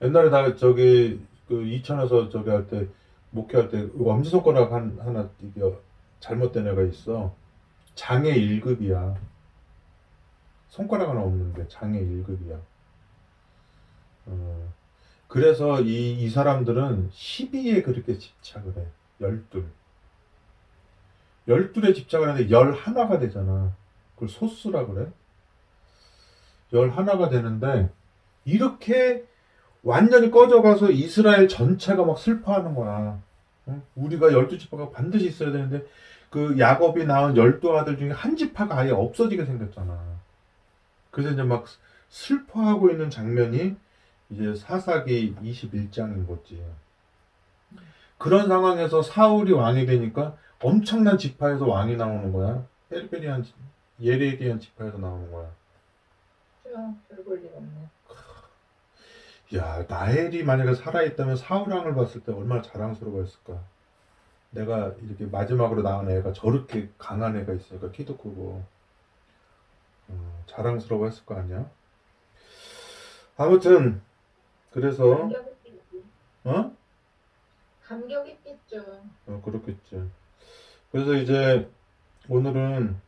옛날에 0.00 0.30
나 0.30 0.54
저기 0.54 1.20
그 1.48 1.64
이천에서 1.64 2.28
저기 2.28 2.50
할 2.50 2.68
때 2.68 2.86
목회할 3.30 3.68
때 3.68 3.88
엄지손가락 3.98 4.72
한 4.72 4.96
하나 5.00 5.28
이게 5.40 5.60
잘못된 6.20 6.66
애가 6.68 6.82
있어 6.82 7.34
장애 7.94 8.32
1급이야 8.32 9.16
손가락 10.70 11.10
하나 11.10 11.20
없는데 11.20 11.68
장애 11.68 12.00
1급이야 12.00 12.60
어, 14.26 14.72
그래서 15.28 15.80
이, 15.80 16.12
이 16.12 16.30
사람들은 16.30 17.10
12에 17.10 17.84
그렇게 17.84 18.18
집착을 18.18 18.76
해. 18.76 18.86
12. 19.20 19.64
12에 21.48 21.94
집착을 21.94 22.28
하는데 22.28 22.48
11가 22.48 23.20
되잖아. 23.20 23.72
그걸 24.14 24.28
소수라 24.28 24.86
그래. 24.86 25.08
11가 26.72 27.30
되는데 27.30 27.90
이렇게 28.44 29.24
완전히 29.82 30.30
꺼져가서 30.30 30.90
이스라엘 30.90 31.48
전체가 31.48 32.04
막 32.04 32.18
슬퍼하는 32.18 32.74
거야. 32.74 33.20
응? 33.68 33.82
우리가 33.94 34.28
12지파가 34.30 34.92
반드시 34.92 35.26
있어야 35.26 35.52
되는데 35.52 35.84
그 36.28 36.58
야곱이 36.58 37.06
낳은 37.06 37.34
12아들 37.34 37.98
중에 37.98 38.10
한 38.10 38.36
지파가 38.36 38.78
아예 38.78 38.90
없어지게 38.90 39.44
생겼잖아. 39.44 40.19
그래서 41.10 41.30
이제 41.32 41.42
막 41.42 41.64
슬퍼하고 42.08 42.90
있는 42.90 43.10
장면이 43.10 43.76
이제 44.30 44.54
사사기 44.54 45.34
21장인 45.36 46.26
거지. 46.26 46.62
그런 48.18 48.48
상황에서 48.48 49.02
사울이 49.02 49.52
왕이 49.52 49.86
되니까 49.86 50.36
엄청난 50.62 51.16
지파에서 51.18 51.66
왕이 51.66 51.96
나오는 51.96 52.32
거야. 52.32 52.64
페리페리한 52.90 53.42
지- 53.42 53.54
예레기한 54.00 54.60
지파에서 54.60 54.98
나오는 54.98 55.30
거야. 55.32 55.50
그죠. 56.62 56.94
별볼 57.08 57.40
일 57.42 57.50
없네. 57.54 57.88
야, 59.56 59.84
나엘이 59.88 60.44
만약에 60.44 60.74
살아있다면 60.74 61.36
사울 61.36 61.70
왕을 61.72 61.94
봤을 61.94 62.20
때 62.22 62.32
얼마나 62.32 62.62
자랑스러워했을까. 62.62 63.58
내가 64.50 64.92
이렇게 65.02 65.26
마지막으로 65.26 65.82
낳은 65.82 66.10
애가 66.10 66.32
저렇게 66.34 66.88
강한 66.98 67.36
애가 67.36 67.52
있으니까 67.54 67.90
키도 67.90 68.16
크고 68.16 68.30
어, 68.64 68.66
자랑스러워 70.46 71.06
했을 71.06 71.24
거 71.24 71.36
아니야. 71.36 71.70
아무튼 73.36 74.02
그래서. 74.70 75.28
어? 76.44 76.76
감격 77.82 78.28
있겠죠. 78.28 79.02
어, 79.26 79.42
그렇겠지. 79.44 80.08
그래서 80.92 81.14
이제 81.14 81.68
오늘은 82.28 83.00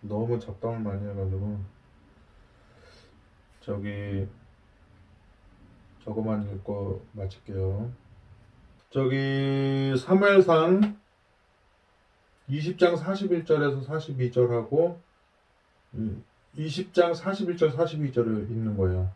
너무 0.00 0.38
잡담을 0.38 0.80
많이 0.80 1.08
해가지고 1.08 1.60
저기 3.60 4.26
저거만 6.04 6.52
읽고 6.54 7.06
마칠게요. 7.12 7.92
저기 8.90 9.94
사무엘상 9.96 11.00
20장 12.48 12.96
41절에서 12.98 13.86
42절하고 13.86 14.98
20장 16.56 17.14
41절 17.14 17.72
42절을 17.72 18.50
읽는 18.50 18.76
거예요. 18.76 19.10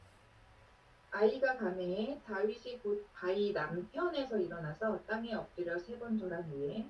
아이가 1.10 1.56
밤에 1.56 2.20
다윗이 2.26 2.80
곧 2.82 3.06
바위 3.14 3.52
남편에서 3.52 4.38
일어나서 4.38 5.00
땅에 5.06 5.32
엎드려 5.34 5.78
세 5.78 5.98
번 5.98 6.18
절한 6.18 6.42
후에 6.50 6.86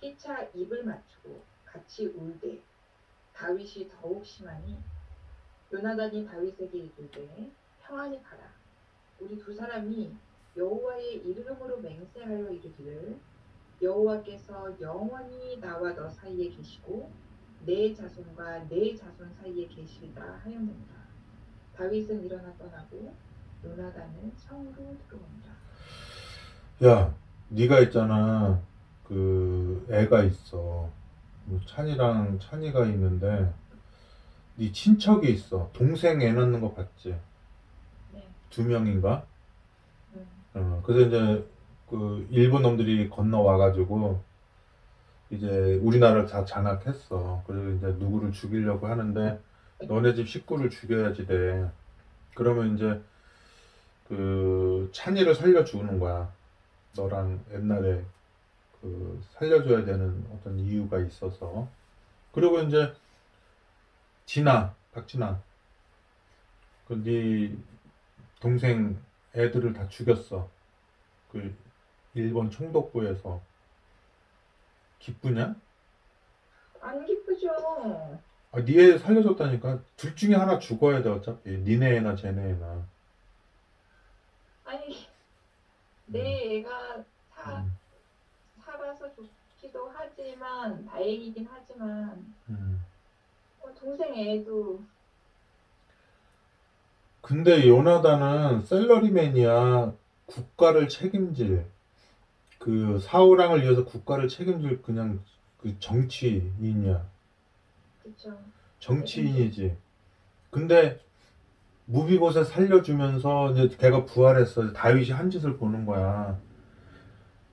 피차 0.00 0.42
입을 0.54 0.84
맞추고 0.84 1.42
같이 1.64 2.06
울되 2.06 2.60
다윗이 3.34 3.90
더욱 4.00 4.24
심하니 4.24 4.76
요나단이 5.72 6.26
다윗에게 6.26 6.78
이르되 6.78 7.50
평안히 7.82 8.22
가라 8.22 8.42
우리 9.18 9.36
두 9.38 9.52
사람이 9.52 10.14
여호와의 10.56 11.16
이름으로 11.26 11.78
맹세하여 11.80 12.50
이르기를 12.50 13.18
여호와께서 13.82 14.80
영원히 14.80 15.58
나와 15.60 15.92
너 15.94 16.08
사이에 16.08 16.48
계시고 16.50 17.10
내 17.64 17.92
자손과 17.92 18.68
내 18.68 18.94
자손 18.94 19.32
사이에 19.40 19.66
계시리라 19.66 20.40
하였느니라 20.44 20.96
다윗은 21.76 22.24
일어나 22.24 22.52
떠나고 22.56 23.14
요나단은 23.64 24.32
성으로 24.36 24.96
들어온다. 25.08 25.50
야, 26.84 27.14
네가 27.48 27.80
있잖아. 27.80 28.60
그 29.04 29.86
애가 29.90 30.24
있어. 30.24 30.90
뭐 31.44 31.60
찬이랑 31.66 32.38
찬이가 32.40 32.86
있는데 32.86 33.52
네 34.56 34.72
친척이 34.72 35.30
있어. 35.32 35.70
동생 35.72 36.20
애 36.22 36.32
낳는 36.32 36.60
거 36.60 36.72
봤지? 36.72 37.14
네. 38.12 38.26
두 38.50 38.64
명인가? 38.64 39.24
음. 40.14 40.26
어, 40.54 40.82
그래서 40.84 41.06
이제 41.06 41.48
그 41.88 42.26
일본 42.30 42.62
놈들이 42.62 43.08
건너와 43.08 43.58
가지고 43.58 44.22
이제 45.30 45.80
우리나라를 45.82 46.26
다 46.26 46.44
장악했어. 46.44 47.42
그래서 47.46 47.70
이제 47.70 47.86
누구를 47.98 48.32
죽이려고 48.32 48.86
하는데 48.86 49.40
너네 49.80 50.14
집 50.14 50.28
식구를 50.28 50.70
죽여야지 50.70 51.26
돼. 51.26 51.70
그러면 52.34 52.74
이제 52.74 53.00
그 54.08 54.88
찬이를 54.92 55.34
살려 55.34 55.64
주는 55.64 55.98
거야. 55.98 56.32
너랑 56.96 57.44
옛날에 57.52 58.04
그 58.80 59.20
살려줘야 59.32 59.84
되는 59.84 60.24
어떤 60.32 60.58
이유가 60.58 60.98
있어서. 61.00 61.68
그리고 62.32 62.60
이제 62.60 62.94
진아, 64.26 64.74
박진아. 64.92 65.40
그네 66.88 67.56
동생 68.40 68.96
애들을 69.34 69.72
다 69.72 69.88
죽였어. 69.88 70.48
그 71.32 71.52
일본 72.14 72.50
총독부에서. 72.50 73.40
기쁘냐? 75.06 75.54
안 76.80 77.04
기쁘죠. 77.06 77.48
아, 78.52 78.60
니애 78.60 78.98
살려줬다니까. 78.98 79.80
둘 79.96 80.16
중에 80.16 80.34
하나 80.34 80.58
죽어야 80.58 81.02
돼, 81.02 81.10
어차피. 81.10 81.50
니네 81.50 81.96
애나 81.96 82.16
쟤네 82.16 82.50
애나. 82.50 82.86
아니 84.64 85.06
내 86.06 86.58
애가 86.58 87.04
사, 87.30 87.58
음, 87.58 87.76
살아서 88.64 89.08
좋기도 89.14 89.92
하지만 89.94 90.84
다행이긴 90.86 91.48
하지만 91.48 92.34
음. 92.48 92.84
어, 93.60 93.72
동생 93.78 94.12
애도 94.16 94.82
근데 97.20 97.68
요나단은 97.68 98.62
셀러리맨이야. 98.62 99.92
국가를 100.26 100.88
책임질. 100.88 101.64
그 102.58 102.98
사우랑을 103.00 103.62
위해서 103.62 103.84
국가를 103.84 104.28
책임질 104.28 104.82
그냥 104.82 105.20
그 105.58 105.78
정치인이야. 105.78 107.06
그쵸. 108.02 108.38
정치인이지. 108.78 109.76
근데 110.50 111.00
무비봇에 111.86 112.44
살려주면서 112.44 113.52
이제 113.52 113.76
걔가 113.76 114.04
부활했어. 114.04 114.72
다윗이 114.72 115.10
한 115.10 115.30
짓을 115.30 115.56
보는 115.56 115.86
거야. 115.86 116.38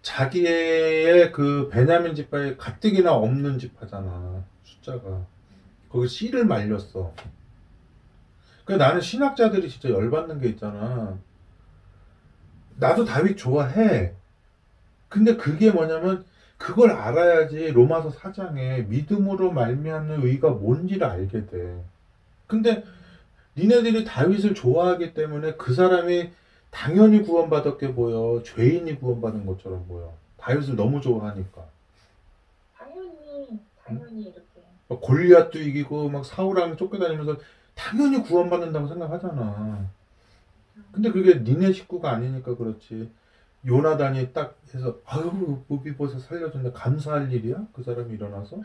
자기의 0.01 1.31
그 1.31 1.69
베냐민 1.69 2.15
지파에 2.15 2.57
가뜩이나 2.57 3.13
없는 3.13 3.57
지파잖아. 3.59 4.43
숫자가. 4.63 5.25
거기 5.89 6.07
씨를 6.07 6.45
말렸어. 6.45 7.13
그 8.65 8.73
나는 8.73 9.01
신학자들이 9.01 9.69
진짜 9.69 9.89
열받는 9.89 10.39
게 10.39 10.49
있잖아. 10.49 11.17
나도 12.77 13.05
다윗 13.05 13.37
좋아해. 13.37 14.15
근데 15.13 15.37
그게 15.37 15.69
뭐냐면 15.69 16.25
그걸 16.57 16.89
알아야지 16.89 17.71
로마서 17.71 18.09
4장에 18.09 18.87
믿음으로 18.87 19.51
말미암는 19.51 20.25
의가 20.25 20.49
뭔지를 20.49 21.05
알게 21.05 21.45
돼. 21.45 21.83
근데 22.47 22.83
니네들이 23.55 24.05
다윗을 24.05 24.55
좋아하기 24.55 25.13
때문에 25.13 25.53
그 25.53 25.75
사람이 25.75 26.31
당연히 26.71 27.21
구원받았게 27.21 27.93
보여. 27.93 28.41
죄인이 28.43 28.99
구원받은 28.99 29.45
것처럼 29.45 29.87
보여. 29.87 30.15
다윗을 30.37 30.75
너무 30.75 30.99
좋아하니까. 30.99 31.63
당연히 32.75 33.59
당연히 33.85 34.21
이렇게 34.23 34.41
막 34.87 34.99
골리앗도 34.99 35.59
이기고 35.59 36.09
막 36.09 36.25
사울왕 36.25 36.75
쫓겨다니면서 36.75 37.37
당연히 37.75 38.23
구원받는다고 38.23 38.87
생각하잖아. 38.87 39.87
근데 40.91 41.11
그게 41.11 41.35
니네 41.41 41.71
식구가 41.71 42.09
아니니까 42.13 42.55
그렇지. 42.55 43.11
요나단이 43.65 44.33
딱 44.33 44.55
해서 44.73 44.97
아유 45.05 45.61
무비봇에 45.67 46.19
살려준다 46.19 46.71
감사할 46.73 47.31
일이야? 47.31 47.65
그 47.73 47.83
사람이 47.83 48.13
일어나서? 48.13 48.61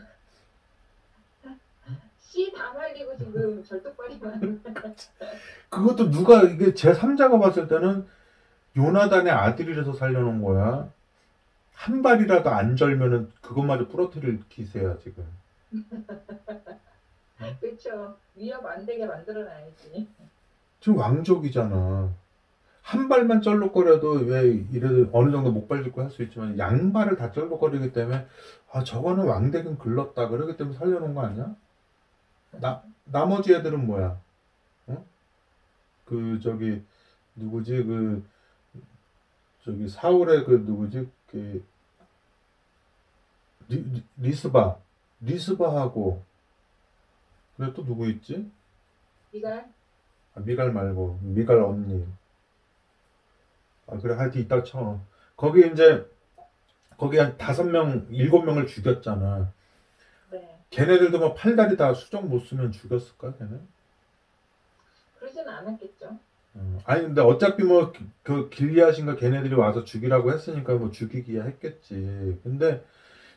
씨다 2.19 2.73
말리고 2.73 3.17
지금 3.17 3.63
절뚝발이만 3.65 4.61
그것도 5.69 6.11
누가 6.11 6.43
이게 6.43 6.73
제 6.73 6.93
3자가 6.93 7.39
봤을 7.41 7.67
때는 7.67 8.05
요나단의 8.77 9.31
아들이라서 9.31 9.93
살려놓은 9.93 10.43
거야. 10.43 10.91
한 11.73 12.01
발이라도 12.01 12.49
안 12.49 12.75
절면은 12.75 13.31
그것마저 13.41 13.87
부러뜨릴 13.87 14.43
기세야 14.49 14.97
지금. 14.99 15.25
그렇죠 17.61 18.17
위협 18.35 18.65
안 18.65 18.85
되게 18.85 19.05
만들어놔야지 19.05 20.07
지금 20.81 20.97
왕족이잖아. 20.97 22.09
한 22.89 23.07
발만 23.07 23.41
쩔룩거려도 23.41 24.13
왜 24.25 24.47
이래도 24.71 25.07
어느 25.13 25.31
정도 25.31 25.51
목발 25.51 25.83
짚고 25.83 26.01
할 26.01 26.09
수 26.09 26.23
있지만 26.23 26.57
양발을 26.57 27.17
다 27.17 27.31
쩔룩거리기 27.31 27.93
때문에 27.93 28.25
아 28.71 28.83
저거는 28.83 29.25
왕대금 29.25 29.77
글렀다 29.77 30.27
그러기 30.29 30.57
때문에 30.57 30.75
살려놓은 30.77 31.13
거 31.13 31.21
아니야? 31.21 31.55
나 32.51 32.83
나머지 33.05 33.53
애들은 33.53 33.85
뭐야? 33.85 34.19
어? 34.87 35.05
그 36.05 36.39
저기 36.41 36.81
누구지 37.35 37.83
그 37.83 38.23
저기 39.63 39.87
사울의 39.87 40.45
그 40.45 40.63
누구지 40.65 41.07
그 41.29 41.63
리, 43.67 43.83
리- 43.83 44.03
리스바 44.17 44.77
리스바하고 45.21 46.23
그래 47.55 47.71
또 47.75 47.85
누구 47.85 48.07
있지? 48.09 48.49
네가 49.31 49.65
아, 50.33 50.39
미갈 50.39 50.71
말고 50.73 51.19
미갈 51.21 51.59
언니. 51.59 52.03
아 53.91 53.97
그래 53.97 54.15
하여튼 54.15 54.41
있다 54.41 54.63
쳐. 54.63 54.99
거기 55.35 55.67
이제 55.71 56.05
거기 56.97 57.17
한 57.17 57.37
다섯 57.37 57.63
명 57.63 58.07
일곱 58.09 58.43
명을 58.43 58.67
죽였잖아. 58.67 59.51
네 60.31 60.59
걔네들도 60.69 61.17
뭐 61.19 61.33
팔다리 61.33 61.77
다 61.77 61.93
수족 61.93 62.29
못 62.29 62.39
쓰면 62.39 62.71
죽였을까 62.71 63.33
걔네? 63.37 63.51
그러지는 65.19 65.49
않았겠죠 65.49 66.17
어, 66.55 66.77
아니 66.85 67.03
근데 67.03 67.21
어차피 67.21 67.63
뭐 67.63 67.91
그 68.23 68.49
길리앗인가 68.49 69.15
걔네들이 69.15 69.55
와서 69.55 69.83
죽이라고 69.83 70.31
했으니까 70.31 70.75
뭐 70.75 70.91
죽이기야 70.91 71.43
했겠지. 71.43 72.39
근데 72.43 72.83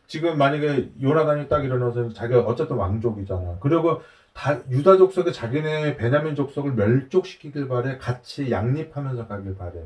지금 0.07 0.37
만약에 0.37 0.91
요나단이 1.01 1.49
딱 1.49 1.65
일어나서 1.65 2.13
자기가 2.13 2.41
어쨌든 2.41 2.77
왕족이잖아. 2.77 3.59
그리고 3.61 4.03
다 4.35 4.61
유다 4.71 4.99
족속에 4.99 5.33
자기네 5.33 5.97
베냐민 5.97 6.35
족속을 6.35 6.73
멸족시키길 6.75 7.69
바래. 7.69 7.97
같이 7.99 8.51
양립하면서 8.51 9.29
가길 9.29 9.57
바래. 9.57 9.83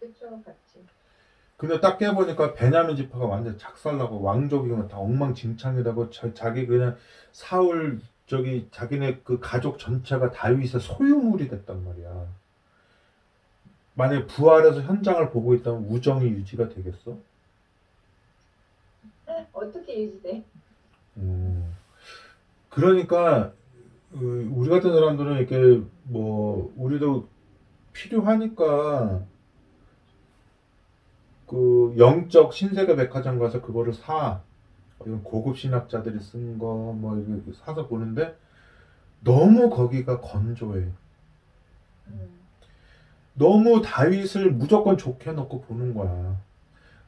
같이 0.00 0.84
근데 1.56 1.80
딱 1.80 1.98
깨보니까 1.98 2.54
베냐민 2.54 2.96
지파가 2.96 3.24
완전 3.26 3.58
작살나고 3.58 4.22
왕족이 4.22 4.68
그냥 4.68 4.86
다 4.88 4.98
엉망진창이라고 4.98 6.10
자, 6.10 6.32
자기 6.32 6.66
그냥 6.66 6.96
사울 7.32 8.00
저기 8.26 8.68
자기네 8.70 9.20
그 9.24 9.40
가족 9.40 9.78
전체가 9.78 10.30
다윗의 10.30 10.80
소유물이 10.80 11.48
됐단 11.48 11.84
말이야. 11.84 12.28
만약에 13.94 14.26
부활해서 14.26 14.82
현장을 14.82 15.30
보고 15.30 15.54
있다면 15.54 15.86
우정이 15.88 16.28
유지가 16.28 16.68
되겠어? 16.68 17.18
어떻게 19.52 20.02
유지돼 20.04 20.44
음. 21.16 21.74
그러니까 22.68 23.52
어, 24.12 24.18
우리 24.20 24.68
같은 24.68 24.92
사람들은 24.92 25.38
이렇게 25.38 25.82
뭐 26.04 26.72
우리도 26.76 27.28
필요하니까 27.92 29.24
그 31.48 31.94
영적 31.98 32.52
신세계 32.52 32.96
백화점 32.96 33.38
가서 33.38 33.60
그거를 33.62 33.92
사 33.94 34.40
이런 35.04 35.22
고급 35.24 35.56
신학자들이 35.58 36.20
쓴 36.20 36.58
거 36.58 36.92
뭐 36.92 37.16
사서 37.54 37.88
보는데 37.88 38.36
너무 39.24 39.70
거기가 39.70 40.20
건조해. 40.20 40.88
음. 42.08 42.28
너무 43.34 43.82
다윗을 43.82 44.52
무조건 44.52 44.96
좋게 44.96 45.32
놓고 45.32 45.62
보는 45.62 45.94
거야. 45.94 46.36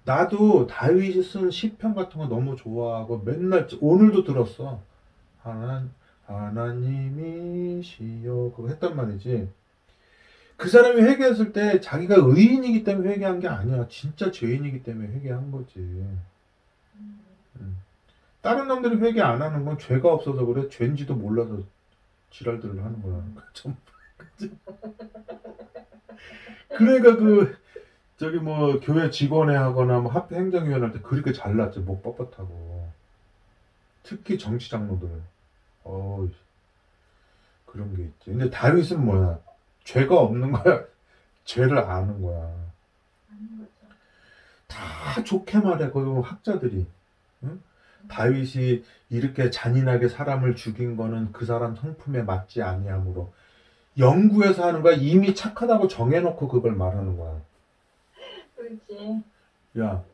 나도 0.04 0.66
다윗이 0.66 1.22
쓴 1.22 1.50
시편 1.50 1.94
같은 1.94 2.18
거 2.20 2.26
너무 2.28 2.56
좋아하고 2.56 3.22
맨날 3.24 3.68
오늘도 3.80 4.24
들었어. 4.24 4.80
하나 5.42 5.88
하나님이시여 6.26 7.72
그거 8.56 8.68
했단 8.68 8.96
말이지. 8.96 9.48
그 10.60 10.68
사람이 10.68 11.00
회개했을 11.00 11.54
때 11.54 11.80
자기가 11.80 12.16
의인이기 12.18 12.84
때문에 12.84 13.12
회개한 13.12 13.40
게 13.40 13.48
아니야. 13.48 13.88
진짜 13.88 14.30
죄인이기 14.30 14.82
때문에 14.82 15.08
회개한 15.14 15.50
거지. 15.50 15.78
음. 16.96 17.78
다른 18.42 18.68
놈들이 18.68 18.96
회개 18.96 19.22
안 19.22 19.40
하는 19.40 19.64
건 19.64 19.78
죄가 19.78 20.12
없어서 20.12 20.44
그래. 20.44 20.68
죄인지도 20.68 21.14
몰라서 21.14 21.62
지랄들을 22.30 22.84
하는 22.84 23.00
거야. 23.02 23.24
좀 23.54 23.74
그러니까 26.76 27.16
그 27.16 27.56
저기 28.18 28.36
뭐 28.36 28.78
교회 28.80 29.10
직원회 29.10 29.56
하거나 29.56 30.00
뭐 30.00 30.12
합회 30.12 30.36
행정위원 30.36 30.82
할 30.82 30.92
때 30.92 31.00
그렇게 31.00 31.32
잘났지 31.32 31.80
목 31.80 32.02
뻣뻣하고 32.02 32.86
특히 34.02 34.36
정치 34.36 34.68
장로들 34.68 35.08
어 35.84 36.28
그런 37.64 37.96
게 37.96 38.02
있지 38.02 38.26
근데 38.26 38.50
다윗은 38.50 39.02
뭐야 39.02 39.38
죄가 39.90 40.20
없는 40.20 40.52
거야. 40.52 40.84
죄를 41.44 41.78
아는 41.78 42.22
거야. 42.22 42.48
다 44.68 45.24
좋게 45.24 45.58
말해 45.58 45.90
그 45.90 46.20
학자들이. 46.20 46.86
응? 47.42 47.62
다윗이 48.08 48.84
이렇게 49.08 49.50
잔인하게 49.50 50.08
사람을 50.08 50.54
죽인 50.54 50.96
거는 50.96 51.32
그 51.32 51.44
사람 51.44 51.74
성품에 51.74 52.22
맞지 52.22 52.62
아니하므로 52.62 53.32
영구에서 53.98 54.64
하는 54.64 54.82
거야. 54.82 54.94
이미 54.94 55.34
착하다고 55.34 55.88
정해놓고 55.88 56.46
그걸 56.46 56.72
말하는 56.72 57.16
거야. 57.16 57.40
그렇지. 58.56 59.24
야 59.80 60.04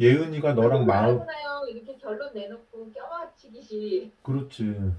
예은이가 0.00 0.54
너랑 0.54 0.86
마음 0.86 1.20
알잖아요. 1.20 1.66
이렇게 1.68 1.98
결론 1.98 2.32
내놓고 2.32 2.92
껴맞추기시 2.92 4.10
그렇지. 4.22 4.94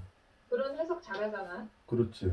그런 0.48 0.78
해석 0.78 1.02
잘하잖아. 1.02 1.66
그렇지 1.88 2.32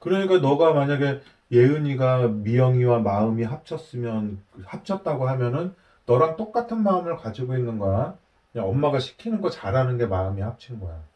그러니까 0.00 0.38
너가 0.38 0.72
만약에 0.72 1.20
예은이가 1.52 2.28
미영이와 2.28 3.00
마음이 3.00 3.44
합쳤으면 3.44 4.42
그 4.52 4.62
합쳤다고 4.66 5.28
하면은 5.28 5.74
너랑 6.06 6.36
똑같은 6.36 6.82
마음을 6.82 7.16
가지고 7.16 7.56
있는 7.56 7.78
거야 7.78 8.18
야 8.56 8.62
엄마가 8.62 8.98
시키는 9.00 9.40
거 9.42 9.50
잘하는 9.50 9.98
게 9.98 10.06
마음이 10.06 10.42
합친 10.42 10.80
거야 10.80 11.08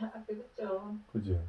아, 0.00 0.22
그렇죠 0.26 0.96
그지 1.12 1.40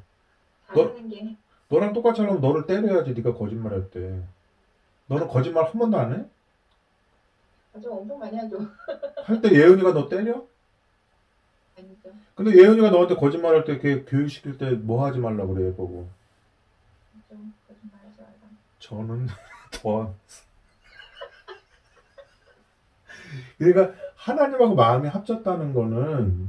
잘하는 0.68 1.08
게 1.08 1.36
너랑 1.68 1.92
똑같이 1.94 2.20
하려면 2.22 2.40
너를 2.42 2.66
때려야지 2.66 3.14
네가 3.14 3.34
거짓말 3.34 3.72
할 3.74 3.90
때. 3.90 4.22
너는 5.08 5.28
거짓말 5.28 5.64
한 5.66 5.72
번도 5.78 5.98
안 5.98 6.12
해? 6.14 6.26
아주 7.74 7.90
엄청 7.92 8.18
많이 8.18 8.36
하죠 8.36 8.58
할 9.24 9.40
때 9.40 9.52
예은이가 9.52 9.92
너 9.92 10.08
때려? 10.08 10.46
아니죠 11.76 12.10
근데 12.34 12.52
예은이가 12.56 12.90
너한테 12.90 13.14
거짓말 13.16 13.54
할때 13.54 13.72
이렇게 13.72 14.04
교육시킬 14.04 14.56
때 14.58 14.72
뭐 14.74 15.04
하지 15.04 15.18
말라 15.18 15.44
그래 15.46 15.74
보고. 15.74 16.08
저는 18.88 19.28
더 19.70 20.14
그러니까 23.58 23.94
하나님하고 24.16 24.74
마음이 24.74 25.08
합쳤다는 25.08 25.74
거는 25.74 26.48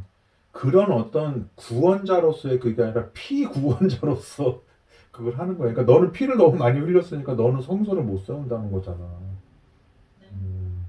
그런 0.52 0.92
어떤 0.92 1.50
구원자로서의 1.56 2.60
그게 2.60 2.82
아니라 2.82 3.10
피구원자로서 3.14 4.62
그걸 5.12 5.38
하는 5.38 5.58
거야. 5.58 5.74
그러니까 5.74 5.92
너는 5.92 6.12
피를 6.12 6.38
너무 6.38 6.56
많이 6.58 6.80
흘렸으니까 6.80 7.34
너는 7.34 7.62
성소를 7.62 8.04
못 8.04 8.20
세운다는 8.20 8.72
거잖아. 8.72 9.00
음. 10.32 10.86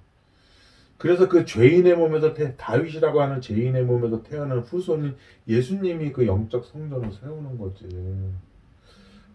그래서 0.99 1.29
그 1.29 1.45
죄인의 1.45 1.97
몸에서 1.97 2.33
태, 2.33 2.57
다윗이라고 2.57 3.21
하는 3.21 3.41
죄인의 3.41 3.85
몸에서 3.85 4.23
태어난 4.23 4.61
후손인 4.61 5.17
예수님이 5.49 6.13
그 6.13 6.27
영적 6.27 6.65
성전을 6.65 7.13
세우는 7.13 7.59
거지. 7.59 7.89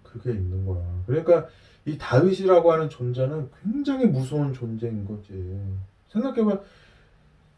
그게 0.04 0.32
있는 0.32 0.66
거야. 0.66 0.82
그러니까 1.08 1.48
이 1.86 1.98
다윗이라고 1.98 2.72
하는 2.72 2.90
존재는 2.90 3.50
굉장히 3.64 4.06
무서운 4.08 4.54
존재인 4.54 5.06
거지. 5.06 5.60
생각해봐. 6.10 6.60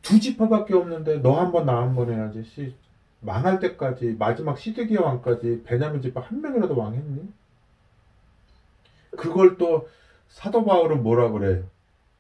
두 0.02 0.20
지파밖에 0.20 0.74
없는데 0.74 1.20
너 1.20 1.36
한 1.40 1.52
번 1.52 1.66
나 1.66 1.80
한 1.82 1.96
번 1.96 2.12
해야지. 2.12 2.44
씨, 2.44 2.76
망할 3.22 3.60
때까지 3.60 4.16
마지막 4.20 4.58
시드기야 4.60 5.00
왕까지 5.02 5.64
베냐민 5.66 6.02
지파 6.02 6.22
한 6.22 6.42
명이라도 6.42 6.76
왕했니? 6.78 7.28
그걸 9.18 9.58
또 9.58 9.90
사도 10.30 10.64
바울은 10.66 11.04
뭐라 11.04 11.32
그래? 11.32 11.64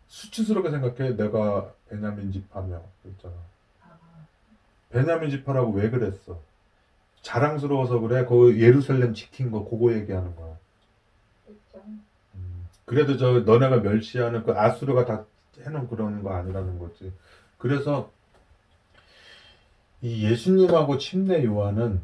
수치스럽게 0.07 0.71
생각해. 0.71 1.15
내가 1.17 1.71
베냐민 1.89 2.31
지파며 2.31 2.81
그랬잖아. 3.03 3.33
아, 3.83 3.97
베냐민 4.89 5.29
지파라고 5.29 5.73
왜 5.73 5.89
그랬어? 5.89 6.39
자랑스러워서 7.21 7.99
그래. 7.99 8.25
그 8.25 8.59
예루살렘 8.59 9.13
지킨 9.13 9.51
거 9.51 9.67
그거 9.69 9.93
얘기하는 9.93 10.35
거야. 10.35 10.57
그래도 12.87 13.17
저 13.17 13.41
너네가 13.41 13.81
멸시하는 13.81 14.43
그 14.43 14.53
아수르가 14.53 15.03
다 15.05 15.25
해놓은 15.59 15.89
그런 15.89 16.23
거 16.23 16.33
아니라는 16.33 16.79
거지. 16.79 17.11
그래서 17.57 18.09
이 20.01 20.23
예수님하고 20.25 20.97
침례 20.97 21.43
요한은 21.43 22.01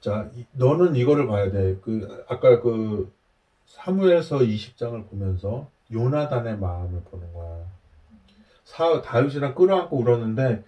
자 0.00 0.30
이- 0.36 0.46
너는 0.52 0.94
이거를 0.94 1.26
봐야 1.26 1.50
돼. 1.50 1.76
그 1.82 2.24
아까 2.28 2.60
그 2.60 3.12
사무엘서 3.66 4.38
20장을 4.38 5.08
보면서 5.08 5.68
요나단의 5.92 6.58
마음을 6.58 7.02
보는 7.10 7.32
거야. 7.34 7.66
사 8.64 9.02
다윗이랑 9.02 9.56
끌어안고 9.56 9.98
울었는데 9.98 10.62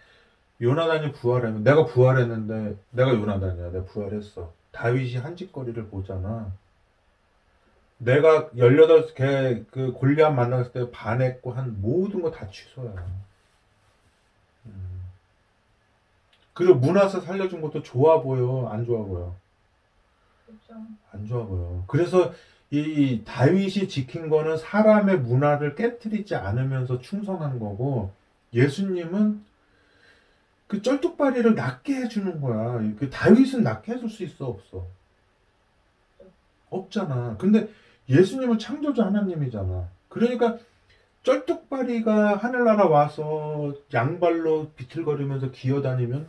요나단이 0.61 1.13
부활하면 1.13 1.63
내가 1.63 1.85
부활했는데 1.87 2.77
내가 2.91 3.15
요나단이야. 3.15 3.71
내가 3.71 3.85
부활했어. 3.85 4.53
다윗이 4.73 5.17
한 5.19 5.37
짓거리를 5.37 5.87
보잖아. 5.87 6.51
내가 8.05 8.51
18개 8.51 9.65
그 9.71 9.93
골리앗 9.93 10.35
만났을 10.35 10.73
때 10.73 10.91
반했고 10.91 11.53
한 11.53 11.81
모든 11.81 12.21
거 12.23 12.31
다 12.33 12.51
취소야. 12.51 12.93
음. 14.67 15.03
그리고 16.53 16.75
문화세 16.75 17.21
살려준 17.21 17.61
것도 17.61 17.83
좋아 17.83 18.21
보여? 18.21 18.69
안 18.69 18.85
좋아 18.85 19.05
보여? 19.05 19.37
그렇죠. 20.47 20.75
안 21.13 21.27
좋아 21.27 21.45
보여. 21.47 21.85
그래서 21.87 22.33
이 22.71 23.23
다윗이 23.25 23.89
지킨 23.89 24.29
거는 24.29 24.57
사람의 24.57 25.21
문화를 25.21 25.75
깨뜨리지 25.75 26.35
않으면서 26.35 27.01
충성한 27.01 27.59
거고 27.59 28.13
예수님은 28.53 29.45
그 30.67 30.83
쩔뚝발이를 30.83 31.55
낫게 31.55 31.95
해주는 31.97 32.41
거야. 32.41 32.81
그 32.99 33.11
다윗은 33.11 33.63
낫게 33.63 33.93
해줄 33.93 34.09
수 34.09 34.23
있어 34.25 34.47
없어? 34.47 34.87
없잖아. 36.71 37.37
근데 37.39 37.69
예수님은 38.09 38.59
창조주 38.59 39.03
하나님이잖아. 39.03 39.89
그러니까 40.09 40.59
쩔뚝발이가 41.23 42.37
하늘나라 42.37 42.87
와서 42.87 43.75
양발로 43.93 44.71
비틀거리면서 44.77 45.53
기어다니면 45.53 46.27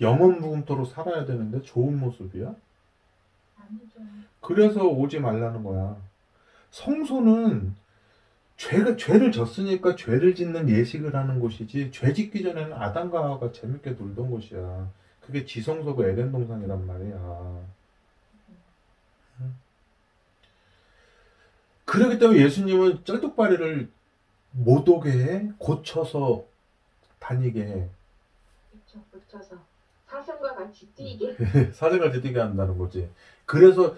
영원 0.00 0.40
무금토로 0.40 0.84
살아야 0.84 1.24
되는데 1.24 1.62
좋은 1.62 1.98
모습이야? 1.98 2.54
아니죠. 3.56 4.00
그래서 4.40 4.86
오지 4.86 5.20
말라는 5.20 5.64
거야. 5.64 5.96
성소는 6.70 7.74
죄가, 8.56 8.96
죄를 8.96 9.32
졌으니까 9.32 9.96
죄를 9.96 10.34
짓는 10.34 10.68
예식을 10.68 11.14
하는 11.14 11.40
곳이지, 11.40 11.90
죄 11.92 12.12
짓기 12.12 12.42
전에는 12.42 12.72
아담과 12.72 13.24
하와가 13.24 13.52
재밌게 13.52 13.92
놀던 13.92 14.30
곳이야. 14.30 14.88
그게 15.20 15.44
지성소고 15.44 16.06
에덴 16.08 16.30
동산이란 16.32 16.86
말이야. 16.86 17.75
그렇기 21.86 22.18
때문에 22.18 22.40
예수님은 22.40 23.04
쩔뚝바리를 23.04 23.90
못 24.52 24.88
오게 24.88 25.10
해, 25.10 25.50
고쳐서 25.58 26.44
다니게 27.18 27.62
해. 27.62 27.88
그렇죠. 28.70 29.04
붙여서 29.10 29.56
사슴과 30.06 30.54
같이 30.54 30.86
뛰게. 30.94 31.36
사생활 31.72 32.20
뛰게 32.20 32.38
한다는 32.38 32.78
거지. 32.78 33.10
그래서 33.44 33.96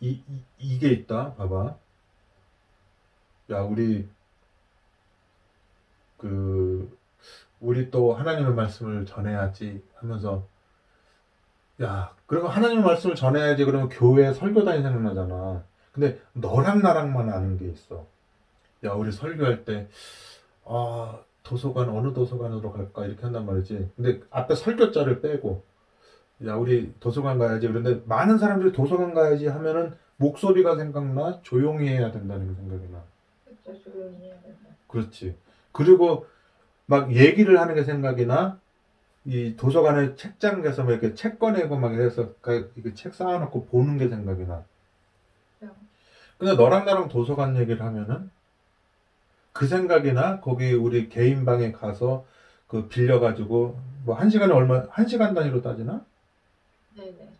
이, 0.00 0.20
이 0.28 0.42
이게 0.58 0.88
있다. 0.90 1.34
봐봐. 1.34 1.76
야 3.50 3.60
우리 3.60 4.08
그 6.16 6.96
우리 7.60 7.90
또 7.90 8.14
하나님의 8.14 8.54
말씀을 8.54 9.06
전해야지 9.06 9.82
하면서 9.94 10.46
야 11.82 12.14
그러면 12.26 12.50
하나님의 12.50 12.84
말씀을 12.84 13.14
전해야지 13.14 13.64
그러면 13.64 13.88
교회 13.88 14.32
설교단이 14.32 14.82
생각나잖아. 14.82 15.64
근데 15.96 16.20
너랑 16.34 16.82
나랑만 16.82 17.30
아는 17.30 17.58
게 17.58 17.66
있어. 17.66 18.06
야 18.84 18.92
우리 18.92 19.10
설교할 19.10 19.64
때 19.64 19.88
아, 20.66 21.20
도서관 21.42 21.88
어느 21.88 22.12
도서관으로 22.12 22.70
갈까 22.70 23.06
이렇게 23.06 23.22
한단 23.22 23.46
말이지. 23.46 23.90
근데 23.96 24.20
앞에 24.30 24.54
설교자를 24.54 25.22
빼고 25.22 25.64
야 26.44 26.54
우리 26.54 26.92
도서관 27.00 27.38
가야지. 27.38 27.66
그런데 27.66 28.02
많은 28.04 28.36
사람들이 28.36 28.72
도서관 28.72 29.14
가야지 29.14 29.46
하면은 29.46 29.94
목소리가 30.18 30.76
생각나 30.76 31.40
조용히 31.42 31.88
해야 31.88 32.12
된다는 32.12 32.48
게 32.48 32.54
생각이 32.54 32.92
나. 32.92 33.02
그렇죠. 33.64 33.90
조용히 33.90 34.26
해야 34.26 34.40
된다. 34.42 34.58
그렇지. 34.88 35.34
그리고 35.72 36.26
막 36.84 37.10
얘기를 37.14 37.58
하는 37.58 37.74
게 37.74 37.84
생각이 37.84 38.26
나. 38.26 38.60
이 39.24 39.56
도서관에 39.56 40.14
책장 40.14 40.62
가서 40.62 40.84
막 40.84 40.92
이렇게 40.92 41.14
책 41.14 41.38
꺼내고 41.40 41.76
막 41.76 41.92
해서 41.94 42.34
그 42.42 42.70
이렇게 42.76 42.94
책 42.94 43.12
쌓아놓고 43.14 43.66
보는 43.66 43.98
게 43.98 44.08
생각이 44.08 44.44
나. 44.46 44.64
근데 46.38 46.54
너랑 46.54 46.84
나랑 46.84 47.08
도서관 47.08 47.56
얘기를 47.56 47.82
하면은 47.82 48.30
그 49.52 49.66
생각이 49.66 50.12
나. 50.12 50.40
거기 50.40 50.72
우리 50.74 51.08
개인 51.08 51.44
방에 51.44 51.72
가서 51.72 52.26
그 52.66 52.88
빌려가지고 52.88 53.78
뭐 54.04 54.16
한 54.16 54.28
시간에 54.30 54.52
얼마 54.52 54.84
한 54.90 55.06
시간 55.08 55.34
단위로 55.34 55.62
따지나? 55.62 56.04
네네. 56.96 57.30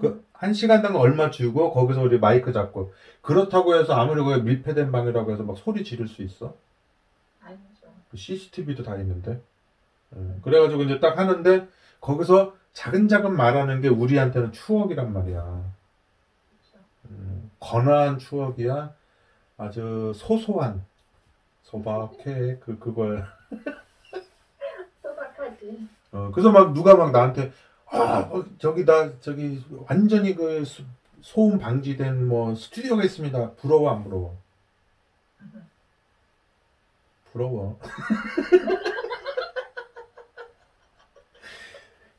그 0.00 0.24
한 0.38 0.54
시간당 0.54 0.94
얼마 0.96 1.30
주고 1.30 1.72
거기서 1.72 2.00
우리 2.02 2.18
마이크 2.20 2.52
잡고 2.52 2.92
그렇다고 3.22 3.74
해서 3.74 3.94
아무리 3.94 4.22
그 4.22 4.30
밀폐된 4.40 4.92
방이라고 4.92 5.32
해서 5.32 5.42
막 5.42 5.58
소리 5.58 5.82
지를 5.82 6.06
수 6.06 6.22
있어? 6.22 6.54
아니죠. 7.42 7.88
CCTV도 8.14 8.84
다 8.84 8.96
있는데. 8.98 9.40
음, 10.12 10.40
그래가지고 10.44 10.84
이제 10.84 11.00
딱 11.00 11.18
하는데 11.18 11.66
거기서 12.00 12.54
자근자근 12.72 13.36
말하는 13.36 13.80
게 13.80 13.88
우리한테는 13.88 14.52
추억이란 14.52 15.12
말이야. 15.12 15.64
건화한 17.60 18.18
추억이야. 18.18 18.94
아주 19.56 20.12
소소한 20.14 20.84
소박해 21.62 22.58
그 22.60 22.78
그걸. 22.78 23.26
소박하지. 25.02 25.88
어, 26.12 26.30
그래서 26.32 26.50
막 26.50 26.72
누가 26.72 26.94
막 26.96 27.10
나한테 27.10 27.52
아 27.90 28.20
어, 28.30 28.44
저기 28.58 28.84
나 28.84 29.18
저기 29.20 29.62
완전히 29.88 30.34
그 30.34 30.64
수- 30.64 30.84
소음 31.20 31.58
방지된 31.58 32.26
뭐 32.28 32.54
스튜디오가 32.54 33.02
있습니다. 33.02 33.52
부러워 33.54 33.90
안 33.90 34.04
부러워? 34.04 34.36
부러워. 37.32 37.78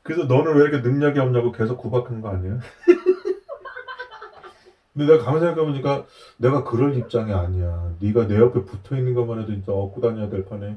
그래서 0.02 0.24
너는 0.24 0.54
왜 0.56 0.62
이렇게 0.62 0.78
능력이 0.86 1.18
없냐고 1.20 1.52
계속 1.52 1.76
구박한 1.78 2.20
거 2.20 2.30
아니야? 2.30 2.58
근데 5.00 5.14
내가 5.14 5.24
가만히 5.24 5.46
생각해보니까 5.46 6.06
내가 6.36 6.62
그럴 6.62 6.94
입장이 6.94 7.32
아니야. 7.32 7.94
네가 8.00 8.26
내 8.26 8.36
옆에 8.36 8.64
붙어 8.66 8.96
있는 8.96 9.14
것만 9.14 9.40
해도 9.40 9.52
진짜 9.52 9.72
얻고 9.72 10.02
다녀야 10.02 10.28
될 10.28 10.44
판에 10.44 10.76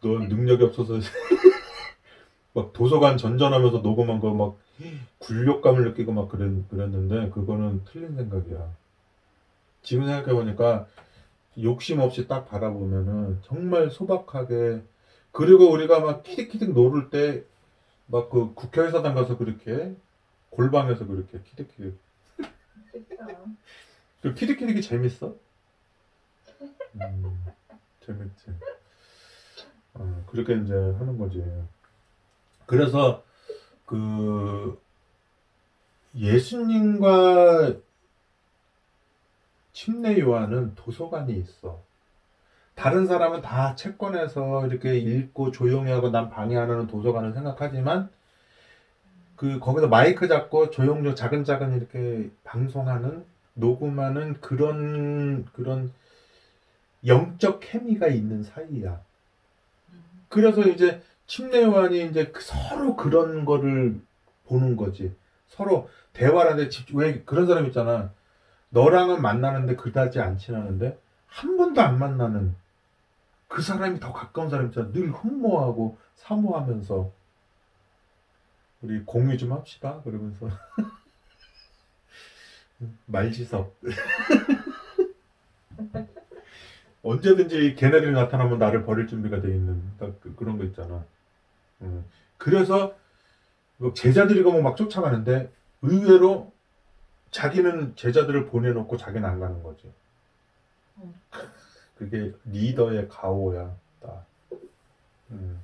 넌 0.00 0.28
능력이 0.28 0.64
없어서 0.64 0.94
막 2.54 2.72
도서관 2.72 3.18
전전하면서 3.18 3.78
녹음한 3.78 4.20
거 4.20 4.32
막 4.32 4.56
굴욕감을 5.18 5.84
느끼고 5.84 6.12
막 6.12 6.30
그랬, 6.30 6.50
그랬는데 6.70 7.28
그거는 7.28 7.82
틀린 7.84 8.16
생각이야. 8.16 8.70
지금 9.82 10.06
생각해보니까 10.06 10.86
욕심 11.62 12.00
없이 12.00 12.26
딱 12.26 12.48
바라보면은 12.48 13.40
정말 13.42 13.90
소박하게 13.90 14.82
그리고 15.32 15.70
우리가 15.70 16.00
막 16.00 16.22
키득키득 16.22 16.72
놀을 16.72 17.10
때막 17.10 18.30
그 18.30 18.54
국회의사당 18.54 19.14
가서 19.14 19.36
그렇게 19.36 19.94
골방에서 20.48 21.06
그렇게 21.06 21.40
키득키득 21.44 21.94
그 24.22 24.34
키득키득이 24.34 24.82
재밌어? 24.82 25.34
음, 26.94 27.44
재밌지. 28.04 28.50
어, 29.94 30.24
그렇게 30.26 30.54
이제 30.56 30.74
하는 30.74 31.18
거지. 31.18 31.42
그래서 32.66 33.24
그 33.86 34.80
예수님과 36.14 37.76
침례 39.72 40.18
요한은 40.20 40.74
도서관이 40.74 41.38
있어. 41.38 41.82
다른 42.74 43.06
사람은 43.06 43.42
다 43.42 43.74
채권에서 43.74 44.66
이렇게 44.66 44.96
읽고 44.98 45.50
조용히 45.50 45.90
하고 45.90 46.10
난 46.10 46.30
방해 46.30 46.56
안 46.56 46.70
하는 46.70 46.86
도서관을 46.86 47.32
생각하지만 47.32 48.10
그 49.40 49.58
거기서 49.58 49.88
마이크 49.88 50.28
잡고 50.28 50.68
조용조 50.68 51.14
작은작은 51.14 51.74
이렇게 51.74 52.28
방송하는 52.44 53.24
녹음하는 53.54 54.38
그런 54.38 55.46
그런 55.54 55.90
영적 57.06 57.60
케미가 57.62 58.08
있는 58.08 58.42
사이야. 58.42 59.00
그래서 60.28 60.60
이제 60.60 61.00
침례 61.26 61.62
요한이 61.62 62.10
이제 62.10 62.26
그 62.26 62.42
서로 62.42 62.96
그런 62.96 63.46
거를 63.46 63.98
보는 64.46 64.76
거지. 64.76 65.16
서로 65.48 65.88
대화를 66.12 66.50
하는데 66.50 66.68
집- 66.68 66.94
왜 66.94 67.22
그런 67.22 67.46
사람 67.46 67.64
있잖아. 67.64 68.10
너랑은 68.68 69.22
만나는데 69.22 69.76
그다지 69.76 70.20
안 70.20 70.36
친하는데 70.36 70.98
한 71.28 71.56
번도 71.56 71.80
안 71.80 71.98
만나는 71.98 72.54
그 73.48 73.62
사람이 73.62 74.00
더 74.00 74.12
가까운 74.12 74.50
사람 74.50 74.66
있잖아. 74.66 74.92
늘 74.92 75.08
흠모하고 75.10 75.96
사모하면서 76.16 77.19
우리 78.82 79.02
공유 79.04 79.36
좀 79.36 79.52
합시다. 79.52 80.00
그러면서 80.04 80.48
말지섭 83.06 83.74
언제든지 87.02 87.74
걔네들이 87.76 88.12
나타나면 88.12 88.58
나를 88.58 88.84
버릴 88.84 89.06
준비가 89.06 89.40
돼 89.40 89.48
있는 89.48 89.82
딱 89.98 90.18
그- 90.20 90.34
그런 90.34 90.58
거 90.58 90.64
있잖아. 90.64 91.04
음. 91.82 92.04
그래서 92.36 92.94
뭐 93.78 93.94
제자들이 93.94 94.42
가면 94.42 94.62
막 94.62 94.76
쫓아가는데 94.76 95.50
의외로 95.82 96.52
자기는 97.30 97.96
제자들을 97.96 98.46
보내놓고 98.46 98.96
자기는 98.96 99.26
안 99.28 99.40
가는 99.40 99.62
거지. 99.62 99.90
음. 100.98 101.14
그게 101.96 102.34
리더의 102.46 103.08
가오야. 103.08 103.74
딱. 104.00 104.26
음. 105.30 105.60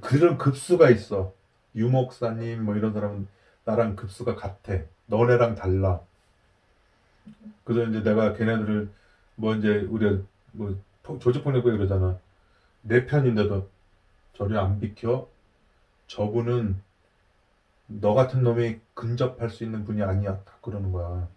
그런 0.00 0.38
급수가 0.38 0.90
있어. 0.90 1.32
유 1.78 1.88
목사님 1.88 2.64
뭐 2.64 2.76
이런 2.76 2.92
사람은 2.92 3.28
나랑 3.64 3.96
급수가 3.96 4.34
같아. 4.36 4.74
너네랑 5.06 5.54
달라. 5.56 6.00
그래서 7.64 7.88
이제 7.88 8.02
내가 8.02 8.32
걔네들을 8.32 8.90
뭐 9.36 9.54
이제 9.54 9.86
우리가 9.88 10.22
뭐 10.52 10.74
포- 11.02 11.18
조직폭력배 11.18 11.70
그러잖아. 11.70 12.18
내 12.82 13.06
편인데도 13.06 13.68
저리 14.34 14.56
안 14.58 14.80
비켜. 14.80 15.28
저분은 16.08 16.76
너 17.88 18.14
같은 18.14 18.44
놈이 18.44 18.78
근접할 18.94 19.50
수 19.50 19.64
있는 19.64 19.84
분이 19.84 20.02
아니야. 20.02 20.42
딱 20.44 20.62
그러는 20.62 20.92
거야. 20.92 21.28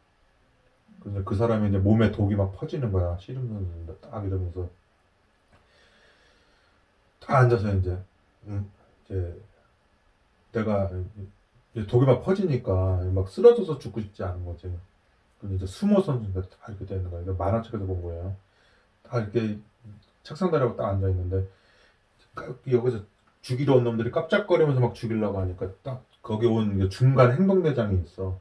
그래서 1.01 1.23
그 1.23 1.35
사람이 1.35 1.67
이제 1.69 1.77
몸에 1.77 2.11
독이 2.11 2.35
막 2.35 2.51
퍼지는 2.53 2.91
거야. 2.91 3.17
씨름하는데 3.19 3.93
딱 4.01 4.25
이러면서 4.25 4.69
딱 7.19 7.35
앉아서 7.37 7.73
이제 7.75 7.97
음, 8.47 8.69
이제 9.05 9.39
내가 10.51 10.89
이제 11.73 11.87
독이 11.87 12.05
막 12.05 12.23
퍼지니까 12.23 13.11
막 13.13 13.29
쓰러져서 13.29 13.79
죽고 13.79 14.01
싶지 14.01 14.23
않은 14.23 14.45
거지. 14.45 14.71
근데 15.39 15.55
이제 15.55 15.65
숨어서 15.65 16.21
이제 16.29 16.41
딱 16.41 16.69
이렇게 16.69 16.85
되는 16.85 17.09
거야. 17.09 17.21
이거 17.21 17.33
만화책에서 17.33 17.85
본 17.85 18.01
거예요. 18.03 18.35
딱 19.03 19.19
이렇게 19.19 19.57
책상 20.23 20.51
다리하고 20.51 20.75
딱 20.75 20.89
앉아 20.89 21.09
있는데 21.09 21.47
여기서 22.71 23.03
죽이러 23.41 23.75
온 23.75 23.83
놈들이 23.83 24.11
깜짝거리면서 24.11 24.79
막 24.79 24.93
죽이려고 24.93 25.39
하니까 25.39 25.69
딱 25.81 26.05
거기 26.21 26.45
온 26.45 26.89
중간 26.89 27.31
행동대장이 27.33 28.01
있어. 28.03 28.39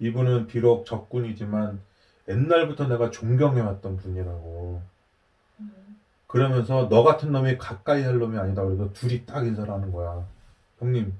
이분은 0.00 0.46
비록 0.46 0.86
적군이지만 0.86 1.80
옛날부터 2.28 2.88
내가 2.88 3.10
존경해왔던 3.10 3.96
분이라고. 3.98 4.82
음. 5.60 6.00
그러면서 6.26 6.88
너 6.88 7.02
같은 7.02 7.32
놈이 7.32 7.58
가까이 7.58 8.02
할 8.02 8.18
놈이 8.18 8.38
아니다. 8.38 8.64
그래서 8.64 8.92
둘이 8.92 9.26
딱 9.26 9.46
인사를 9.46 9.72
하는 9.72 9.92
거야. 9.92 10.26
형님, 10.80 11.14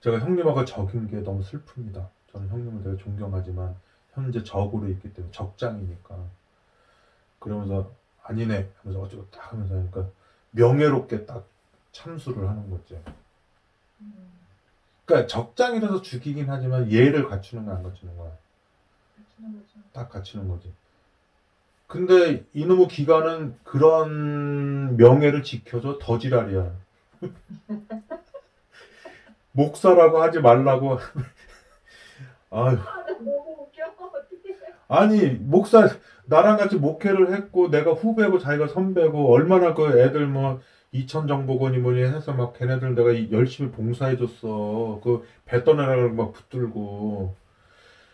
제가 0.00 0.20
형님하고 0.20 0.64
적인 0.64 1.08
게 1.08 1.20
너무 1.22 1.42
슬픕니다. 1.42 2.08
저는 2.32 2.48
형님을 2.48 2.82
되게 2.82 2.96
존경하지만 2.96 3.76
현재 4.14 4.42
적으로 4.42 4.88
있기 4.88 5.12
때문에 5.14 5.32
적장이니까. 5.32 6.16
그러면서 7.38 7.92
아니네 8.22 8.70
하면서 8.82 9.00
어쩌고 9.02 9.30
딱 9.30 9.52
하면서 9.52 9.74
하니까 9.76 10.08
명예롭게 10.52 11.26
딱 11.26 11.46
참수를 11.92 12.48
하는 12.48 12.70
거지. 12.70 12.98
음. 14.00 14.30
그러니까 15.04 15.28
적장이라서 15.28 16.02
죽이긴 16.02 16.50
하지만 16.50 16.90
예를 16.90 17.28
갖추는 17.28 17.66
거 17.66 17.72
안 17.72 17.82
갖추는 17.82 18.16
거야. 18.16 18.32
딱 19.92 20.08
갖추는 20.10 20.48
거지. 20.48 20.72
근데 21.86 22.44
이놈의 22.54 22.88
기관은 22.88 23.56
그런 23.64 24.96
명예를 24.96 25.42
지켜줘 25.44 25.98
더 26.00 26.18
지랄이야. 26.18 26.74
목사라고 29.56 30.22
하지 30.22 30.40
말라고. 30.40 30.98
아유. 32.50 32.78
아니 34.88 35.26
목사 35.30 35.88
나랑 36.26 36.58
같이 36.58 36.76
목회를 36.76 37.34
했고 37.34 37.70
내가 37.70 37.92
후배고 37.92 38.38
자기가 38.38 38.68
선배고 38.68 39.32
얼마나 39.32 39.74
그 39.74 39.98
애들 39.98 40.26
뭐 40.26 40.60
이천 40.92 41.26
정보건이 41.28 41.78
뭐니 41.78 42.02
해서 42.02 42.32
막 42.32 42.54
걔네들 42.58 42.94
내가 42.94 43.10
이- 43.12 43.28
열심히 43.32 43.70
봉사해줬어. 43.72 45.00
그 45.02 45.22
배 45.44 45.62
떠나라고 45.64 46.14
막 46.14 46.32
붙들고 46.32 47.34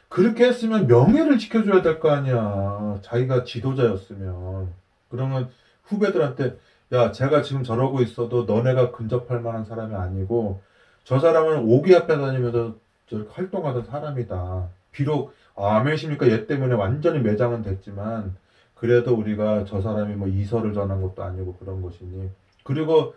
그렇게 0.09 0.47
했으면 0.47 0.86
명예를 0.86 1.38
지켜줘야 1.38 1.82
될 1.82 2.01
거 2.01 2.11
아니야. 2.11 2.99
자기가 3.03 3.45
지도자였으면 3.45 4.72
그러면 5.11 5.51
후배들한테 5.84 6.59
야 6.93 7.12
제가 7.12 7.43
지금 7.43 7.64
저러고 7.64 8.03
있어도 8.03 8.45
너네가 8.45 8.93
근접할 8.93 9.40
만한 9.40 9.64
사람이 9.64 9.95
아니고 9.95 10.61
저 11.05 11.18
사람은 11.18 11.64
오기 11.64 11.94
앞에 11.94 12.16
다니면서 12.16 12.76
저 13.09 13.24
활동하던 13.30 13.84
사람이다. 13.84 14.68
비록 14.92 15.34
아, 15.55 15.76
아멘십니까? 15.76 16.28
얘 16.30 16.46
때문에 16.46 16.74
완전히 16.74 17.18
매장은 17.20 17.62
됐지만, 17.62 18.36
그래도 18.74 19.14
우리가 19.14 19.64
저 19.64 19.81
사람이 19.81 20.14
뭐 20.14 20.28
이설을 20.28 20.72
전한 20.72 21.01
것도 21.02 21.22
아니고 21.22 21.56
그런 21.56 21.82
것이니. 21.82 22.31
그리고 22.64 23.14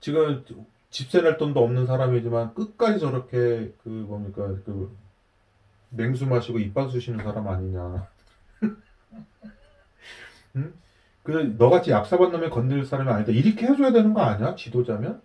지금 0.00 0.44
집세 0.90 1.22
낼 1.22 1.36
돈도 1.38 1.62
없는 1.62 1.86
사람이지만 1.86 2.54
끝까지 2.54 2.98
저렇게 2.98 3.72
그 3.82 3.88
뭡니까? 3.88 4.46
그 4.64 4.94
냉수 5.90 6.26
마시고 6.26 6.58
이빨 6.58 6.90
쑤시는 6.90 7.24
사람 7.24 7.48
아니냐. 7.48 8.06
응? 10.56 10.74
그 11.22 11.54
너같이 11.58 11.90
약사반 11.90 12.32
놈에 12.32 12.48
건들 12.48 12.84
사람이 12.84 13.10
아니다. 13.10 13.32
이렇게 13.32 13.66
해줘야 13.66 13.92
되는 13.92 14.14
거 14.14 14.20
아니야? 14.20 14.54
지도자면? 14.54 15.20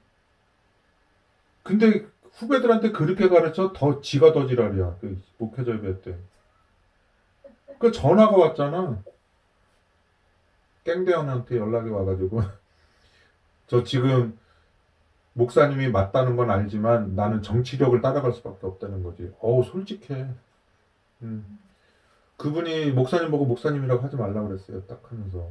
근데 1.63 2.05
후배들한테 2.33 2.91
그렇게 2.91 3.29
가르쳐 3.29 3.71
더 3.73 4.01
지가 4.01 4.33
더 4.33 4.45
지랄이야. 4.45 4.97
그 4.99 5.21
목회자 5.37 5.71
예배 5.73 6.01
때. 6.01 6.17
그 7.79 7.91
전화가 7.91 8.35
왔잖아. 8.35 9.01
깽대현한테 10.83 11.57
연락이 11.57 11.89
와가지고 11.89 12.41
저 13.67 13.83
지금 13.83 14.37
목사님이 15.33 15.89
맞다는 15.89 16.35
건 16.35 16.51
알지만 16.51 17.15
나는 17.15 17.41
정치력을 17.41 17.99
따라갈 18.01 18.33
수밖에 18.33 18.67
없다는 18.67 19.03
거지. 19.03 19.31
어우 19.39 19.63
솔직해. 19.63 20.27
음. 21.23 21.59
그분이 22.37 22.91
목사님 22.91 23.31
보고 23.31 23.45
목사님이라고 23.45 24.03
하지 24.03 24.15
말라 24.17 24.41
그랬어요. 24.43 24.85
딱 24.85 25.01
하면서. 25.09 25.49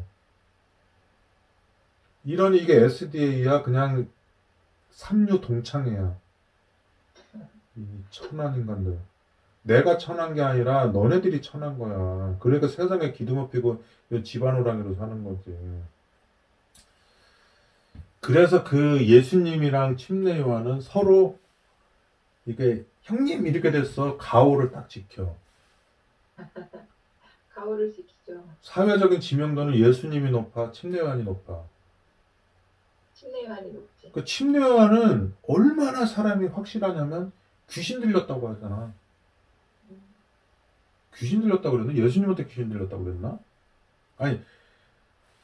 이러니 2.25 2.59
이게 2.59 2.77
SDA야 2.77 3.63
그냥 3.63 4.09
삼류 4.93 5.41
동창회야. 5.41 6.17
이 7.77 7.87
천한 8.11 8.55
인간들. 8.57 8.99
내가 9.63 9.97
천한 9.97 10.35
게 10.35 10.43
아니라 10.43 10.87
너네들이 10.87 11.41
천한 11.41 11.79
거야. 11.79 12.37
그러니까 12.41 12.69
세상에 12.69 13.13
기둥을 13.13 13.51
피고 13.51 13.83
이 14.11 14.23
집안 14.25 14.57
호랑이로 14.57 14.95
사는 14.95 15.25
거지. 15.25 15.57
그래서 18.21 18.63
그 18.65 19.05
예수님이랑 19.05 19.97
침례 19.97 20.39
요한은 20.39 20.81
서로 20.81 21.39
이게 22.47 22.85
형님 23.03 23.47
이렇게 23.47 23.71
됐어 23.71 24.17
가오를 24.17 24.71
딱 24.71 24.89
지켜. 24.89 25.37
가오를 27.55 27.93
지키죠. 27.93 28.45
사회적인 28.63 29.21
지명도는 29.21 29.77
예수님이 29.77 30.31
높아 30.31 30.73
침례 30.73 30.99
요한이 30.99 31.25
높아. 31.25 31.65
침례만이 33.23 33.73
높지. 33.73 34.11
그 34.13 34.25
침례 34.25 34.59
요한은 34.59 35.35
얼마나 35.47 36.05
사람이 36.05 36.49
확실하냐면 36.49 37.33
귀신 37.71 38.01
들렸다고 38.01 38.49
하잖아. 38.49 38.93
귀신 41.15 41.41
들렸다고 41.43 41.77
그랬나? 41.77 41.95
예수님한테 41.95 42.47
귀신 42.47 42.69
들렸다고 42.69 43.05
그랬나? 43.05 43.39
아니, 44.19 44.41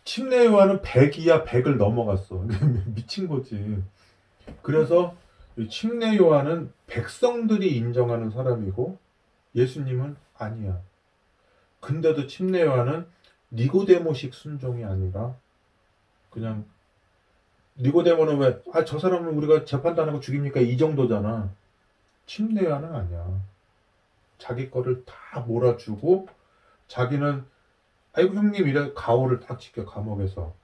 침례 0.04 0.46
요한은 0.46 0.80
100이야 0.80 1.44
100을 1.44 1.76
넘어갔어. 1.76 2.44
미친 2.94 3.28
거지. 3.28 3.82
그래서 4.62 5.14
이 5.56 5.68
침례 5.68 6.16
요한은 6.16 6.72
백성들이 6.86 7.76
인정하는 7.76 8.30
사람이고 8.30 8.98
예수님은 9.54 10.16
아니야. 10.34 10.80
근데도 11.80 12.26
침례 12.26 12.62
요한은 12.62 13.06
니고데모식 13.52 14.34
순종이 14.34 14.84
아니라 14.84 15.36
그냥 16.30 16.64
니고데모는 17.80 18.38
왜 18.38 18.62
아 18.72 18.84
저 18.84 18.98
사람은 18.98 19.34
우리가 19.34 19.64
재판도 19.64 20.02
안 20.02 20.08
하고 20.08 20.20
죽입니까 20.20 20.60
이 20.60 20.76
정도잖아. 20.76 21.50
침례 22.26 22.64
요한은 22.64 22.94
아니야. 22.94 23.40
자기 24.38 24.70
거를 24.70 25.04
다 25.04 25.40
몰아주고 25.40 26.28
자기는 26.88 27.44
아이고 28.14 28.34
형님 28.34 28.66
이래 28.68 28.92
가오를 28.94 29.40
딱 29.40 29.58
지켜 29.60 29.84
감옥에서. 29.84 30.54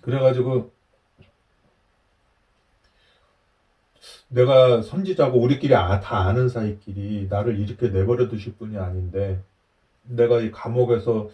그래가지고 0.00 0.70
내가 4.28 4.82
선지자고 4.82 5.38
우리끼리 5.40 5.74
아- 5.74 6.00
다 6.00 6.26
아는 6.26 6.48
사이끼리 6.48 7.26
나를 7.28 7.58
이렇게 7.58 7.88
내버려 7.88 8.28
두실 8.28 8.56
분이 8.56 8.76
아닌데 8.78 9.40
내가 10.04 10.40
이 10.40 10.50
감옥에서 10.50 11.30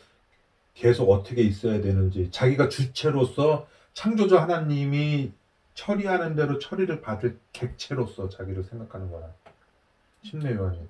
계속 0.74 1.10
어떻게 1.10 1.42
있어야 1.42 1.80
되는지 1.80 2.30
자기가 2.30 2.68
주체로서 2.68 3.66
창조자 3.94 4.42
하나님이 4.42 5.32
처리하는 5.74 6.34
대로 6.34 6.58
처리를 6.58 7.00
받을 7.00 7.38
객체로서 7.52 8.28
자기를 8.28 8.64
생각하는 8.64 9.10
거야. 9.10 9.32
침례 10.24 10.54
요한이. 10.54 10.86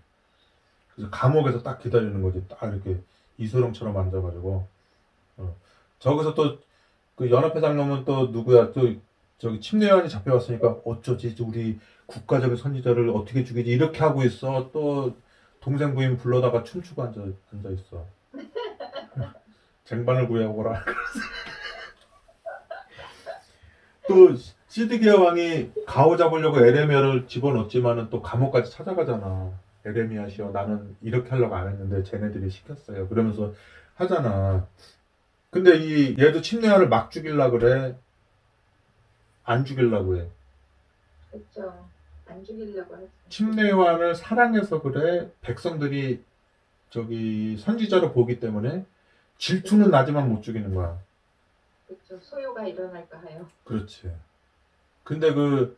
그래서 0.95 1.11
감옥에서 1.11 1.63
딱 1.63 1.79
기다리는 1.79 2.21
거지. 2.23 2.45
딱 2.49 2.73
이렇게 2.73 3.01
이소룡처럼 3.39 3.97
앉아가지고. 3.97 4.67
어. 5.39 5.57
저기서 5.99 6.35
또 6.35 6.59
그 7.21 7.31
연합회장님은 7.31 8.07
또 8.07 8.29
누구야? 8.29 8.73
또 8.73 8.95
저기 9.37 9.61
침례 9.61 9.91
요한이 9.91 10.09
잡혀왔으니까 10.09 10.79
어쩌지? 10.87 11.37
우리 11.41 11.79
국가적인 12.07 12.57
선지자를 12.57 13.11
어떻게 13.11 13.45
죽이지? 13.45 13.71
이렇게 13.71 13.99
하고 13.99 14.23
있어. 14.23 14.71
또 14.73 15.15
동생 15.61 15.95
부인 15.95 16.17
불러다가 16.17 16.65
춤추고 16.65 17.03
앉아, 17.03 17.21
앉아 17.53 17.69
있어. 17.69 18.07
쟁반을 19.85 20.29
구해오거라. 20.29 20.83
또 24.11 24.35
시드기야 24.67 25.15
왕이 25.15 25.71
가오 25.87 26.17
잡으려고 26.17 26.59
에레미야를 26.59 27.29
집어넣었지만은 27.29 28.11
또 28.11 28.21
감옥까지 28.21 28.73
찾아가잖아. 28.73 29.53
에레미야시여 29.85 30.51
나는 30.51 30.97
이렇게 31.01 31.31
하려고 31.31 31.55
안 31.55 31.69
했는데 31.69 32.03
쟤네들이 32.03 32.51
시켰어요. 32.51 33.09
그러면서 33.09 33.55
하잖아. 33.95 34.67
근데 35.51 35.77
이 35.77 36.17
얘도 36.19 36.43
침례아를 36.43 36.89
막 36.89 37.13
죽일라 37.13 37.51
그래. 37.51 37.97
안 39.45 39.65
죽일라고 39.65 40.17
해. 40.17 40.27
그렇죠. 41.31 41.73
안 42.27 42.45
죽이려고 42.45 42.97
했어. 42.97 43.09
침례요한을 43.29 44.17
사랑해서 44.17 44.83
그래. 44.83 45.31
백성들이 45.41 46.23
저기 46.91 47.57
선지자로 47.59 48.13
보기 48.13 48.41
때문에 48.41 48.85
질투는 49.39 49.91
나지만 49.91 50.29
못 50.29 50.43
죽이는 50.43 50.75
거야. 50.75 50.99
그렇죠. 51.91 52.21
소요가 52.25 52.67
일어날까 52.67 53.19
하여. 53.19 53.49
그렇지. 53.65 54.13
근데 55.03 55.33
그 55.33 55.77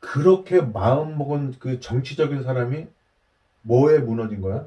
그렇게 0.00 0.60
마음 0.60 1.16
먹은 1.16 1.58
그 1.60 1.78
정치적인 1.78 2.42
사람이 2.42 2.88
뭐에 3.62 4.00
무너진 4.00 4.40
거야? 4.40 4.66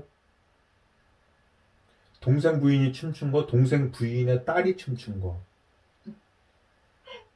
동생 2.21 2.61
부인이 2.61 2.93
춤춘 2.93 3.31
거, 3.31 3.45
동생 3.45 3.91
부인의 3.91 4.45
딸이 4.45 4.77
춤춘 4.77 5.19
거. 5.19 5.41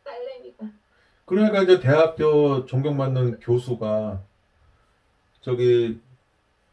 딸내미가. 0.04 0.68
그러니까 1.26 1.62
이제 1.62 1.80
대학교 1.82 2.66
존경받는 2.66 3.42
교수가 3.42 4.24
저기 5.42 6.00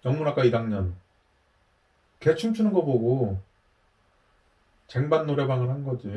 영문학과 0.04 0.44
1학년 0.44 0.94
걔 2.20 2.36
춤추는 2.36 2.72
거 2.72 2.84
보고 2.84 3.40
쟁반 4.86 5.26
노래방을 5.26 5.68
한 5.68 5.84
거지. 5.84 6.16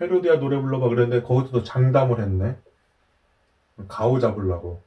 헤로디아 0.00 0.38
노래 0.38 0.58
불러봐 0.60 0.88
그랬는데 0.88 1.26
거기서도 1.26 1.62
장담을 1.62 2.20
했네. 2.20 2.56
가오 3.88 4.18
잡으려고. 4.18 4.82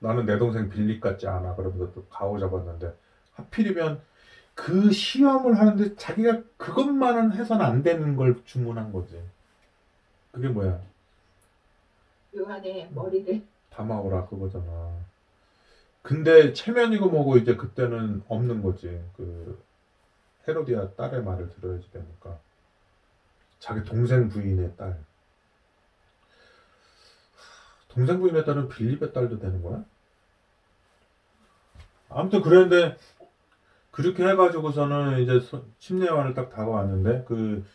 나는 0.00 0.26
내 0.26 0.38
동생 0.38 0.68
빌립 0.68 1.00
같지 1.00 1.26
않아. 1.26 1.56
그러면서 1.56 1.92
또 1.92 2.06
가오 2.06 2.38
잡았는데 2.38 2.94
하필이면 3.34 4.00
그 4.54 4.92
시험을 4.92 5.58
하는데 5.58 5.96
자기가 5.96 6.42
그것만은 6.56 7.32
해서는 7.32 7.64
안 7.64 7.82
되는 7.82 8.16
걸 8.16 8.44
주문한 8.44 8.92
거지. 8.92 9.20
그게 10.32 10.48
뭐야? 10.48 10.80
요한의 12.36 12.90
머리를. 12.92 13.42
담아오라 13.70 14.26
그거잖아. 14.26 14.92
근데 16.08 16.54
체면이고 16.54 17.10
뭐고 17.10 17.36
이제 17.36 17.54
그때는 17.54 18.22
없는 18.28 18.62
거지. 18.62 18.98
그 19.14 19.62
헤로디아 20.48 20.92
딸의 20.92 21.22
말을 21.22 21.50
들어야지 21.50 21.92
되니까. 21.92 22.38
자기 23.58 23.84
동생 23.84 24.30
부인의 24.30 24.74
딸. 24.78 24.98
동생 27.88 28.20
부인의 28.20 28.46
딸은 28.46 28.70
빌립의 28.70 29.12
딸도 29.12 29.38
되는 29.38 29.62
거야? 29.62 29.84
아무튼 32.08 32.40
그랬는데 32.40 32.96
그렇게 33.90 34.26
해가지고서는 34.26 35.20
이제 35.20 35.40
서- 35.40 35.62
침례관을 35.78 36.32
딱 36.32 36.48
다가왔는데 36.48 37.26
그 37.28 37.66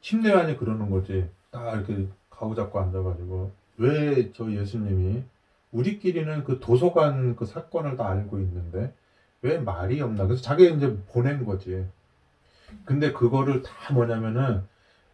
침례관이 0.00 0.58
그러는 0.58 0.90
거지. 0.90 1.28
딱 1.50 1.74
이렇게 1.74 2.06
가구 2.30 2.54
잡고 2.54 2.78
앉아가지고 2.78 3.50
왜 3.78 4.30
저 4.32 4.48
예수님이 4.48 5.24
우리끼리는 5.72 6.44
그 6.44 6.58
도서관 6.60 7.36
그 7.36 7.46
사건을 7.46 7.96
다 7.96 8.08
알고 8.08 8.38
있는데 8.40 8.92
왜 9.42 9.58
말이 9.58 10.00
없나? 10.00 10.26
그래서 10.26 10.42
자기 10.42 10.72
이제 10.72 10.96
보낸 11.08 11.44
거지. 11.44 11.86
근데 12.84 13.12
그거를 13.12 13.62
다 13.62 13.92
뭐냐면은 13.92 14.62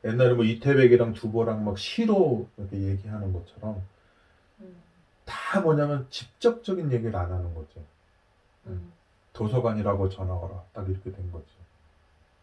옛날에 0.05 0.35
뭐 0.35 0.45
이태백이랑 0.45 1.15
두보랑 1.15 1.65
막 1.65 1.78
시로 1.78 2.49
이렇게 2.57 2.81
얘기하는 2.81 3.33
것처럼 3.33 3.83
음, 4.61 4.77
다 5.24 5.61
뭐냐면 5.61 6.07
직접적인 6.11 6.93
얘기를 6.93 7.15
안 7.16 7.33
하는 7.33 7.55
거지. 7.55 7.81
음, 8.66 8.93
도서관이라고 9.33 10.09
전화거라. 10.09 10.62
딱 10.73 10.89
이렇게 10.89 11.12
된 11.12 11.31
거지. 11.33 11.47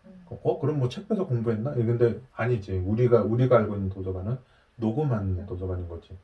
음. 0.05 0.25
어 0.29 0.59
그럼 0.59 0.79
뭐책 0.79 1.07
빼서 1.07 1.25
공부했나? 1.25 1.75
예, 1.77 1.83
근데 1.83 2.19
아니지. 2.33 2.73
우리가 2.73 3.21
우리가 3.21 3.57
알고 3.57 3.75
있는 3.75 3.89
도서관은 3.89 4.37
녹음한 4.77 5.45
도서관인 5.45 5.87
거지. 5.87 6.17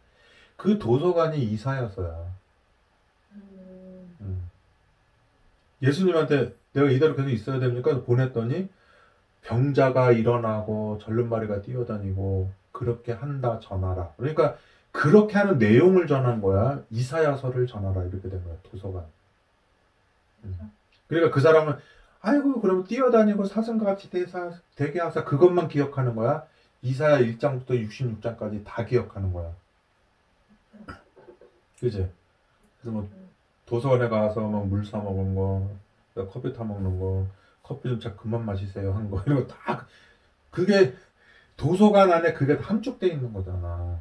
그 0.59 0.77
도서관이 0.77 1.41
이사야서야. 1.41 2.25
음, 3.31 4.15
음. 4.19 4.49
예수님한테 5.81 6.53
내가 6.73 6.91
이대로 6.91 7.15
계속 7.15 7.29
있어야 7.29 7.59
됩니까? 7.59 8.01
보냈더니 8.01 8.67
병자가 9.43 10.11
일어나고 10.11 10.99
절름마리가 11.01 11.61
뛰어다니고 11.61 12.51
그렇게 12.73 13.13
한다 13.13 13.59
전하라. 13.61 14.13
그러니까 14.17 14.57
그렇게 14.91 15.37
하는 15.37 15.57
내용을 15.59 16.07
전한 16.07 16.41
거야. 16.41 16.83
이사야서를 16.89 17.65
전하라 17.65 18.03
이렇게 18.03 18.29
된 18.29 18.43
거야. 18.43 18.55
도서관. 18.69 19.05
음. 20.43 20.71
그러니까 21.07 21.33
그 21.33 21.39
사람은 21.39 21.77
아이고 22.19 22.59
그럼 22.59 22.83
뛰어다니고 22.83 23.45
사슴같이 23.45 24.09
대사 24.09 24.51
되게 24.75 24.99
하사 24.99 25.23
그것만 25.23 25.69
기억하는 25.69 26.15
거야. 26.15 26.45
이사야 26.81 27.19
1장부터 27.19 27.69
66장까지 27.69 28.65
다 28.65 28.83
기억하는 28.83 29.31
거야. 29.31 29.53
그지? 31.79 32.09
그래서 32.81 32.91
뭐 32.91 33.09
도서관에 33.65 34.09
가서 34.09 34.41
막 34.47 34.65
물 34.65 34.83
사 34.85 34.97
먹은 34.97 35.35
거, 35.35 35.69
커피 36.31 36.51
타 36.53 36.63
먹는 36.63 36.99
거, 36.99 37.27
커피 37.63 37.89
좀 37.89 37.99
자 37.99 38.15
그만 38.15 38.45
마시세요 38.45 38.93
한 38.93 39.09
거, 39.09 39.21
이런 39.27 39.45
거 39.45 39.53
다, 39.53 39.85
그게 40.51 40.93
도서관 41.57 42.11
안에 42.11 42.33
그게 42.33 42.57
다 42.57 42.69
함축돼 42.69 43.07
있는 43.07 43.31
거잖아. 43.33 43.99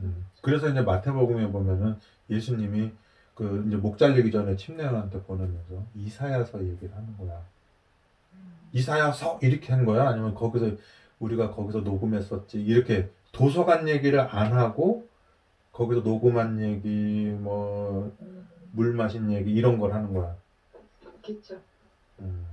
음. 0.00 0.26
그래서 0.42 0.68
이제 0.68 0.80
마태복음에 0.82 1.48
보면은 1.50 1.96
예수님이 2.30 2.92
그 3.34 3.64
이제 3.66 3.76
목 3.76 3.98
잘리기 3.98 4.30
전에 4.30 4.56
침례한테 4.56 5.22
보내면서 5.22 5.82
이사야서 5.94 6.60
얘기를 6.64 6.94
하는 6.94 7.16
거야. 7.16 7.40
이사야서 8.72 9.40
이렇게 9.42 9.72
한 9.72 9.84
거야? 9.84 10.08
아니면 10.08 10.34
거기서 10.34 10.76
우리가 11.18 11.50
거기서 11.52 11.80
녹음했었지? 11.80 12.60
이렇게 12.62 13.10
도서관 13.32 13.88
얘기를 13.88 14.20
안 14.20 14.52
하고 14.52 15.07
거기서 15.78 16.00
녹음한 16.00 16.60
얘기 16.60 17.32
뭐물 17.38 18.10
음, 18.74 18.96
마신 18.96 19.30
얘기 19.30 19.52
이런 19.52 19.78
걸 19.78 19.92
하는 19.92 20.12
거야. 20.12 20.34
그렇죠. 21.24 21.60
음. 22.18 22.44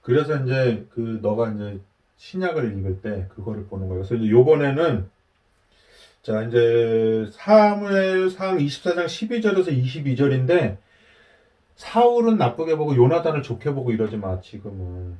그래서 0.00 0.42
이제 0.42 0.86
그 0.94 1.18
너가 1.20 1.50
이제 1.50 1.80
신약을 2.16 2.78
읽을 2.78 3.02
때 3.02 3.26
그거를 3.28 3.66
보는 3.66 3.88
거예요. 3.88 4.02
그래서 4.02 4.14
이제 4.14 4.30
요번에는 4.30 5.10
자 6.22 6.42
이제 6.44 7.28
사무엘상 7.30 8.56
24장 8.56 9.04
12절에서 9.04 9.68
22절인데 9.68 10.78
사울은 11.76 12.38
나쁘게 12.38 12.76
보고 12.76 12.96
요나단을 12.96 13.42
좋게 13.42 13.72
보고 13.72 13.92
이러지 13.92 14.16
마 14.16 14.40
지금은 14.40 15.18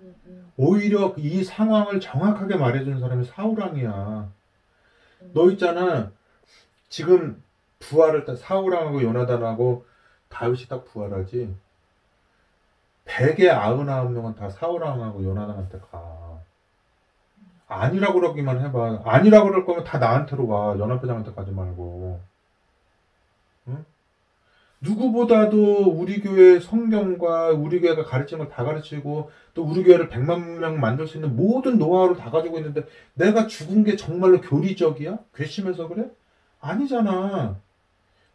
음, 0.00 0.52
오히려 0.56 1.14
이 1.18 1.44
상황을 1.44 2.00
정확하게 2.00 2.56
말해준 2.56 3.00
사람이 3.00 3.26
사우랑이야. 3.26 4.30
음. 5.20 5.30
너 5.34 5.50
있잖아. 5.50 6.10
지금 6.92 7.42
부활을 7.78 8.26
딱 8.26 8.36
사우랑하고 8.36 9.02
요나단하고 9.02 9.86
다윗이 10.28 10.66
딱 10.68 10.84
부활하지. 10.84 11.54
100의 13.06 13.48
99명은 13.48 14.36
다 14.36 14.50
사우랑하고 14.50 15.24
요나단한테 15.24 15.80
가. 15.90 16.38
아니라고 17.66 18.20
그러기만 18.20 18.60
해봐. 18.60 19.00
아니라고 19.06 19.48
그럴 19.48 19.64
거면 19.64 19.84
다 19.84 19.96
나한테로 19.98 20.46
와. 20.46 20.78
연합회장한테 20.78 21.32
가지 21.32 21.50
말고. 21.50 22.20
응? 23.68 23.84
누구보다도 24.82 25.92
우리 25.92 26.20
교회 26.20 26.60
성경과 26.60 27.48
우리 27.52 27.80
교회가 27.80 28.04
가르치는 28.04 28.44
걸 28.44 28.52
다 28.54 28.64
가르치고 28.64 29.30
또 29.54 29.64
우리 29.64 29.82
교회를 29.82 30.10
100만 30.10 30.58
명 30.58 30.78
만들 30.78 31.06
수 31.08 31.16
있는 31.16 31.36
모든 31.36 31.78
노하우를 31.78 32.16
다 32.16 32.30
가지고 32.30 32.58
있는데 32.58 32.84
내가 33.14 33.46
죽은 33.46 33.82
게 33.84 33.96
정말로 33.96 34.42
교리적이야? 34.42 35.20
괘씸해서 35.34 35.88
그래? 35.88 36.10
아니잖아. 36.62 37.56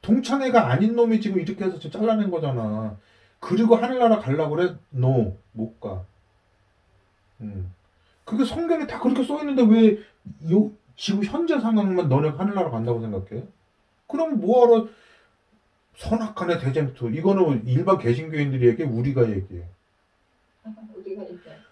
동창회가 0.01 0.69
아닌 0.69 0.95
놈이 0.95 1.19
지금 1.19 1.39
이렇게 1.39 1.65
해서 1.65 1.79
잘라낸 1.79 2.29
거잖아. 2.29 2.95
그리고 3.39 3.75
하늘나라 3.75 4.19
갈라 4.19 4.49
그래? 4.49 4.75
No, 4.93 5.35
못 5.53 5.79
가. 5.79 6.03
음. 7.41 7.73
그게 8.25 8.45
성경에 8.45 8.85
다 8.85 8.99
그렇게 8.99 9.23
써 9.23 9.39
있는데 9.39 9.63
왜 9.63 9.97
요, 10.51 10.71
지금 10.95 11.23
현재 11.23 11.59
상황만 11.59 12.09
너네가 12.09 12.37
하늘나라 12.37 12.69
간다고 12.69 13.01
생각해? 13.01 13.43
그럼 14.07 14.39
뭐하러 14.39 14.87
선악간의 15.95 16.59
대쟁투 16.59 17.09
이거는 17.09 17.65
일반 17.65 17.97
개신교인들이 17.97 18.67
얘기해 18.67 18.87
우리가 18.87 19.29
얘기해. 19.29 19.63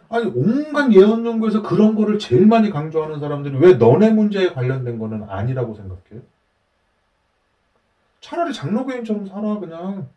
아니 0.08 0.32
온갖 0.34 0.92
예언 0.94 1.26
연구에서 1.26 1.62
그런 1.62 1.96
거를 1.96 2.20
제일 2.20 2.46
많이 2.46 2.70
강조하는 2.70 3.20
사람들이 3.20 3.58
왜 3.58 3.74
너네 3.74 4.12
문제에 4.12 4.54
관련된 4.54 4.98
거는 5.00 5.24
아니라고 5.30 5.76
생각해? 5.76 6.22
차라리 8.26 8.52
장로교인처럼 8.54 9.28
살아 9.28 9.60
그냥. 9.60 10.10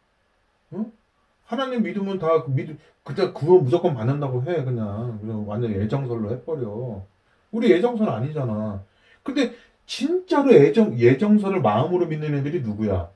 응? 0.73 0.91
하나님 1.45 1.83
믿으면 1.83 2.19
다 2.19 2.43
믿, 2.47 2.75
그때 3.05 3.33
그거 3.35 3.59
무조건 3.59 3.95
받는다고 3.95 4.45
해 4.45 4.65
그냥. 4.65 5.19
그냥 5.21 5.47
완전 5.47 5.71
애정설로 5.73 6.31
해버려. 6.31 7.05
우리 7.51 7.71
애정설 7.75 8.09
아니잖아. 8.09 8.83
근데 9.23 9.55
진짜로 9.85 10.55
애정 10.55 10.99
예정설을 10.99 11.61
마음으로 11.61 12.07
믿는 12.07 12.35
애들이 12.37 12.63
누구야? 12.63 13.11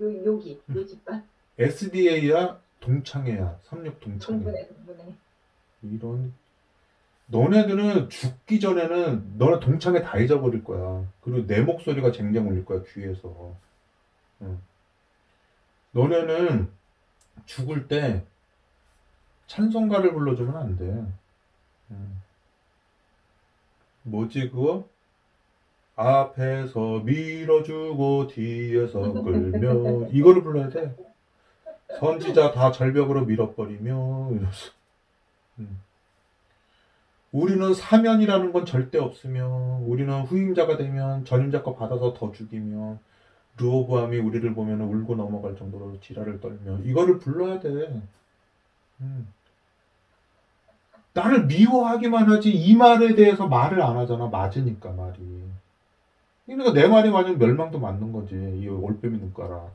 요, 0.00 0.24
여기, 0.26 0.60
요 0.74 0.86
집단. 0.86 1.24
SDA야 1.58 2.58
동창회야 2.80 3.60
삼육 3.62 3.98
동창회. 4.00 4.42
동분해, 4.42 4.68
동분해. 4.68 5.14
이런 5.84 6.34
너네들은 7.32 8.10
죽기 8.10 8.60
전에는 8.60 9.38
너네 9.38 9.60
동창회 9.60 10.02
다 10.02 10.18
잊어버릴 10.18 10.62
거야. 10.62 11.02
그리고 11.22 11.46
내 11.46 11.62
목소리가 11.62 12.12
쟁쟁 12.12 12.46
울릴 12.46 12.66
거야 12.66 12.82
귀에서. 12.92 13.56
응. 14.42 14.60
너네는 15.92 16.68
죽을 17.46 17.88
때 17.88 18.22
찬송가를 19.46 20.12
불러주면 20.12 20.56
안 20.56 20.76
돼. 20.76 20.84
응. 21.90 22.16
뭐지 24.02 24.50
그거? 24.50 24.86
앞에서 25.96 27.00
밀어주고 27.00 28.26
뒤에서 28.28 29.00
끌며 29.00 30.08
이거를 30.10 30.42
불러야 30.42 30.68
돼. 30.68 30.94
선지자 31.98 32.52
다 32.52 32.72
절벽으로 32.72 33.24
밀어버리며 33.24 34.28
이러면서. 34.32 34.72
음. 35.60 35.80
우리는 37.32 37.72
사면이라는 37.72 38.52
건 38.52 38.66
절대 38.66 38.98
없으며 38.98 39.80
우리는 39.86 40.22
후임자가 40.22 40.76
되면 40.76 41.24
전임자 41.24 41.62
거 41.62 41.74
받아서 41.74 42.12
더 42.12 42.30
죽이며 42.30 42.98
르호보암이 43.58 44.18
우리를 44.18 44.54
보면 44.54 44.82
울고 44.82 45.16
넘어갈 45.16 45.56
정도로 45.56 45.98
지랄을 46.00 46.40
떨며 46.40 46.78
이거를 46.84 47.18
불러야 47.18 47.58
돼. 47.58 48.02
음. 49.00 49.32
나를 51.14 51.46
미워하기만 51.46 52.30
하지 52.30 52.50
이 52.50 52.74
말에 52.74 53.14
대해서 53.14 53.46
말을 53.46 53.82
안 53.82 53.96
하잖아. 53.96 54.28
맞으니까 54.28 54.92
말이. 54.92 55.18
그러니까 56.46 56.72
내 56.72 56.86
말이 56.86 57.10
맞으면 57.10 57.38
멸망도 57.38 57.78
맞는 57.78 58.12
거지. 58.12 58.34
이 58.34 58.68
올빼미 58.68 59.18
눈가라. 59.18 59.70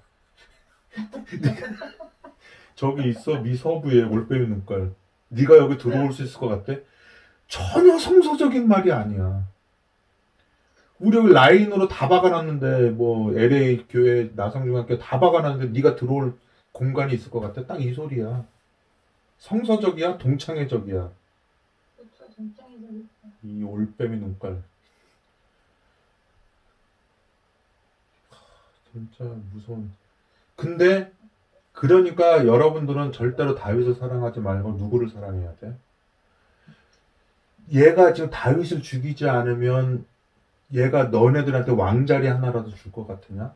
저기 2.75 3.09
있어 3.09 3.39
미서부에 3.41 4.03
올빼미 4.03 4.47
눈깔. 4.47 4.93
네가 5.29 5.57
여기 5.57 5.77
들어올 5.77 6.11
수 6.11 6.23
있을 6.23 6.39
것 6.39 6.47
같아? 6.47 6.79
전혀 7.47 7.97
성서적인 7.97 8.67
말이 8.67 8.91
아니야. 8.91 9.45
우리 10.99 11.15
여기 11.17 11.31
라인으로 11.31 11.87
다 11.87 12.07
박아놨는데 12.09 12.91
뭐 12.91 13.31
LA 13.37 13.85
교회 13.87 14.31
나성중학교 14.35 14.97
다 14.97 15.19
박아놨는데 15.19 15.71
네가 15.71 15.95
들어올 15.95 16.37
공간이 16.71 17.13
있을 17.13 17.31
것 17.31 17.39
같아? 17.39 17.65
딱 17.65 17.79
이 17.79 17.93
소리야. 17.93 18.43
성서적이야? 19.39 20.17
동창회적이야? 20.17 21.11
이 23.43 23.63
올빼미 23.63 24.17
눈깔. 24.17 24.63
하, 28.31 28.37
진짜 28.91 29.23
무서운. 29.53 29.91
근데 30.55 31.11
그러니까 31.71 32.47
여러분들은 32.47 33.11
절대로 33.13 33.53
다윗을 33.53 33.93
사랑하지 33.95 34.39
말고 34.39 34.71
누구를 34.73 35.09
사랑해야 35.09 35.55
돼? 35.57 35.75
얘가 37.71 38.13
지금 38.13 38.29
다윗을 38.29 38.81
죽이지 38.81 39.27
않으면 39.29 40.05
얘가 40.73 41.05
너네들한테 41.05 41.71
왕자리 41.71 42.27
하나라도 42.27 42.69
줄 42.75 42.91
것 42.91 43.07
같으냐? 43.07 43.53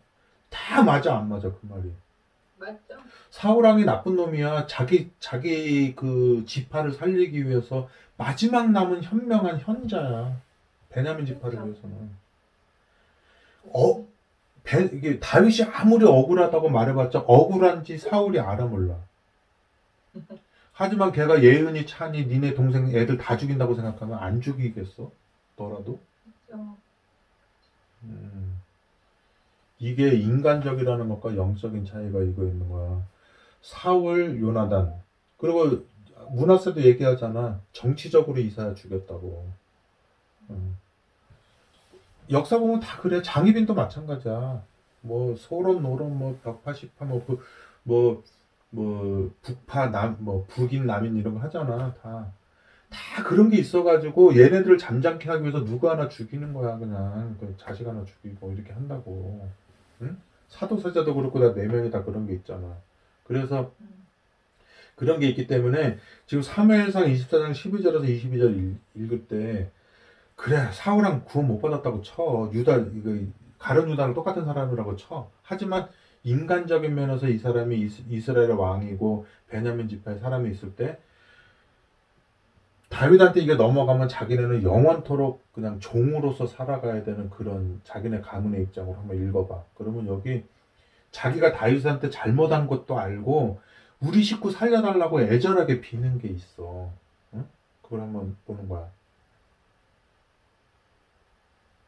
다 0.49 0.83
맞아 0.83 1.17
안 1.17 1.29
맞아 1.29 1.49
그 1.49 1.59
말이. 1.63 1.91
맞죠? 2.57 3.01
사우랑이 3.29 3.85
나쁜 3.85 4.15
놈이야. 4.15 4.67
자기 4.67 5.11
자기 5.19 5.95
그 5.95 6.43
지파를 6.45 6.91
살리기 6.91 7.47
위해서 7.47 7.89
마지막 8.17 8.71
남은 8.71 9.03
현명한 9.03 9.59
현자야. 9.59 10.37
베냐민 10.89 11.25
지파를 11.25 11.57
그렇죠. 11.57 11.71
위해서는. 11.71 12.11
어? 13.73 14.05
베, 14.63 14.83
이게 14.93 15.19
다윗이 15.19 15.63
아무리 15.73 16.05
억울하다고 16.05 16.69
말해봤자 16.69 17.19
억울한지 17.25 17.97
사울이 17.97 18.39
알아 18.39 18.65
몰라. 18.65 18.95
하지만 20.81 21.11
걔가 21.11 21.43
예은이 21.43 21.85
찬이 21.85 22.25
니네 22.25 22.55
동생 22.55 22.87
애들 22.87 23.15
다 23.19 23.37
죽인다고 23.37 23.75
생각하면 23.75 24.17
안 24.17 24.41
죽이겠어? 24.41 25.11
너라도? 25.55 25.99
그렇죠. 26.47 26.75
음. 28.01 28.59
이게 29.77 30.15
인간적이라는 30.15 31.07
것과 31.07 31.35
영적인 31.35 31.85
차이가 31.85 32.23
이거 32.23 32.45
있는 32.45 32.67
거야. 32.67 33.05
사울, 33.61 34.41
요나단. 34.41 34.95
그리고 35.37 35.85
문하세도 36.31 36.81
얘기하잖아. 36.81 37.61
정치적으로 37.73 38.39
이사야 38.39 38.73
죽였다고. 38.73 39.51
음. 40.49 40.77
역사 42.31 42.57
보면 42.57 42.79
다 42.79 42.99
그래. 43.01 43.21
장희빈도 43.21 43.75
마찬가지야. 43.75 44.63
뭐 45.01 45.35
소론, 45.35 45.83
노론, 45.83 46.17
뭐 46.17 46.39
벽파, 46.43 46.73
시파, 46.73 47.05
뭐 47.05 47.23
그, 47.23 47.39
뭐, 47.83 48.23
뭐 48.71 49.31
북파, 49.41 49.87
남, 49.91 50.17
뭐 50.19 50.45
북인, 50.49 50.85
남인 50.85 51.15
이런 51.17 51.35
거 51.35 51.39
하잖아. 51.41 51.93
다. 52.01 52.31
다 52.89 53.23
그런 53.23 53.49
게 53.49 53.57
있어가지고 53.57 54.35
얘네들을 54.37 54.77
잠잠케 54.77 55.29
하기 55.29 55.43
위해서 55.43 55.63
누구 55.63 55.89
하나 55.89 56.09
죽이는 56.09 56.53
거야 56.53 56.77
그냥 56.77 57.37
그 57.39 57.55
자식 57.57 57.87
하나 57.87 58.03
죽이고 58.03 58.51
이렇게 58.51 58.73
한다고 58.73 59.47
응? 60.01 60.17
사도세자도 60.49 61.15
그렇고 61.15 61.39
다 61.39 61.53
네 61.53 61.67
명이 61.67 61.89
다 61.89 62.03
그런 62.03 62.27
게 62.27 62.33
있잖아 62.33 62.75
그래서 63.23 63.71
음. 63.79 64.05
그런 64.95 65.21
게 65.21 65.29
있기 65.29 65.47
때문에 65.47 65.99
지금 66.27 66.43
3회상 66.43 67.07
24장 67.15 67.51
12절에서 67.53 68.03
22절 68.03 68.57
읽, 68.57 68.77
읽을 68.95 69.25
때 69.27 69.71
그래 70.35 70.69
사울랑 70.73 71.23
구원 71.23 71.47
못 71.47 71.61
받았다고 71.61 72.01
쳐 72.01 72.51
유다 72.53 72.75
이거 72.75 73.17
가룟 73.57 73.89
유다랑 73.91 74.13
똑같은 74.13 74.43
사람이라고 74.43 74.97
쳐 74.97 75.29
하지만 75.43 75.87
인간적인 76.23 76.93
면에서 76.93 77.27
이 77.27 77.37
사람이 77.37 77.79
이스, 77.79 78.03
이스라엘의 78.07 78.57
왕이고 78.57 79.25
베냐민 79.49 79.89
지파의 79.89 80.19
사람이 80.19 80.51
있을 80.51 80.75
때 80.75 80.99
다윗한테 82.89 83.39
이게 83.39 83.55
넘어가면 83.55 84.09
자기네는 84.09 84.63
영원토록 84.63 85.41
그냥 85.53 85.79
종으로서 85.79 86.45
살아가야 86.45 87.03
되는 87.03 87.29
그런 87.29 87.79
자기네 87.83 88.19
가문의 88.19 88.63
입장으로 88.63 88.97
한번 88.97 89.17
읽어봐. 89.17 89.63
그러면 89.75 90.07
여기 90.07 90.43
자기가 91.11 91.53
다윗한테 91.53 92.09
잘못한 92.09 92.67
것도 92.67 92.99
알고 92.99 93.59
우리 94.01 94.23
식구 94.23 94.51
살려달라고 94.51 95.21
애절하게 95.21 95.79
비는 95.79 96.19
게 96.19 96.27
있어. 96.27 96.91
응? 97.33 97.47
그걸 97.81 98.01
한번 98.01 98.35
보는 98.45 98.67
거야. 98.67 98.89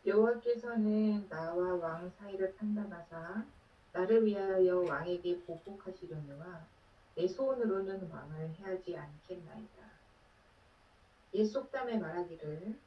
여호와께서는 0.06 1.28
나와 1.30 1.76
왕 1.76 2.12
사이를 2.20 2.56
판단하사 2.56 3.44
나를 3.94 4.26
위하여 4.26 4.80
왕에게 4.80 5.44
보복하시려니와 5.46 6.66
내 7.16 7.28
손으로는 7.28 8.10
왕을 8.10 8.50
해하지 8.56 8.98
않겠나이다. 8.98 9.84
옛 11.36 11.46
속담에 11.46 12.00
말하기를 12.00 12.80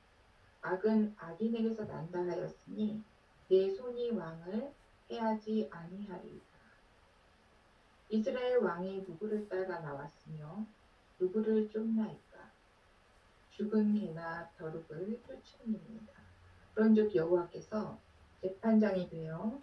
악은 0.62 1.14
악인에게서 1.16 1.84
난다 1.84 2.18
하였으니 2.18 3.02
내 3.48 3.70
손이 3.70 4.10
왕을 4.10 4.72
해하지 5.10 5.68
아니하리이다. 5.70 6.56
이스라엘 8.08 8.58
왕이 8.58 9.04
누구를 9.06 9.48
따라 9.48 9.78
나왔으며 9.80 10.66
누구를 11.20 11.70
쫓나이까 11.70 12.50
죽은 13.50 13.94
개나 13.94 14.50
벼룩을 14.58 15.20
쫓음입니다. 15.26 16.12
그런즉 16.74 17.14
여호와께서 17.14 17.98
재판장이 18.42 19.08
되어 19.08 19.60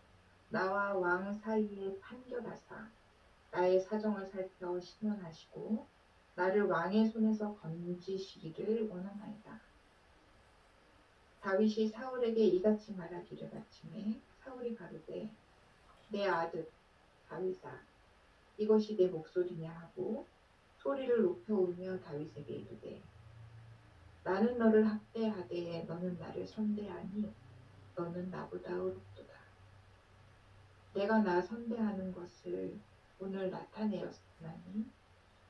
나와 0.54 0.94
왕 0.94 1.34
사이에 1.34 1.98
판결하사 2.00 2.88
나의 3.50 3.82
사정을 3.82 4.28
살펴 4.28 4.80
신원하시고 4.80 5.88
나를 6.36 6.68
왕의 6.68 7.08
손에서 7.08 7.56
건지시기를 7.56 8.88
원하나이다. 8.88 9.60
다윗이 11.42 11.90
사울에게 11.90 12.40
이같이 12.40 12.94
말하기를 12.94 13.50
바침에 13.50 14.22
사울이 14.44 14.76
가로되 14.76 15.28
내 16.10 16.28
아들 16.28 16.70
다윗아 17.28 17.82
이것이 18.58 18.96
내 18.96 19.08
목소리냐 19.08 19.72
하고 19.72 20.28
소리를 20.78 21.24
높여 21.24 21.56
울며 21.56 22.00
다윗에게 22.02 22.54
이르되 22.54 23.02
나는 24.24 24.60
너를 24.60 24.88
학대하되 24.88 25.86
너는 25.88 26.20
나를 26.20 26.46
선대하니 26.46 27.34
너는 27.96 28.30
나보다. 28.30 28.70
내가 30.94 31.20
나 31.20 31.42
선대하는 31.42 32.14
것을 32.14 32.78
오늘 33.20 33.50
나타내었으나니 33.50 34.86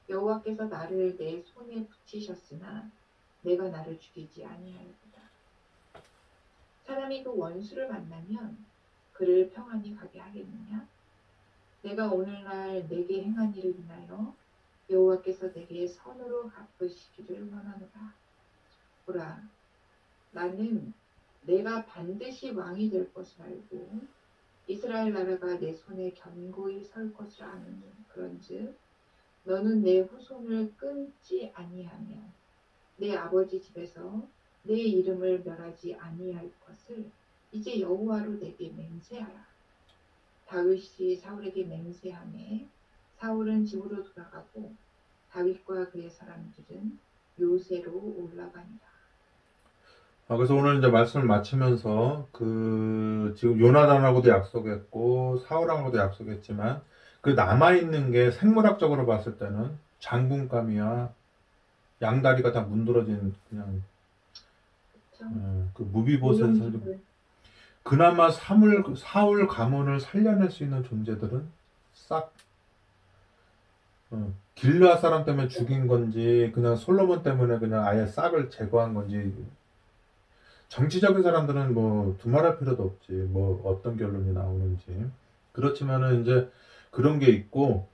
여호와께서 0.09 0.65
나를 0.65 1.17
내 1.17 1.41
손에 1.41 1.85
붙이셨으나 1.85 2.89
내가 3.41 3.67
나를 3.69 3.99
죽이지 3.99 4.45
아니하였도다. 4.45 5.21
사람이 6.85 7.23
그 7.23 7.35
원수를 7.35 7.87
만나면 7.87 8.65
그를 9.13 9.49
평안히 9.49 9.95
가게 9.95 10.19
하겠느냐? 10.19 10.87
내가 11.81 12.07
오늘날 12.07 12.87
내게 12.87 13.23
행한 13.23 13.53
일을 13.55 13.75
인하여 13.77 14.33
여호와께서 14.89 15.51
내게 15.53 15.87
선으로 15.87 16.49
갚으시기를 16.49 17.49
원하노라. 17.51 18.13
보라, 19.05 19.43
나는 20.31 20.93
내가 21.41 21.85
반드시 21.85 22.51
왕이 22.51 22.89
될 22.89 23.13
것을 23.13 23.41
알고 23.41 24.01
이스라엘 24.67 25.11
나라가 25.11 25.59
내 25.59 25.73
손에 25.73 26.13
견고히 26.13 26.83
설 26.85 27.13
것을 27.13 27.43
아느니 27.43 27.81
그런즉 28.07 28.77
너는 29.43 29.83
내 29.83 29.99
후손을 29.99 30.73
끊지 30.77 31.51
아니하며 31.53 32.15
내 32.97 33.15
아버지 33.15 33.61
집에서 33.61 34.25
내 34.63 34.75
이름을 34.75 35.43
멸하지 35.43 35.95
아니할 35.95 36.49
것을 36.65 37.09
이제 37.51 37.81
여호와로 37.81 38.39
내게 38.39 38.69
맹세하라. 38.71 39.45
다윗이 40.47 41.17
사울에게 41.17 41.65
맹세하매 41.65 42.67
사울은 43.17 43.65
집으로 43.65 44.03
돌아가고 44.03 44.73
다윗과 45.29 45.89
그의 45.89 46.09
사람들은 46.09 46.99
요새로 47.39 47.91
올라가니라. 47.93 48.92
아, 50.27 50.37
그래서 50.37 50.55
오늘 50.55 50.77
이제 50.77 50.87
말씀을 50.87 51.25
마치면서 51.25 52.27
그 52.31 53.33
지금 53.37 53.59
요나단하고도 53.59 54.29
약속했고 54.29 55.39
사울하고도 55.47 55.97
약속했지만 55.97 56.81
그 57.21 57.31
남아 57.31 57.73
있는 57.73 58.11
게 58.11 58.31
생물학적으로 58.31 59.05
봤을 59.05 59.37
때는 59.37 59.77
장군감이야 59.99 61.13
양다리가 62.01 62.51
다 62.51 62.61
문드러진 62.61 63.33
그냥? 63.49 63.83
어, 65.21 65.69
그 65.73 65.83
무비보셋을 65.83 66.99
그나마 67.83 68.29
사물, 68.29 68.83
사울 68.97 69.47
가문을 69.47 69.99
살려낼 69.99 70.49
수 70.49 70.63
있는 70.63 70.83
존재들은 70.83 71.47
싹 71.93 72.33
어, 74.11 74.33
길르앗 74.55 75.01
사람 75.01 75.25
때문에 75.25 75.47
죽인 75.47 75.87
건지 75.87 76.51
그냥 76.53 76.75
솔로몬 76.75 77.23
때문에 77.23 77.59
그냥 77.59 77.85
아예 77.85 78.05
싹을 78.05 78.49
제거한 78.49 78.93
건지 78.93 79.33
정치적인 80.73 81.21
사람들은 81.21 81.75
뭐 81.75 82.17
두말할 82.19 82.57
필요도 82.57 82.81
없지. 82.81 83.11
뭐 83.11 83.61
어떤 83.63 83.95
결론이 83.95 84.33
나오는지. 84.33 85.07
그렇지만은 85.51 86.23
이제 86.23 86.49
그런 86.89 87.19
게 87.19 87.27
있고 87.27 87.87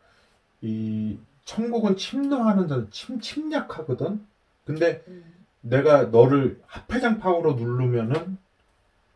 이 0.61 1.17
천국은 1.43 1.97
침노하는 1.97 2.69
자 2.69 2.87
침, 2.89 3.19
침략하거든? 3.19 4.25
근데 4.63 5.03
음, 5.09 5.45
내가 5.59 6.03
너를 6.03 6.61
합회장 6.67 7.19
파워로 7.19 7.55
누르면은 7.55 8.37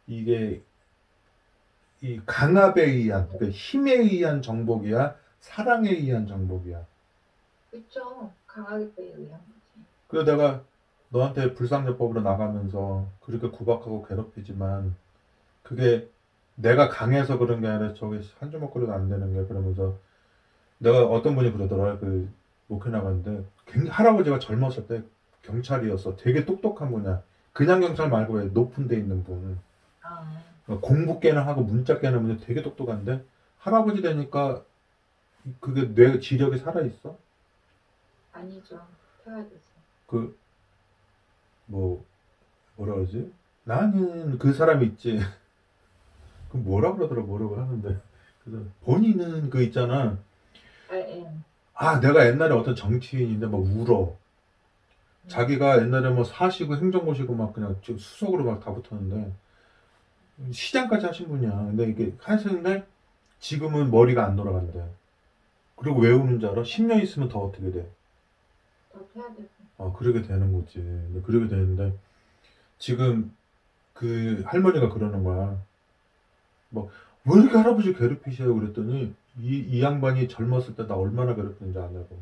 이게 0.07 0.61
이 2.01 2.19
강압에 2.25 2.83
의한 2.83 3.29
그러니까 3.29 3.57
힘에 3.57 3.93
의한 3.93 4.41
정복이야 4.41 5.15
사랑에 5.39 5.89
의한 5.89 6.27
정복이야. 6.27 6.85
그렇죠. 7.71 8.29
강하게 8.45 8.91
의한 8.97 9.39
거지. 10.09 10.25
내가 10.25 10.65
너한테 11.13 11.53
불상요법으로 11.53 12.21
나가면서 12.21 13.07
그렇게 13.21 13.47
구박하고 13.47 14.03
괴롭히지만 14.07 14.95
그게 15.61 16.09
내가 16.55 16.89
강해서 16.89 17.37
그런 17.37 17.61
게 17.61 17.67
아니라 17.67 17.93
저게 17.93 18.19
한 18.39 18.49
주먹거리도 18.49 18.91
안 18.91 19.09
되는 19.09 19.31
게 19.31 19.47
그러면서 19.47 19.95
내가 20.79 21.05
어떤 21.05 21.35
분이 21.35 21.51
그러더라. 21.51 21.99
그 21.99 22.27
목회 22.67 22.89
나갔는데 22.89 23.45
할아버지가 23.89 24.39
젊었을 24.39 24.87
때 24.87 25.03
경찰이었어. 25.43 26.15
되게 26.15 26.45
똑똑한 26.45 26.91
분이야. 26.91 27.21
그냥 27.53 27.79
경찰 27.79 28.09
말고 28.09 28.33
왜 28.33 28.45
높은 28.45 28.87
데 28.87 28.97
있는 28.97 29.23
분. 29.23 29.59
아, 30.01 30.77
공부 30.81 31.19
깨는 31.19 31.43
하고 31.43 31.61
문자 31.61 31.99
깨는 31.99 32.23
분이 32.23 32.39
되게 32.39 32.63
똑똑한데 32.63 33.23
할아버지 33.59 34.01
되니까 34.01 34.63
그게 35.59 35.93
뇌 35.93 36.19
지력이 36.19 36.57
살아있어? 36.57 37.15
아니죠. 38.31 38.79
태화돼서. 39.23 39.73
그 40.07 40.35
뭐 41.65 42.05
뭐라 42.75 42.95
그러지? 42.95 43.31
나는 43.63 44.37
그 44.39 44.53
사람이 44.53 44.85
있지. 44.87 45.19
그 46.51 46.57
뭐라 46.57 46.93
그러더라 46.93 47.23
뭐라고 47.23 47.57
하는데 47.57 47.99
그래서 48.43 48.63
본인은 48.83 49.49
그 49.49 49.63
있잖아. 49.63 50.17
아, 50.89 50.95
예. 50.95 51.27
아 51.73 51.99
내가 51.99 52.27
옛날에 52.27 52.53
어떤 52.53 52.75
정치인인데 52.75 53.47
막 53.47 53.57
울어. 53.61 54.15
자기가 55.27 55.81
옛날에 55.81 56.09
뭐 56.09 56.23
사시고 56.23 56.75
행정고시고 56.77 57.33
막 57.35 57.53
그냥 57.53 57.77
지금 57.81 57.97
수석으로 57.97 58.43
막 58.43 58.59
다 58.59 58.73
붙었는데 58.73 59.33
시장까지 60.51 61.05
하신 61.05 61.27
분이야. 61.29 61.51
근데 61.51 61.85
이게 61.89 62.13
하시는데 62.19 62.85
지금은 63.39 63.91
머리가 63.91 64.25
안 64.25 64.35
돌아간대. 64.35 64.83
그리고 65.75 66.01
왜 66.01 66.11
우는 66.11 66.39
줄 66.39 66.49
알아? 66.49 66.63
10년 66.63 67.01
있으면 67.03 67.29
더 67.29 67.39
어떻게 67.39 67.71
돼? 67.71 67.89
더 68.91 68.99
태화돼서. 69.13 69.47
아, 69.77 69.91
그러게 69.97 70.21
되는 70.21 70.53
거지. 70.53 70.75
근데 70.79 71.21
그러게 71.21 71.47
되는데, 71.47 71.97
지금 72.79 73.35
그 73.93 74.43
할머니가 74.47 74.89
그러는 74.89 75.23
거야. 75.23 75.61
뭐, 76.69 76.89
왜 77.25 77.41
이렇게 77.41 77.57
할아버지 77.57 77.93
괴롭히셔요? 77.93 78.53
그랬더니, 78.55 79.13
이, 79.39 79.57
이 79.59 79.81
양반이 79.81 80.27
젊었을 80.27 80.75
때 80.75 80.87
나 80.87 80.95
얼마나 80.95 81.35
괴롭혔는지 81.35 81.79
아냐고. 81.79 82.21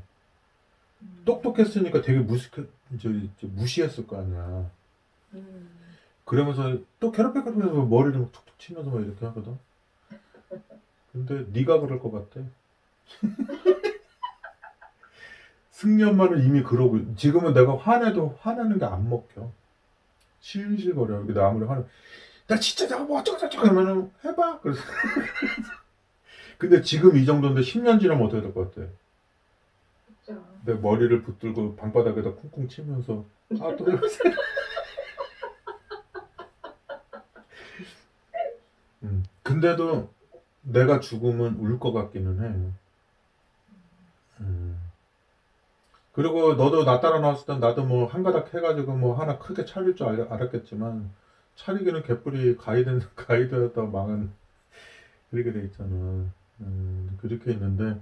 음. 1.02 1.22
똑똑했으니까 1.26 2.02
되게 2.02 2.20
무시, 2.20 2.50
이제, 2.94 3.10
이제 3.10 3.48
무시했을 3.48 4.08
거 4.08 4.20
아니야. 4.20 4.70
음. 5.34 5.70
그러면서 6.26 6.78
또 7.00 7.12
괴롭혀서 7.12 7.52
머리를 7.86 8.20
막 8.20 8.32
툭툭 8.32 8.60
치면서 8.60 8.90
막 8.92 9.02
이렇게 9.02 9.26
하거든. 9.26 9.58
근데 11.12 11.46
네가 11.52 11.80
그럴 11.82 12.00
것 12.00 12.12
같아. 12.12 12.46
승리 15.82 16.04
엄마는 16.04 16.44
이미 16.44 16.62
그러고 16.62 17.00
지금은 17.16 17.54
내가 17.54 17.76
화내도 17.76 18.38
화내는 18.42 18.78
게 18.78 18.86
안 18.86 19.10
먹혀. 19.10 19.52
실실거려. 20.40 21.18
이렇게 21.20 21.34
나 21.34 21.48
아무리 21.48 21.66
화내. 21.66 21.84
나 22.48 22.56
진짜 22.58 22.88
내가 22.88 23.04
뭐 23.04 23.20
어쩌고 23.20 23.40
저쩌고 23.40 23.68
하면은 23.68 24.12
해봐. 24.24 24.60
그래서 24.60 24.82
근데 26.60 26.84
지금 26.84 27.18
이 27.18 27.26
정도인데 27.26 27.62
10년 27.62 28.00
지나면 28.00 28.28
어떻게 28.28 28.42
될 28.44 28.54
것 28.54 28.76
같아? 28.76 28.88
그렇죠. 30.24 30.46
내 30.66 30.74
머리를 30.76 31.24
붙들고 31.24 31.76
방바닥에다 31.78 32.36
쿵쿵 32.36 32.68
치면서 32.68 33.26
아또 33.60 33.92
해보세요. 33.92 34.34
음, 39.04 39.24
근데도 39.42 40.14
내가 40.62 41.00
죽으면 41.00 41.56
울 41.56 41.80
것 41.80 41.92
같기는 41.92 42.40
해. 42.44 42.72
음. 44.42 44.91
그리고 46.14 46.54
너도 46.56 46.84
나 46.86 47.00
따라 47.00 47.20
나왔을 47.20 47.46
땐 47.46 47.60
나도 47.60 47.86
뭐 47.86 48.08
한 48.08 48.24
가닥 48.24 48.54
해가지고 48.54 48.94
뭐 48.98 49.16
하나 49.20 49.38
크게 49.40 49.66
차릴 49.66 49.96
줄 49.96 50.08
알, 50.08 50.22
알았겠지만 50.30 51.10
차리기는 51.56 52.04
개뿔이 52.04 52.58
가이드 52.58 53.02
가이드였다 53.16 53.84
망한 53.84 54.32
그렇게 55.32 55.52
돼 55.54 55.64
있잖아. 55.66 55.90
음, 56.62 57.18
그렇게 57.22 57.52
있는데 57.54 58.00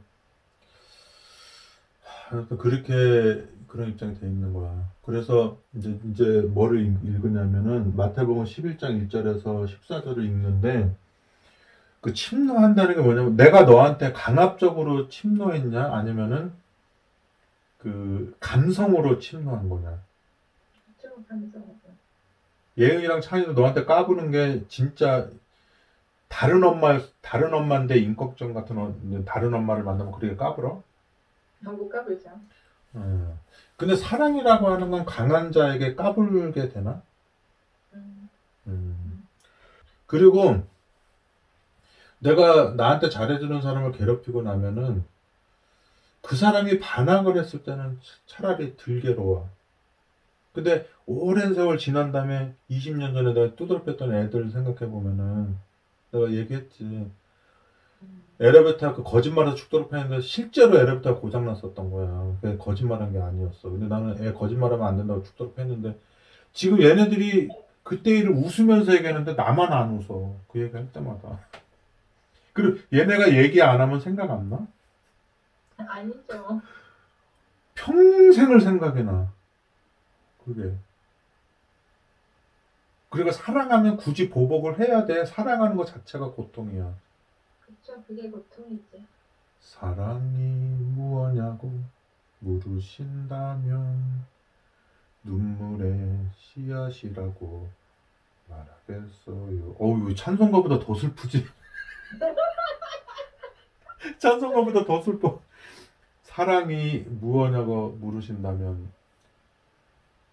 하여튼 2.30 2.58
그렇게 2.58 3.44
그런 3.68 3.90
입장이 3.90 4.20
돼 4.20 4.28
있는 4.28 4.54
거야. 4.54 4.90
그래서 5.04 5.58
이제 5.76 5.98
이제 6.12 6.42
뭐를 6.42 6.82
읽- 6.86 7.04
읽으냐면은 7.04 7.96
마태복음 7.96 8.46
11장 8.46 9.08
1절에서 9.10 9.68
14절을 9.68 10.24
읽는데 10.26 10.96
그 12.02 12.14
침노한다는 12.14 12.96
게 12.96 13.02
뭐냐면 13.02 13.36
내가 13.36 13.64
너한테 13.64 14.14
강압적으로 14.14 15.10
침노했냐 15.10 15.94
아니면은 15.96 16.52
그 17.80 18.36
감성으로 18.40 19.20
침노한 19.20 19.68
거냐. 19.70 20.00
좀 21.02 21.26
감성으로. 21.28 21.74
예은이랑 22.78 23.22
찬이도 23.22 23.54
너한테 23.54 23.86
까부는 23.86 24.32
게 24.32 24.66
진짜 24.68 25.28
다른 26.28 26.64
엄마 26.64 27.00
다른 27.22 27.54
엄마인데 27.54 27.98
인격적 27.98 28.54
같은 28.54 28.78
어- 28.78 28.96
다른 29.26 29.54
엄마를 29.54 29.84
만나면 29.84 30.14
그렇게 30.14 30.36
까불어? 30.36 30.84
한국 31.64 31.90
까불죠. 31.90 32.30
음. 32.96 33.40
근데 33.76 33.96
사랑이라고 33.96 34.68
하는 34.68 34.92
건 34.92 35.06
강한 35.06 35.52
자에게 35.52 35.96
까불게 35.96 36.70
되나? 36.70 37.02
음, 37.94 38.30
음. 38.68 39.28
그리고 40.06 40.64
내가 42.20 42.72
나한테 42.72 43.10
잘해주는 43.10 43.62
사람을 43.62 43.94
괴롭히고 43.94 44.42
나면은 44.42 45.04
그 46.22 46.36
사람이 46.36 46.80
반항을 46.80 47.38
했을 47.38 47.64
때는 47.64 48.00
차라리 48.26 48.76
덜 48.78 49.02
괴로워. 49.02 49.50
근데 50.54 50.88
오랜 51.06 51.54
세월 51.54 51.78
지난 51.78 52.12
다음에 52.12 52.54
20년 52.70 53.14
전에 53.14 53.34
내가 53.34 53.56
두드러 53.56 53.84
뺐던 53.84 54.14
애들 54.14 54.52
생각해 54.52 54.92
보면은 54.92 55.56
내가 56.12 56.32
얘기했지. 56.32 56.84
음, 56.84 58.24
에레베타 58.40 58.94
그 58.94 59.04
거짓말해서 59.04 59.56
죽도록 59.56 59.94
했는데 59.94 60.22
실제로 60.22 60.78
에레베타가 60.78 61.20
고장 61.20 61.46
났었던 61.46 61.92
거야. 61.92 62.38
그게 62.42 62.58
거짓말한 62.58 63.12
게 63.12 63.20
아니었어. 63.20 63.70
근데 63.70 63.88
나는 63.88 64.24
애 64.26 64.34
거짓말하면 64.34 64.86
안 64.86 64.98
된다고 64.98 65.24
죽도록 65.24 65.58
했는데 65.58 65.98
지금 66.54 66.82
얘네들이 66.82 67.50
그때 67.84 68.12
일을 68.12 68.32
웃으면서 68.32 68.94
얘기하는데 68.96 69.34
나만 69.34 69.72
안 69.72 69.98
웃어. 69.98 70.36
그 70.48 70.62
얘기 70.62 70.76
할 70.76 70.92
때마다. 70.92 71.40
그리고 72.54 72.80
얘네가 72.94 73.36
얘기 73.36 73.62
안 73.62 73.80
하면 73.80 74.00
생각 74.00 74.30
안 74.32 74.50
나? 74.50 74.68
아니죠. 75.88 76.62
평생을 77.76 78.60
생각이 78.60 79.04
나. 79.04 79.32
그게. 80.44 80.76
그리고 83.10 83.32
사랑하면 83.32 83.98
굳이 83.98 84.30
보복을 84.30 84.80
해야 84.80 85.06
돼. 85.06 85.26
사랑하는 85.26 85.76
것 85.76 85.86
자체가 85.86 86.32
고통이야. 86.32 86.94
그쵸. 87.62 88.04
그게 88.06 88.30
고통이지. 88.30 89.06
사랑이 89.60 90.38
무엇냐고 90.96 91.72
물으신다면 92.40 94.26
눈물의 95.24 96.28
씨앗이라고 96.38 97.70
말하겠어요. 98.48 99.76
어우 99.80 100.16
찬송가보다 100.16 100.80
더 100.80 100.96
슬프지. 100.96 101.46
찬송가보다 104.20 104.86
더 104.86 105.02
슬퍼. 105.02 105.42
사랑이 106.40 107.00
무엇냐고 107.06 107.98
물으신다면 108.00 108.90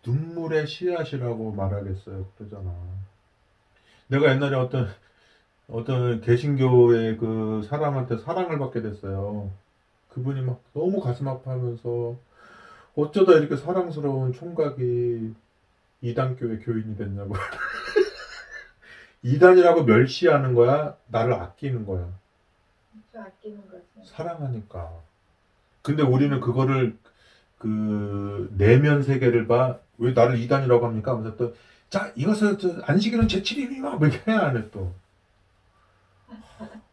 눈물의 0.06 0.68
씨앗이라고 0.68 1.50
말하겠어요. 1.50 2.28
그러잖아. 2.38 2.72
내가 4.06 4.30
옛날에 4.30 4.54
어떤 4.54 4.86
어떤 5.66 6.20
개신교의 6.20 7.16
그 7.16 7.66
사람한테 7.68 8.18
사랑을 8.18 8.60
받게 8.60 8.82
됐어요. 8.82 9.50
그분이 10.10 10.42
막 10.42 10.62
너무 10.74 11.00
가슴 11.00 11.26
아파하면서 11.26 12.14
어쩌다 12.94 13.32
이렇게 13.32 13.56
사랑스러운 13.56 14.32
총각이 14.32 15.34
이단교회 16.02 16.58
교인이 16.58 16.96
됐냐고. 16.96 17.34
이단이라고 19.24 19.82
멸시하는 19.82 20.54
거야? 20.54 20.96
나를 21.08 21.32
아끼는 21.32 21.84
거야? 21.84 22.08
저 23.12 23.22
아끼는 23.22 23.68
거지. 23.68 23.82
사랑하니까. 24.04 25.15
근데 25.86 26.02
우리는 26.02 26.40
그거를 26.40 26.98
그 27.58 28.52
내면 28.58 29.04
세계를 29.04 29.46
봐. 29.46 29.78
왜 29.98 30.12
나를 30.12 30.36
이단이라고 30.40 30.84
합니까? 30.84 31.12
하면서 31.12 31.36
또, 31.36 31.54
자, 31.88 32.12
이것은 32.16 32.58
저 32.58 32.80
안식일은 32.82 33.28
제7일이야. 33.28 33.96
뭐 33.96 34.08
이렇게 34.08 34.28
해야 34.28 34.48
안 34.48 34.56
해, 34.56 34.68
또. 34.72 34.92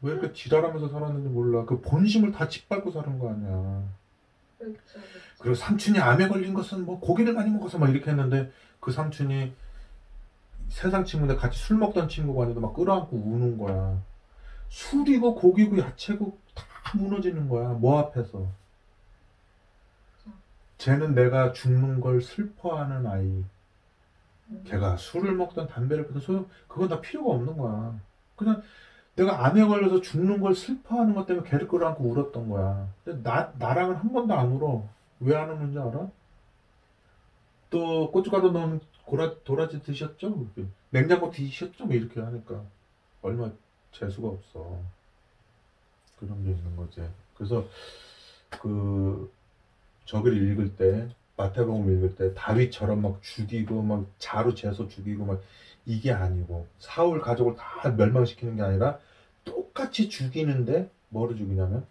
왜 0.03 0.11
이렇게 0.11 0.31
지랄하면서 0.31 0.89
살았는지 0.89 1.27
몰라. 1.29 1.65
그 1.65 1.81
본심을 1.81 2.33
다 2.33 2.47
짓밟고 2.47 2.91
사는 2.91 3.17
거 3.17 3.31
아니야. 3.31 3.83
그렇죠. 4.59 4.77
그렇죠. 4.85 5.07
그리고 5.39 5.55
삼촌이 5.55 5.97
암에 5.97 6.27
걸린 6.27 6.53
것은 6.53 6.85
뭐 6.85 6.99
고기를 6.99 7.33
많이 7.33 7.49
먹어서 7.49 7.79
막 7.79 7.89
이렇게 7.89 8.11
했는데 8.11 8.51
그 8.79 8.91
삼촌이 8.91 9.53
세상 10.67 11.03
친구인데 11.03 11.35
같이 11.35 11.57
술 11.57 11.77
먹던 11.77 12.09
친구가 12.09 12.43
아니도 12.45 12.59
막 12.59 12.75
끌어안고 12.75 13.17
우는 13.17 13.57
거야. 13.57 13.99
술이고 14.69 15.33
고기고 15.33 15.79
야채고 15.79 16.37
다 16.53 16.63
무너지는 16.95 17.49
거야. 17.49 17.69
뭐 17.69 17.97
앞에서. 17.99 18.62
쟤는 20.83 21.15
내가 21.15 21.53
죽는 21.53 22.01
걸 22.01 22.21
슬퍼하는 22.21 23.07
아이. 23.07 23.23
음, 23.23 24.63
걔가 24.65 24.97
술을 24.97 25.33
먹던 25.35 25.67
담배를 25.67 26.07
피던 26.07 26.21
소용 26.21 26.49
그건 26.67 26.89
다 26.89 26.99
필요가 26.99 27.31
없는 27.35 27.57
거야. 27.57 27.97
그냥 28.35 28.61
내가 29.15 29.45
암에 29.45 29.63
걸려서 29.63 30.01
죽는 30.01 30.41
걸 30.41 30.53
슬퍼하는 30.53 31.13
것 31.15 31.25
때문에 31.25 31.49
걔를 31.49 31.69
끌어안고 31.69 32.03
울었던 32.03 32.49
거야. 32.49 32.89
나 33.23 33.53
나랑은 33.57 33.95
한 33.95 34.11
번도 34.11 34.33
안 34.33 34.51
울어. 34.51 34.85
왜 35.21 35.33
안 35.37 35.49
우는지 35.51 35.79
알아? 35.79 36.09
또 37.69 38.11
고춧가루 38.11 38.51
넣은 38.51 38.81
고라, 39.05 39.35
도라지 39.45 39.81
드셨죠? 39.83 40.47
냉장고 40.89 41.31
드셨죠? 41.31 41.85
뭐 41.85 41.95
이렇게 41.95 42.19
하니까 42.19 42.61
얼마 43.21 43.49
재수가 43.93 44.27
없어. 44.27 44.79
그런 46.19 46.43
게 46.43 46.51
있는 46.51 46.75
거지. 46.75 47.01
그래서 47.35 47.65
그 48.49 49.31
저기를 50.05 50.51
읽을 50.51 50.75
때 50.75 51.09
마태복음 51.37 51.95
읽을 51.97 52.15
때 52.15 52.33
다윗처럼 52.33 53.01
막 53.01 53.21
죽이고 53.21 53.81
막 53.81 54.05
자루 54.19 54.53
재서 54.53 54.87
죽이고 54.87 55.25
막 55.25 55.41
이게 55.85 56.11
아니고 56.11 56.67
사울 56.79 57.21
가족을 57.21 57.55
다 57.55 57.89
멸망시키는 57.89 58.55
게 58.55 58.61
아니라 58.61 58.99
똑같이 59.43 60.09
죽이는데 60.09 60.89
뭐를 61.09 61.35
죽이냐면 61.35 61.85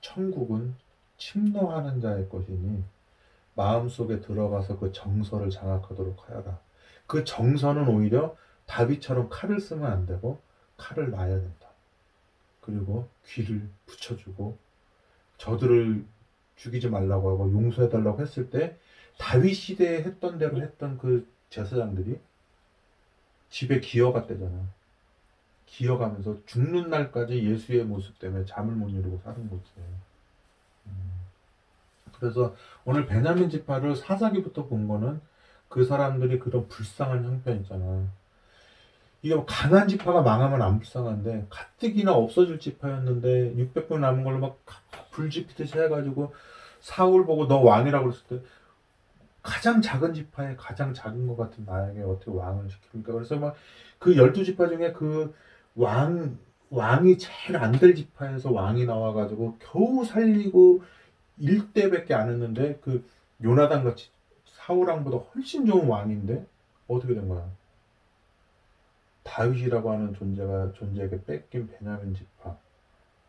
천국은 0.00 0.74
침노하는 1.16 2.00
자의 2.00 2.28
것이니 2.28 2.84
마음속에 3.54 4.20
들어가서 4.20 4.78
그 4.78 4.92
정서를 4.92 5.50
장악하도록 5.50 6.28
하여라. 6.28 6.58
그 7.06 7.24
정서는 7.24 7.88
오히려 7.88 8.36
다윗처럼 8.66 9.28
칼을 9.30 9.60
쓰면 9.60 9.90
안 9.90 10.06
되고 10.06 10.40
칼을 10.76 11.10
놔야 11.10 11.40
된다. 11.40 11.68
그리고 12.60 13.08
귀를 13.26 13.68
붙여주고 13.86 14.58
저들을 15.38 16.04
죽이지 16.56 16.88
말라고 16.88 17.30
하고 17.30 17.52
용서해 17.52 17.88
달라고 17.88 18.20
했을 18.20 18.50
때 18.50 18.76
다윗 19.18 19.54
시대에 19.54 20.02
했던 20.02 20.38
대로 20.38 20.60
했던 20.60 20.98
그 20.98 21.28
제사장들이 21.50 22.18
집에 23.50 23.80
기어갔대잖아. 23.80 24.66
기어가면서 25.66 26.44
죽는 26.46 26.90
날까지 26.90 27.44
예수의 27.44 27.84
모습 27.84 28.18
때문에 28.18 28.44
잠을 28.44 28.74
못 28.74 28.88
이루고 28.88 29.20
사는 29.24 29.48
거지. 29.48 29.70
음. 30.86 31.14
그래서 32.18 32.54
오늘 32.84 33.06
베냐민 33.06 33.50
지파를 33.50 33.96
사사기부터 33.96 34.66
본 34.66 34.88
거는 34.88 35.20
그 35.68 35.84
사람들이 35.84 36.38
그런 36.38 36.68
불쌍한 36.68 37.24
형편 37.24 37.60
있잖아. 37.60 38.06
이게 39.24 39.34
뭐 39.34 39.46
가난 39.46 39.88
지파가 39.88 40.20
망하면 40.20 40.60
안 40.60 40.78
불쌍한데 40.78 41.46
가뜩이나 41.48 42.12
없어질 42.12 42.58
지파였는데 42.58 43.54
600분 43.54 43.98
남은 44.00 44.22
걸로 44.22 44.38
막 44.38 44.58
불지피듯이 45.12 45.78
해가지고 45.78 46.34
사울 46.80 47.24
보고 47.24 47.48
너 47.48 47.58
왕이라고 47.60 48.04
그랬을 48.10 48.26
때 48.28 48.46
가장 49.42 49.80
작은 49.80 50.12
지파에 50.14 50.56
가장 50.56 50.92
작은 50.92 51.26
것 51.26 51.36
같은 51.36 51.64
나에게 51.64 52.02
어떻게 52.02 52.30
왕을 52.30 52.68
시킵니까? 52.68 53.04
그래서 53.06 53.36
막 53.36 53.54
그 53.98 54.16
열두 54.16 54.44
지파 54.44 54.68
중에 54.68 54.92
그 54.92 55.32
왕 55.76 56.38
왕이 56.70 57.16
제일 57.18 57.56
안 57.56 57.72
될 57.72 57.94
지파에서 57.94 58.52
왕이 58.52 58.84
나와가지고 58.84 59.56
겨우 59.58 60.04
살리고 60.04 60.82
일대밖에 61.38 62.12
안 62.14 62.28
했는데 62.30 62.78
그 62.82 63.04
요나단 63.42 63.82
같이 63.84 64.10
사울왕보다 64.44 65.16
훨씬 65.16 65.64
좋은 65.66 65.86
왕인데 65.88 66.44
어떻게 66.88 67.14
된 67.14 67.28
거야? 67.28 67.44
다윗이라고 69.24 69.90
하는 69.90 70.14
존재가 70.14 70.72
존재에게 70.74 71.24
뺏긴 71.24 71.66
베냐민 71.66 72.14
지파 72.14 72.56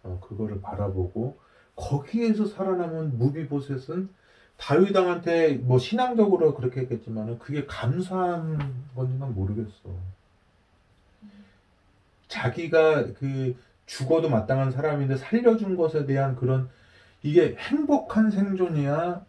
어, 0.03 0.19
그거를 0.21 0.61
바라보고 0.61 1.39
거기에서 1.75 2.45
살아남은 2.45 3.17
무비보셋은 3.17 4.09
다윗 4.57 4.95
왕한테 4.95 5.55
뭐 5.55 5.79
신앙적으로 5.79 6.53
그렇게 6.53 6.81
했겠지만은 6.81 7.39
그게 7.39 7.65
감사한 7.65 8.85
건지 8.95 9.17
난 9.17 9.33
모르겠어. 9.33 9.89
자기가 12.27 13.13
그 13.13 13.55
죽어도 13.85 14.29
마땅한 14.29 14.71
사람인데 14.71 15.17
살려준 15.17 15.75
것에 15.75 16.05
대한 16.05 16.35
그런 16.35 16.69
이게 17.21 17.55
행복한 17.57 18.31
생존이야? 18.31 19.25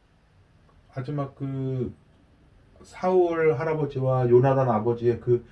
마지막 0.94 1.34
그 1.34 1.93
사울 2.82 3.55
할아버지와 3.59 4.28
요나단 4.28 4.68
아버지의 4.70 5.20
그, 5.20 5.44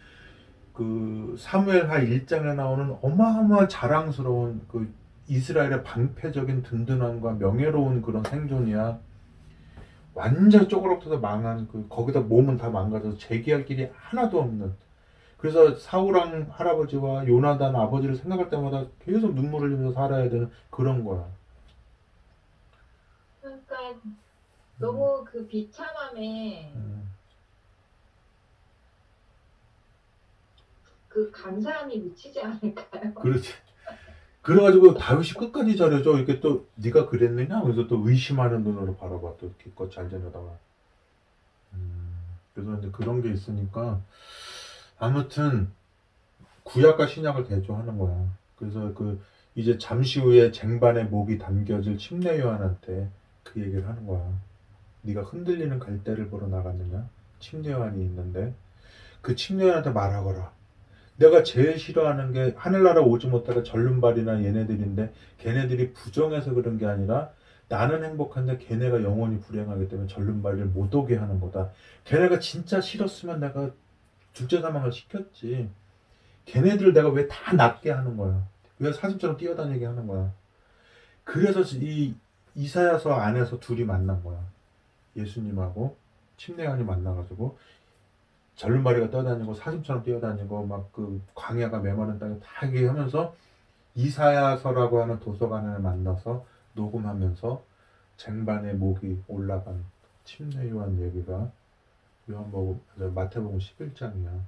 그 0.75 1.37
사무엘하 1.39 2.01
1장에 2.01 2.55
나오는 2.55 2.97
어마어마한 3.01 3.69
자랑스러운 3.69 4.67
그 4.69 4.93
이스라엘의 5.29 5.85
방패적인 5.85 6.65
든든함과 6.65 7.35
명예로운 7.35 8.03
그런 8.03 8.23
생존이야. 8.25 8.99
완전 10.15 10.69
쪼그락터서 10.69 11.19
망한 11.19 11.69
그 11.69 11.87
거기다 11.89 12.21
몸은 12.21 12.57
다 12.59 12.71
망가져서 12.71 13.19
재기할 13.19 13.65
길이 13.65 13.89
하나도 13.95 14.41
없는 14.41 14.75
그래서 15.39 15.75
사우랑 15.77 16.49
할아버지와 16.51 17.27
요나단 17.27 17.75
아버지를 17.75 18.17
생각할 18.17 18.51
때마다 18.51 18.85
계속 19.05 19.35
눈물을 19.35 19.69
흘리면서 19.69 19.95
살아야 19.95 20.29
되는 20.29 20.51
그런 20.71 21.05
거야. 21.05 21.27
그러니까 23.41 23.77
너무 24.79 25.25
그 25.25 25.47
비참함에 25.47 26.73
음. 26.75 27.14
그 31.15 31.31
감사함이 31.31 31.97
미치지 31.97 32.41
않을까요? 32.41 33.15
그렇지. 33.15 33.53
그래가지고 34.43 34.95
다윗이 34.95 35.35
끝까지 35.35 35.77
잘해줘. 35.77 36.17
이렇게 36.17 36.41
또 36.41 36.67
네가 36.75 37.09
그랬느냐? 37.09 37.63
그래서 37.63 37.87
또 37.87 38.03
의심하는 38.05 38.65
눈으로 38.65 38.97
바라봐. 38.97 39.37
또 39.39 39.53
기껏 39.63 39.89
잘 39.93 40.11
지내다가. 40.11 40.59
음, 41.75 42.19
그래서 42.53 42.77
이제 42.79 42.91
그런 42.91 43.23
게 43.23 43.31
있으니까 43.31 44.01
아무튼 44.99 45.71
구약과 46.65 47.07
신약을 47.07 47.45
대조하는 47.45 47.97
거야. 47.97 48.29
그래서 48.57 48.93
그 48.93 49.23
이제 49.55 49.79
잠시 49.79 50.19
후에 50.19 50.51
쟁반에 50.51 51.05
목이 51.05 51.39
담겨질 51.39 51.97
침례 51.97 52.41
요한한테 52.41 53.09
그 53.45 53.61
얘기를 53.61 53.87
하는 53.87 54.05
거야. 54.05 54.33
네가 55.03 55.23
흔들리는 55.23 55.79
갈대를 55.79 56.29
보러 56.29 56.49
나갔느냐? 56.49 57.09
침례 57.39 57.71
요한이 57.71 58.03
있는데 58.05 58.53
그 59.23 59.37
침례 59.37 59.67
요한한테 59.67 59.91
말하거라. 59.91 60.54
내가 61.17 61.43
제일 61.43 61.79
싫어하는 61.79 62.33
게 62.33 62.55
하늘나라 62.57 63.01
오지 63.03 63.29
못하가 63.29 63.63
절름발이나 63.63 64.43
얘네들인데 64.45 65.13
걔네들이 65.39 65.93
부정해서 65.93 66.53
그런 66.55 66.77
게 66.79 66.87
아니라 66.87 67.31
나는 67.69 68.05
행복한데 68.05 68.59
걔네가 68.59 69.03
영원히 69.03 69.41
불행하기 69.41 69.89
때문에 69.89 70.09
절름발을 70.09 70.67
못 70.67 70.95
오게 70.95 71.17
하는 71.17 71.41
거다. 71.41 71.71
걔네가 72.05 72.39
진짜 72.41 72.81
싫었으면 72.81 73.41
내가 73.41 73.71
둘째 74.33 74.61
사망을 74.61 74.93
시켰지. 74.93 75.71
걔네들 76.47 76.93
내가 76.93 77.09
왜 77.09 77.27
다 77.29 77.55
낫게 77.55 77.91
하는 77.91 78.17
거야. 78.17 78.47
왜 78.79 78.93
사슴처럼 78.93 79.37
뛰어다니게 79.37 79.87
하는 79.87 80.07
거야. 80.07 80.33
그래서 81.23 81.61
이 81.79 82.15
이사야서 82.55 83.15
안에서 83.15 83.61
둘이 83.61 83.85
만난 83.85 84.23
거야. 84.23 84.39
예수님하고 85.17 85.97
침례관이 86.37 86.85
만나가지고 86.85 87.57
절름발이가 88.57 89.11
떠다니고 89.11 89.55
사슴처럼 89.55 90.03
뛰어다니고 90.03 90.67
막 90.67 90.93
그 90.93 91.21
광야가 91.35 91.81
메마른 91.81 92.19
땅에 92.19 92.39
다 92.39 92.67
얘기하면서 92.69 93.35
이사야서라고 93.97 95.01
하는 95.03 95.19
도서관을 95.21 95.81
만나서 95.81 96.45
녹음하면서 96.75 97.63
쟁반에 98.17 98.75
목이 98.75 99.23
올라간 99.29 99.85
침례 100.25 100.71
요한 100.71 101.01
얘기가 101.01 101.51
요한복음 102.31 102.81
마태복음 103.15 103.59
11장이야. 103.59 104.41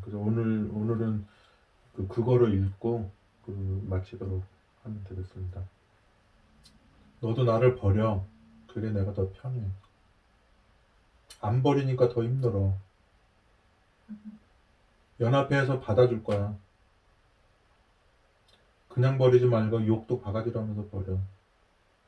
그래서 0.00 0.18
오늘 0.18 0.70
오늘은 0.72 1.26
그 1.94 2.08
그거를 2.08 2.54
읽고 2.54 3.10
그 3.44 3.84
마치도록 3.88 4.42
하면 4.82 5.04
되겠습니다. 5.04 5.62
너도 7.20 7.44
나를 7.44 7.76
버려. 7.76 8.24
그게 8.72 8.90
내가 8.90 9.14
더 9.14 9.30
편해. 9.30 9.62
안 11.40 11.62
버리니까 11.62 12.08
더 12.08 12.24
힘들어. 12.24 12.74
연합회에서 15.20 15.80
받아줄 15.80 16.24
거야. 16.24 16.54
그냥 18.88 19.18
버리지 19.18 19.46
말고 19.46 19.86
욕도 19.86 20.20
바가지로 20.20 20.60
하면서 20.60 20.86
버려. 20.88 21.18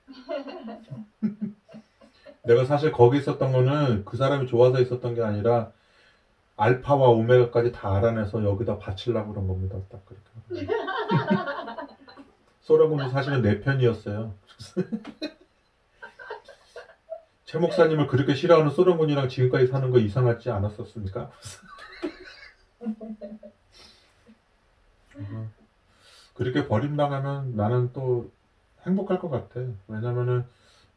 내가 2.44 2.64
사실 2.64 2.92
거기 2.92 3.18
있었던 3.18 3.52
거는 3.52 4.04
그 4.04 4.16
사람이 4.16 4.46
좋아서 4.46 4.80
있었던 4.80 5.14
게 5.14 5.22
아니라 5.22 5.72
알파와 6.56 7.08
오메가까지 7.08 7.72
다 7.72 7.96
알아내서 7.96 8.44
여기다 8.44 8.78
바치려고 8.78 9.32
그런 9.32 9.48
겁니다. 9.48 9.76
딱 9.90 10.00
그렇게. 10.06 10.24
소라군도 12.62 13.08
사실은 13.08 13.42
내 13.42 13.60
편이었어요. 13.60 14.32
최 17.44 17.58
목사님을 17.58 18.06
그렇게 18.06 18.34
싫어하는 18.34 18.70
소련군이랑 18.70 19.28
지금까지 19.28 19.66
사는 19.68 19.90
거 19.90 19.98
이상하지 19.98 20.50
않았었습니까? 20.50 21.30
어, 25.14 25.48
그렇게 26.34 26.66
버림당하면 26.68 27.56
나는 27.56 27.92
또 27.92 28.30
행복할 28.86 29.18
것 29.18 29.30
같아. 29.30 29.60
왜냐면은 29.88 30.44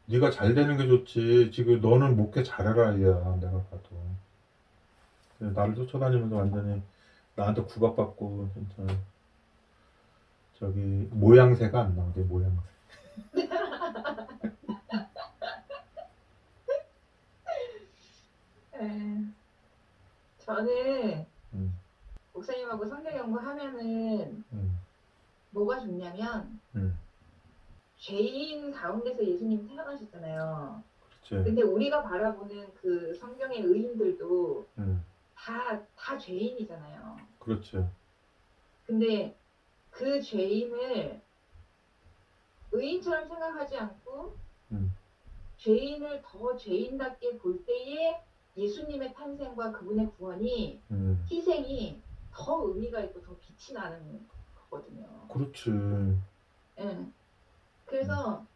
네가 0.06 0.30
잘 0.30 0.54
되는 0.54 0.76
게 0.76 0.86
좋지. 0.86 1.50
지금 1.52 1.80
너는 1.80 2.16
목회 2.16 2.42
잘해라 2.42 2.92
이야 2.92 3.36
내가 3.40 3.62
봐도. 3.64 3.96
나를 5.40 5.74
쫓아다니면서 5.74 6.36
완전히 6.36 6.80
나한테 7.34 7.62
구박받고 7.62 8.48
진짜 8.54 8.96
저기 10.58 11.06
모양새가 11.10 11.80
안 11.80 11.96
나오게 11.96 12.20
모양새. 12.22 12.60
네. 18.72 19.30
저는 20.38 21.18
음, 21.18 21.26
목사님하고 22.40 22.86
성경 22.86 23.16
연구하면은 23.16 24.44
음, 24.52 24.78
뭐가 25.50 25.80
좋냐면 25.80 26.58
음. 26.74 26.98
죄인 27.98 28.72
가운데서 28.72 29.24
예수님 29.24 29.68
태어나셨잖아요. 29.68 30.82
그렇지. 31.26 31.44
근데 31.44 31.62
우리가 31.62 32.02
바라보는 32.02 32.74
그 32.74 33.14
성경의 33.14 33.60
의인들도 33.60 34.66
음, 34.78 35.04
다, 35.34 35.80
다 35.96 36.18
죄인이잖아요. 36.18 37.18
그렇지. 37.38 37.84
근데 38.86 39.36
그 39.90 40.20
죄인을 40.20 41.20
의인처럼 42.72 43.28
생각하지 43.28 43.76
않고 43.76 44.36
음. 44.72 44.92
죄인을 45.58 46.22
더 46.24 46.56
죄인답게 46.56 47.38
볼 47.38 47.64
때에 47.66 48.18
예수님의 48.56 49.12
탄생과 49.14 49.72
그분의 49.72 50.10
구원이 50.16 50.80
음, 50.90 51.26
희생이 51.30 52.00
더 52.32 52.62
의미가 52.66 53.00
있고 53.00 53.20
더 53.22 53.36
빛이 53.38 53.74
나는 53.74 54.26
거거든요. 54.54 55.06
그렇지. 55.28 55.70
예. 56.78 57.06
그래서 57.86 58.46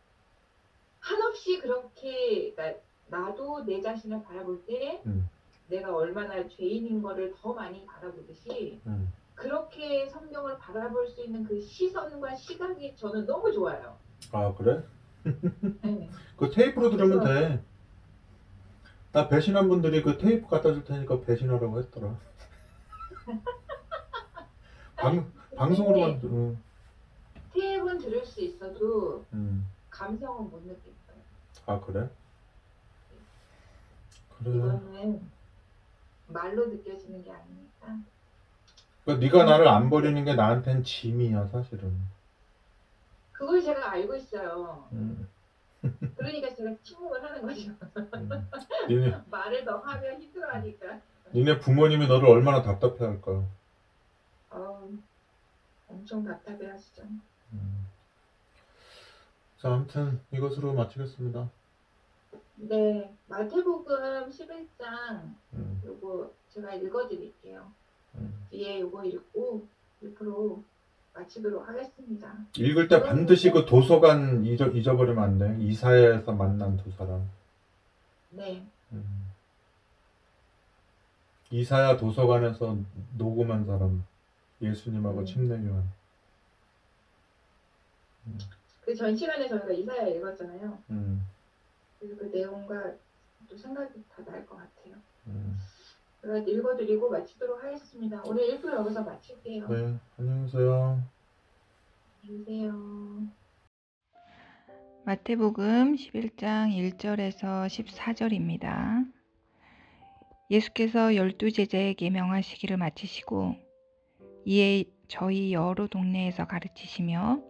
한없이 1.01 1.61
그렇게 1.61 2.53
그러니까 2.55 2.81
나도 3.09 3.65
내 3.65 3.81
자신을 3.81 4.23
바라볼 4.23 4.65
때 4.65 5.03
음. 5.07 5.29
내가 5.69 5.95
얼마나 5.95 6.47
죄인인 6.49 7.03
거를 7.03 7.35
더 7.41 7.53
많이 7.53 7.85
바라보듯이 7.85 8.81
음. 8.87 9.13
그렇게 9.35 10.09
성경을 10.09 10.59
바라볼 10.59 11.09
수 11.09 11.23
있는 11.23 11.45
그 11.45 11.61
시선과 11.61 12.37
시각이 12.37 12.95
저는 12.97 13.27
너무 13.27 13.53
좋아요. 13.53 13.99
아 14.33 14.55
그래? 14.55 14.83
네. 15.83 16.09
그 16.37 16.51
테이프로 16.51 16.91
들으면 16.91 17.25
돼. 17.25 17.63
나 19.13 19.29
배신한 19.29 19.69
분들이 19.69 20.03
그 20.03 20.19
테이프 20.19 20.49
갖다 20.49 20.73
줄 20.73 20.85
테니까 20.85 21.21
배신하라고 21.21 21.79
했더라. 21.81 22.17
방 25.05 25.32
방송으로만 25.56 26.20
들- 26.20 26.28
응. 26.31 26.59
테이프는 27.52 27.98
들을 27.98 28.24
수 28.24 28.40
있어도 28.40 29.24
음. 29.32 29.66
감성은 29.90 30.51
못 30.51 30.60
느끼겠어요. 30.62 31.16
아 31.66 31.81
그래? 31.81 32.09
그래. 34.39 34.51
이거는 34.56 35.31
말로 36.26 36.66
느껴지는 36.66 37.22
게 37.22 37.31
아니니까. 37.31 37.98
그러니까 39.05 39.24
네가 39.26 39.44
나를 39.44 39.68
안 39.68 39.90
버리는 39.90 40.24
게 40.24 40.35
나한텐 40.35 40.82
짐이야 40.82 41.47
사실은. 41.47 41.93
그걸 43.32 43.62
제가 43.62 43.93
알고 43.93 44.16
있어요. 44.16 44.89
음. 44.93 45.28
그러니까 46.16 46.55
제가 46.55 46.74
침묵을 46.82 47.22
하는 47.22 47.43
거죠. 47.43 47.70
음. 48.14 48.48
니네 48.89 49.20
말을 49.31 49.64
더 49.64 49.76
하면 49.78 50.20
힘들어하니까. 50.20 51.01
니네 51.35 51.59
부모님이 51.60 52.06
너를 52.09 52.28
얼마나 52.28 52.62
답답해할까. 52.62 53.44
어, 54.55 54.89
엄청 55.89 56.24
답답해 56.24 56.66
하시죠. 56.66 57.02
음. 57.52 57.86
자 59.59 59.72
아무튼 59.72 60.20
이것으로 60.32 60.74
마치겠습니다. 60.74 61.51
네, 62.56 63.12
마태복음 63.26 64.31
11장 64.31 65.35
음. 65.55 65.82
요거 65.85 66.31
제가 66.51 66.74
읽어드릴게요. 66.74 67.66
음. 68.14 68.47
뒤에 68.51 68.81
요거 68.81 69.05
읽고 69.05 69.66
옆으로 70.05 70.62
마치도록 71.14 71.68
하겠습니다. 71.68 72.36
읽을 72.56 72.89
때 72.89 73.02
반드시 73.02 73.51
그 73.51 73.64
도서관 73.64 74.44
잊어, 74.44 74.68
잊어버리면 74.68 75.24
안 75.24 75.39
돼. 75.39 75.56
이사야에서 75.60 76.32
만난 76.32 76.76
두 76.76 76.90
사람. 76.93 77.28
네, 78.31 78.64
음. 78.93 79.31
이사야 81.51 81.97
도서관에서 81.97 82.76
녹음한 83.16 83.66
사람. 83.66 84.05
예수님하고 84.65 85.20
음. 85.20 85.24
침례교환. 85.27 85.85
그전 88.85 89.16
시간에 89.16 89.49
저희가 89.49 89.73
이사야 89.73 90.07
읽었잖아요. 90.09 90.78
음. 90.91 91.27
그래서 91.99 92.16
그 92.16 92.24
내용과 92.27 92.95
또 93.49 93.57
생각이 93.57 94.03
다 94.09 94.23
날 94.24 94.47
것 94.47 94.57
같아요. 94.57 94.97
음. 95.27 95.59
제가 96.23 96.39
읽어드리고 96.39 97.11
마치도록 97.11 97.62
하겠습니다. 97.62 98.23
오늘 98.27 98.45
1부 98.49 98.73
여기서 98.73 99.03
마칠게요. 99.03 99.69
네, 99.69 99.99
안녕히 100.19 100.45
계세요. 100.47 101.03
안녕히 102.23 102.45
계세요. 102.45 103.28
마태복음 105.05 105.97
11장 105.97 106.70
1절에서 106.73 107.66
14절입니다. 107.69 109.12
예수께서 110.51 111.15
열두 111.15 111.53
제자에게 111.53 112.09
명하시기를 112.09 112.78
마치시고 112.78 113.57
이에 114.47 114.85
저희 115.09 115.53
여러 115.53 115.87
동네에서 115.87 116.47
가르치시며 116.47 117.43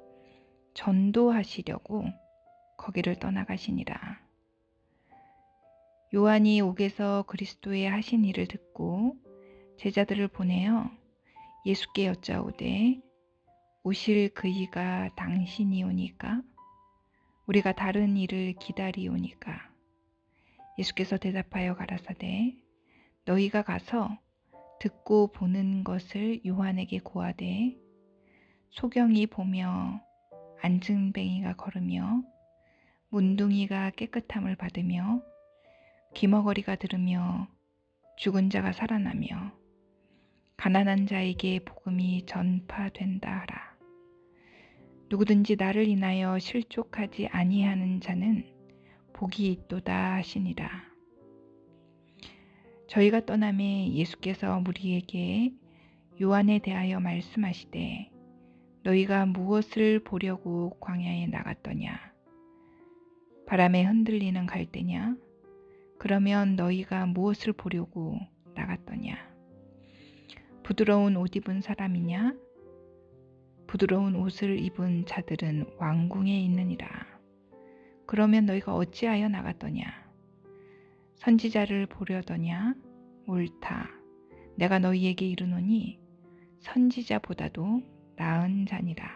전도하시려고 0.75 2.05
거기를 2.77 3.16
떠나가시니라. 3.16 4.21
요한이 6.15 6.61
옥에서 6.61 7.25
그리스도의 7.27 7.89
하신 7.91 8.25
일을 8.25 8.47
듣고 8.47 9.16
제자들을 9.79 10.29
보내어 10.29 10.91
예수께 11.66 12.07
여짜오되 12.07 13.01
오실 13.83 14.33
그이가 14.35 15.11
당신이오니까 15.16 16.43
우리가 17.47 17.73
다른 17.73 18.16
일을 18.16 18.55
기다리오니까 18.55 19.71
예수께서 20.79 21.16
대답하여 21.16 21.75
가라사대 21.75 22.55
너희가 23.25 23.62
가서 23.62 24.16
듣고 24.85 25.28
보는 25.28 25.82
것을 25.82 26.44
요한에게 26.44 26.98
고하되 26.98 27.74
소경이 28.69 29.28
보며 29.28 30.02
안증뱅이가 30.61 31.56
걸으며 31.56 32.23
문둥이가 33.09 33.93
깨끗함을 33.93 34.56
받으며 34.56 35.23
귀머거리가 36.12 36.77
들으며 36.77 37.48
죽은 38.19 38.51
자가 38.51 38.73
살아나며 38.73 39.55
가난한 40.59 41.06
자에게 41.06 41.61
복음이 41.65 42.27
전파된다 42.27 43.40
하라. 43.40 43.78
누구든지 45.09 45.56
나를 45.56 45.89
인하여 45.89 46.39
실족하지 46.39 47.28
아니하는 47.28 48.02
자는 48.02 48.44
복이 49.15 49.51
있도다 49.51 50.16
하시니라. 50.16 50.94
저희가 52.86 53.24
떠남에 53.24 53.93
예수께서 53.93 54.61
무리에게 54.61 55.52
요한에 56.20 56.59
대하여 56.59 57.01
말씀하시되 57.01 58.11
너희가 58.82 59.27
무엇을 59.27 60.01
보려고 60.05 60.77
광야에 60.81 61.27
나갔더냐? 61.28 61.98
바람에 63.47 63.85
흔들리는 63.85 64.47
갈대냐? 64.47 65.16
그러면 65.98 66.56
너희가 66.56 67.06
무엇을 67.06 67.55
보려고 67.55 68.19
나갔더냐? 68.55 69.16
부드러운 70.62 71.16
옷 71.16 71.35
입은 71.35 71.62
사람이냐? 71.62 72.35
부드러운 73.66 74.15
옷을 74.15 74.59
입은 74.61 75.06
자들은 75.06 75.66
왕궁에 75.78 76.39
있느니라. 76.43 76.89
그러면 78.06 78.47
너희가 78.47 78.74
어찌하여 78.74 79.28
나갔더냐? 79.28 80.03
선지자를 81.16 81.86
보려더냐? 81.86 82.74
옳다. 83.27 83.89
내가 84.57 84.78
너희에게 84.78 85.27
이르노니 85.27 85.99
선지자보다도 86.61 87.82
나은 88.16 88.66
자니라. 88.66 89.09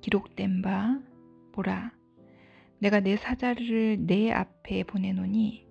기록된 0.00 0.62
바 0.62 1.00
보라. 1.52 1.92
내가 2.78 3.00
내 3.00 3.16
사자를 3.16 4.06
내 4.06 4.30
앞에 4.30 4.84
보내노니 4.84 5.66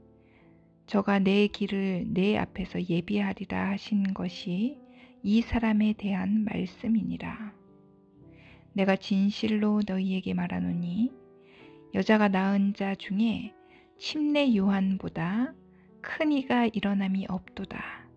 저가 0.88 1.19
내 1.19 1.47
길을 1.47 2.06
내 2.10 2.38
앞에서 2.38 2.81
예비하리라 2.81 3.72
하신 3.72 4.14
것이 4.14 4.80
이 5.23 5.41
사람에 5.41 5.93
대한 5.93 6.43
말씀이니라. 6.45 7.53
내가 8.73 8.95
진실로 8.95 9.81
너희에게 9.88 10.34
말하노니 10.34 11.11
여자가 11.93 12.27
낳은 12.27 12.73
자 12.73 12.93
중에 12.93 13.53
침례 13.97 14.55
요한보다 14.55 15.53
큰 16.01 16.31
이가 16.31 16.67
일어남이 16.67 17.27
없도다. 17.30 18.07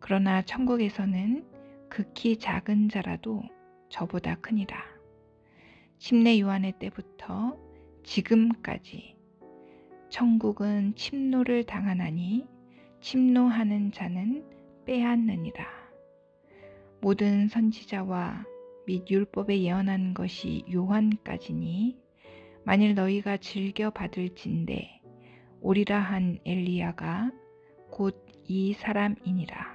그러나 0.00 0.42
천국에서는 0.42 1.46
극히 1.88 2.36
작은 2.36 2.88
자라도 2.88 3.42
저보다 3.88 4.34
크니라. 4.36 4.76
침례 5.98 6.40
요한의 6.40 6.74
때부터 6.78 7.56
지금까지 8.02 9.16
천국은 10.10 10.94
침노를 10.96 11.64
당하나니 11.64 12.46
침노하는 13.00 13.92
자는 13.92 14.44
빼앗느니라. 14.84 15.64
모든 17.00 17.48
선지자와 17.48 18.44
및 18.86 19.08
율법에 19.08 19.60
예언한 19.62 20.14
것이 20.14 20.64
요한까지니 20.72 21.98
만일 22.64 22.94
너희가 22.94 23.36
즐겨 23.36 23.90
받을진대 23.90 25.03
오리라 25.64 25.98
한 25.98 26.38
엘리야가 26.44 27.30
곧 27.90 28.24
이 28.46 28.74
사람이니라. 28.74 29.73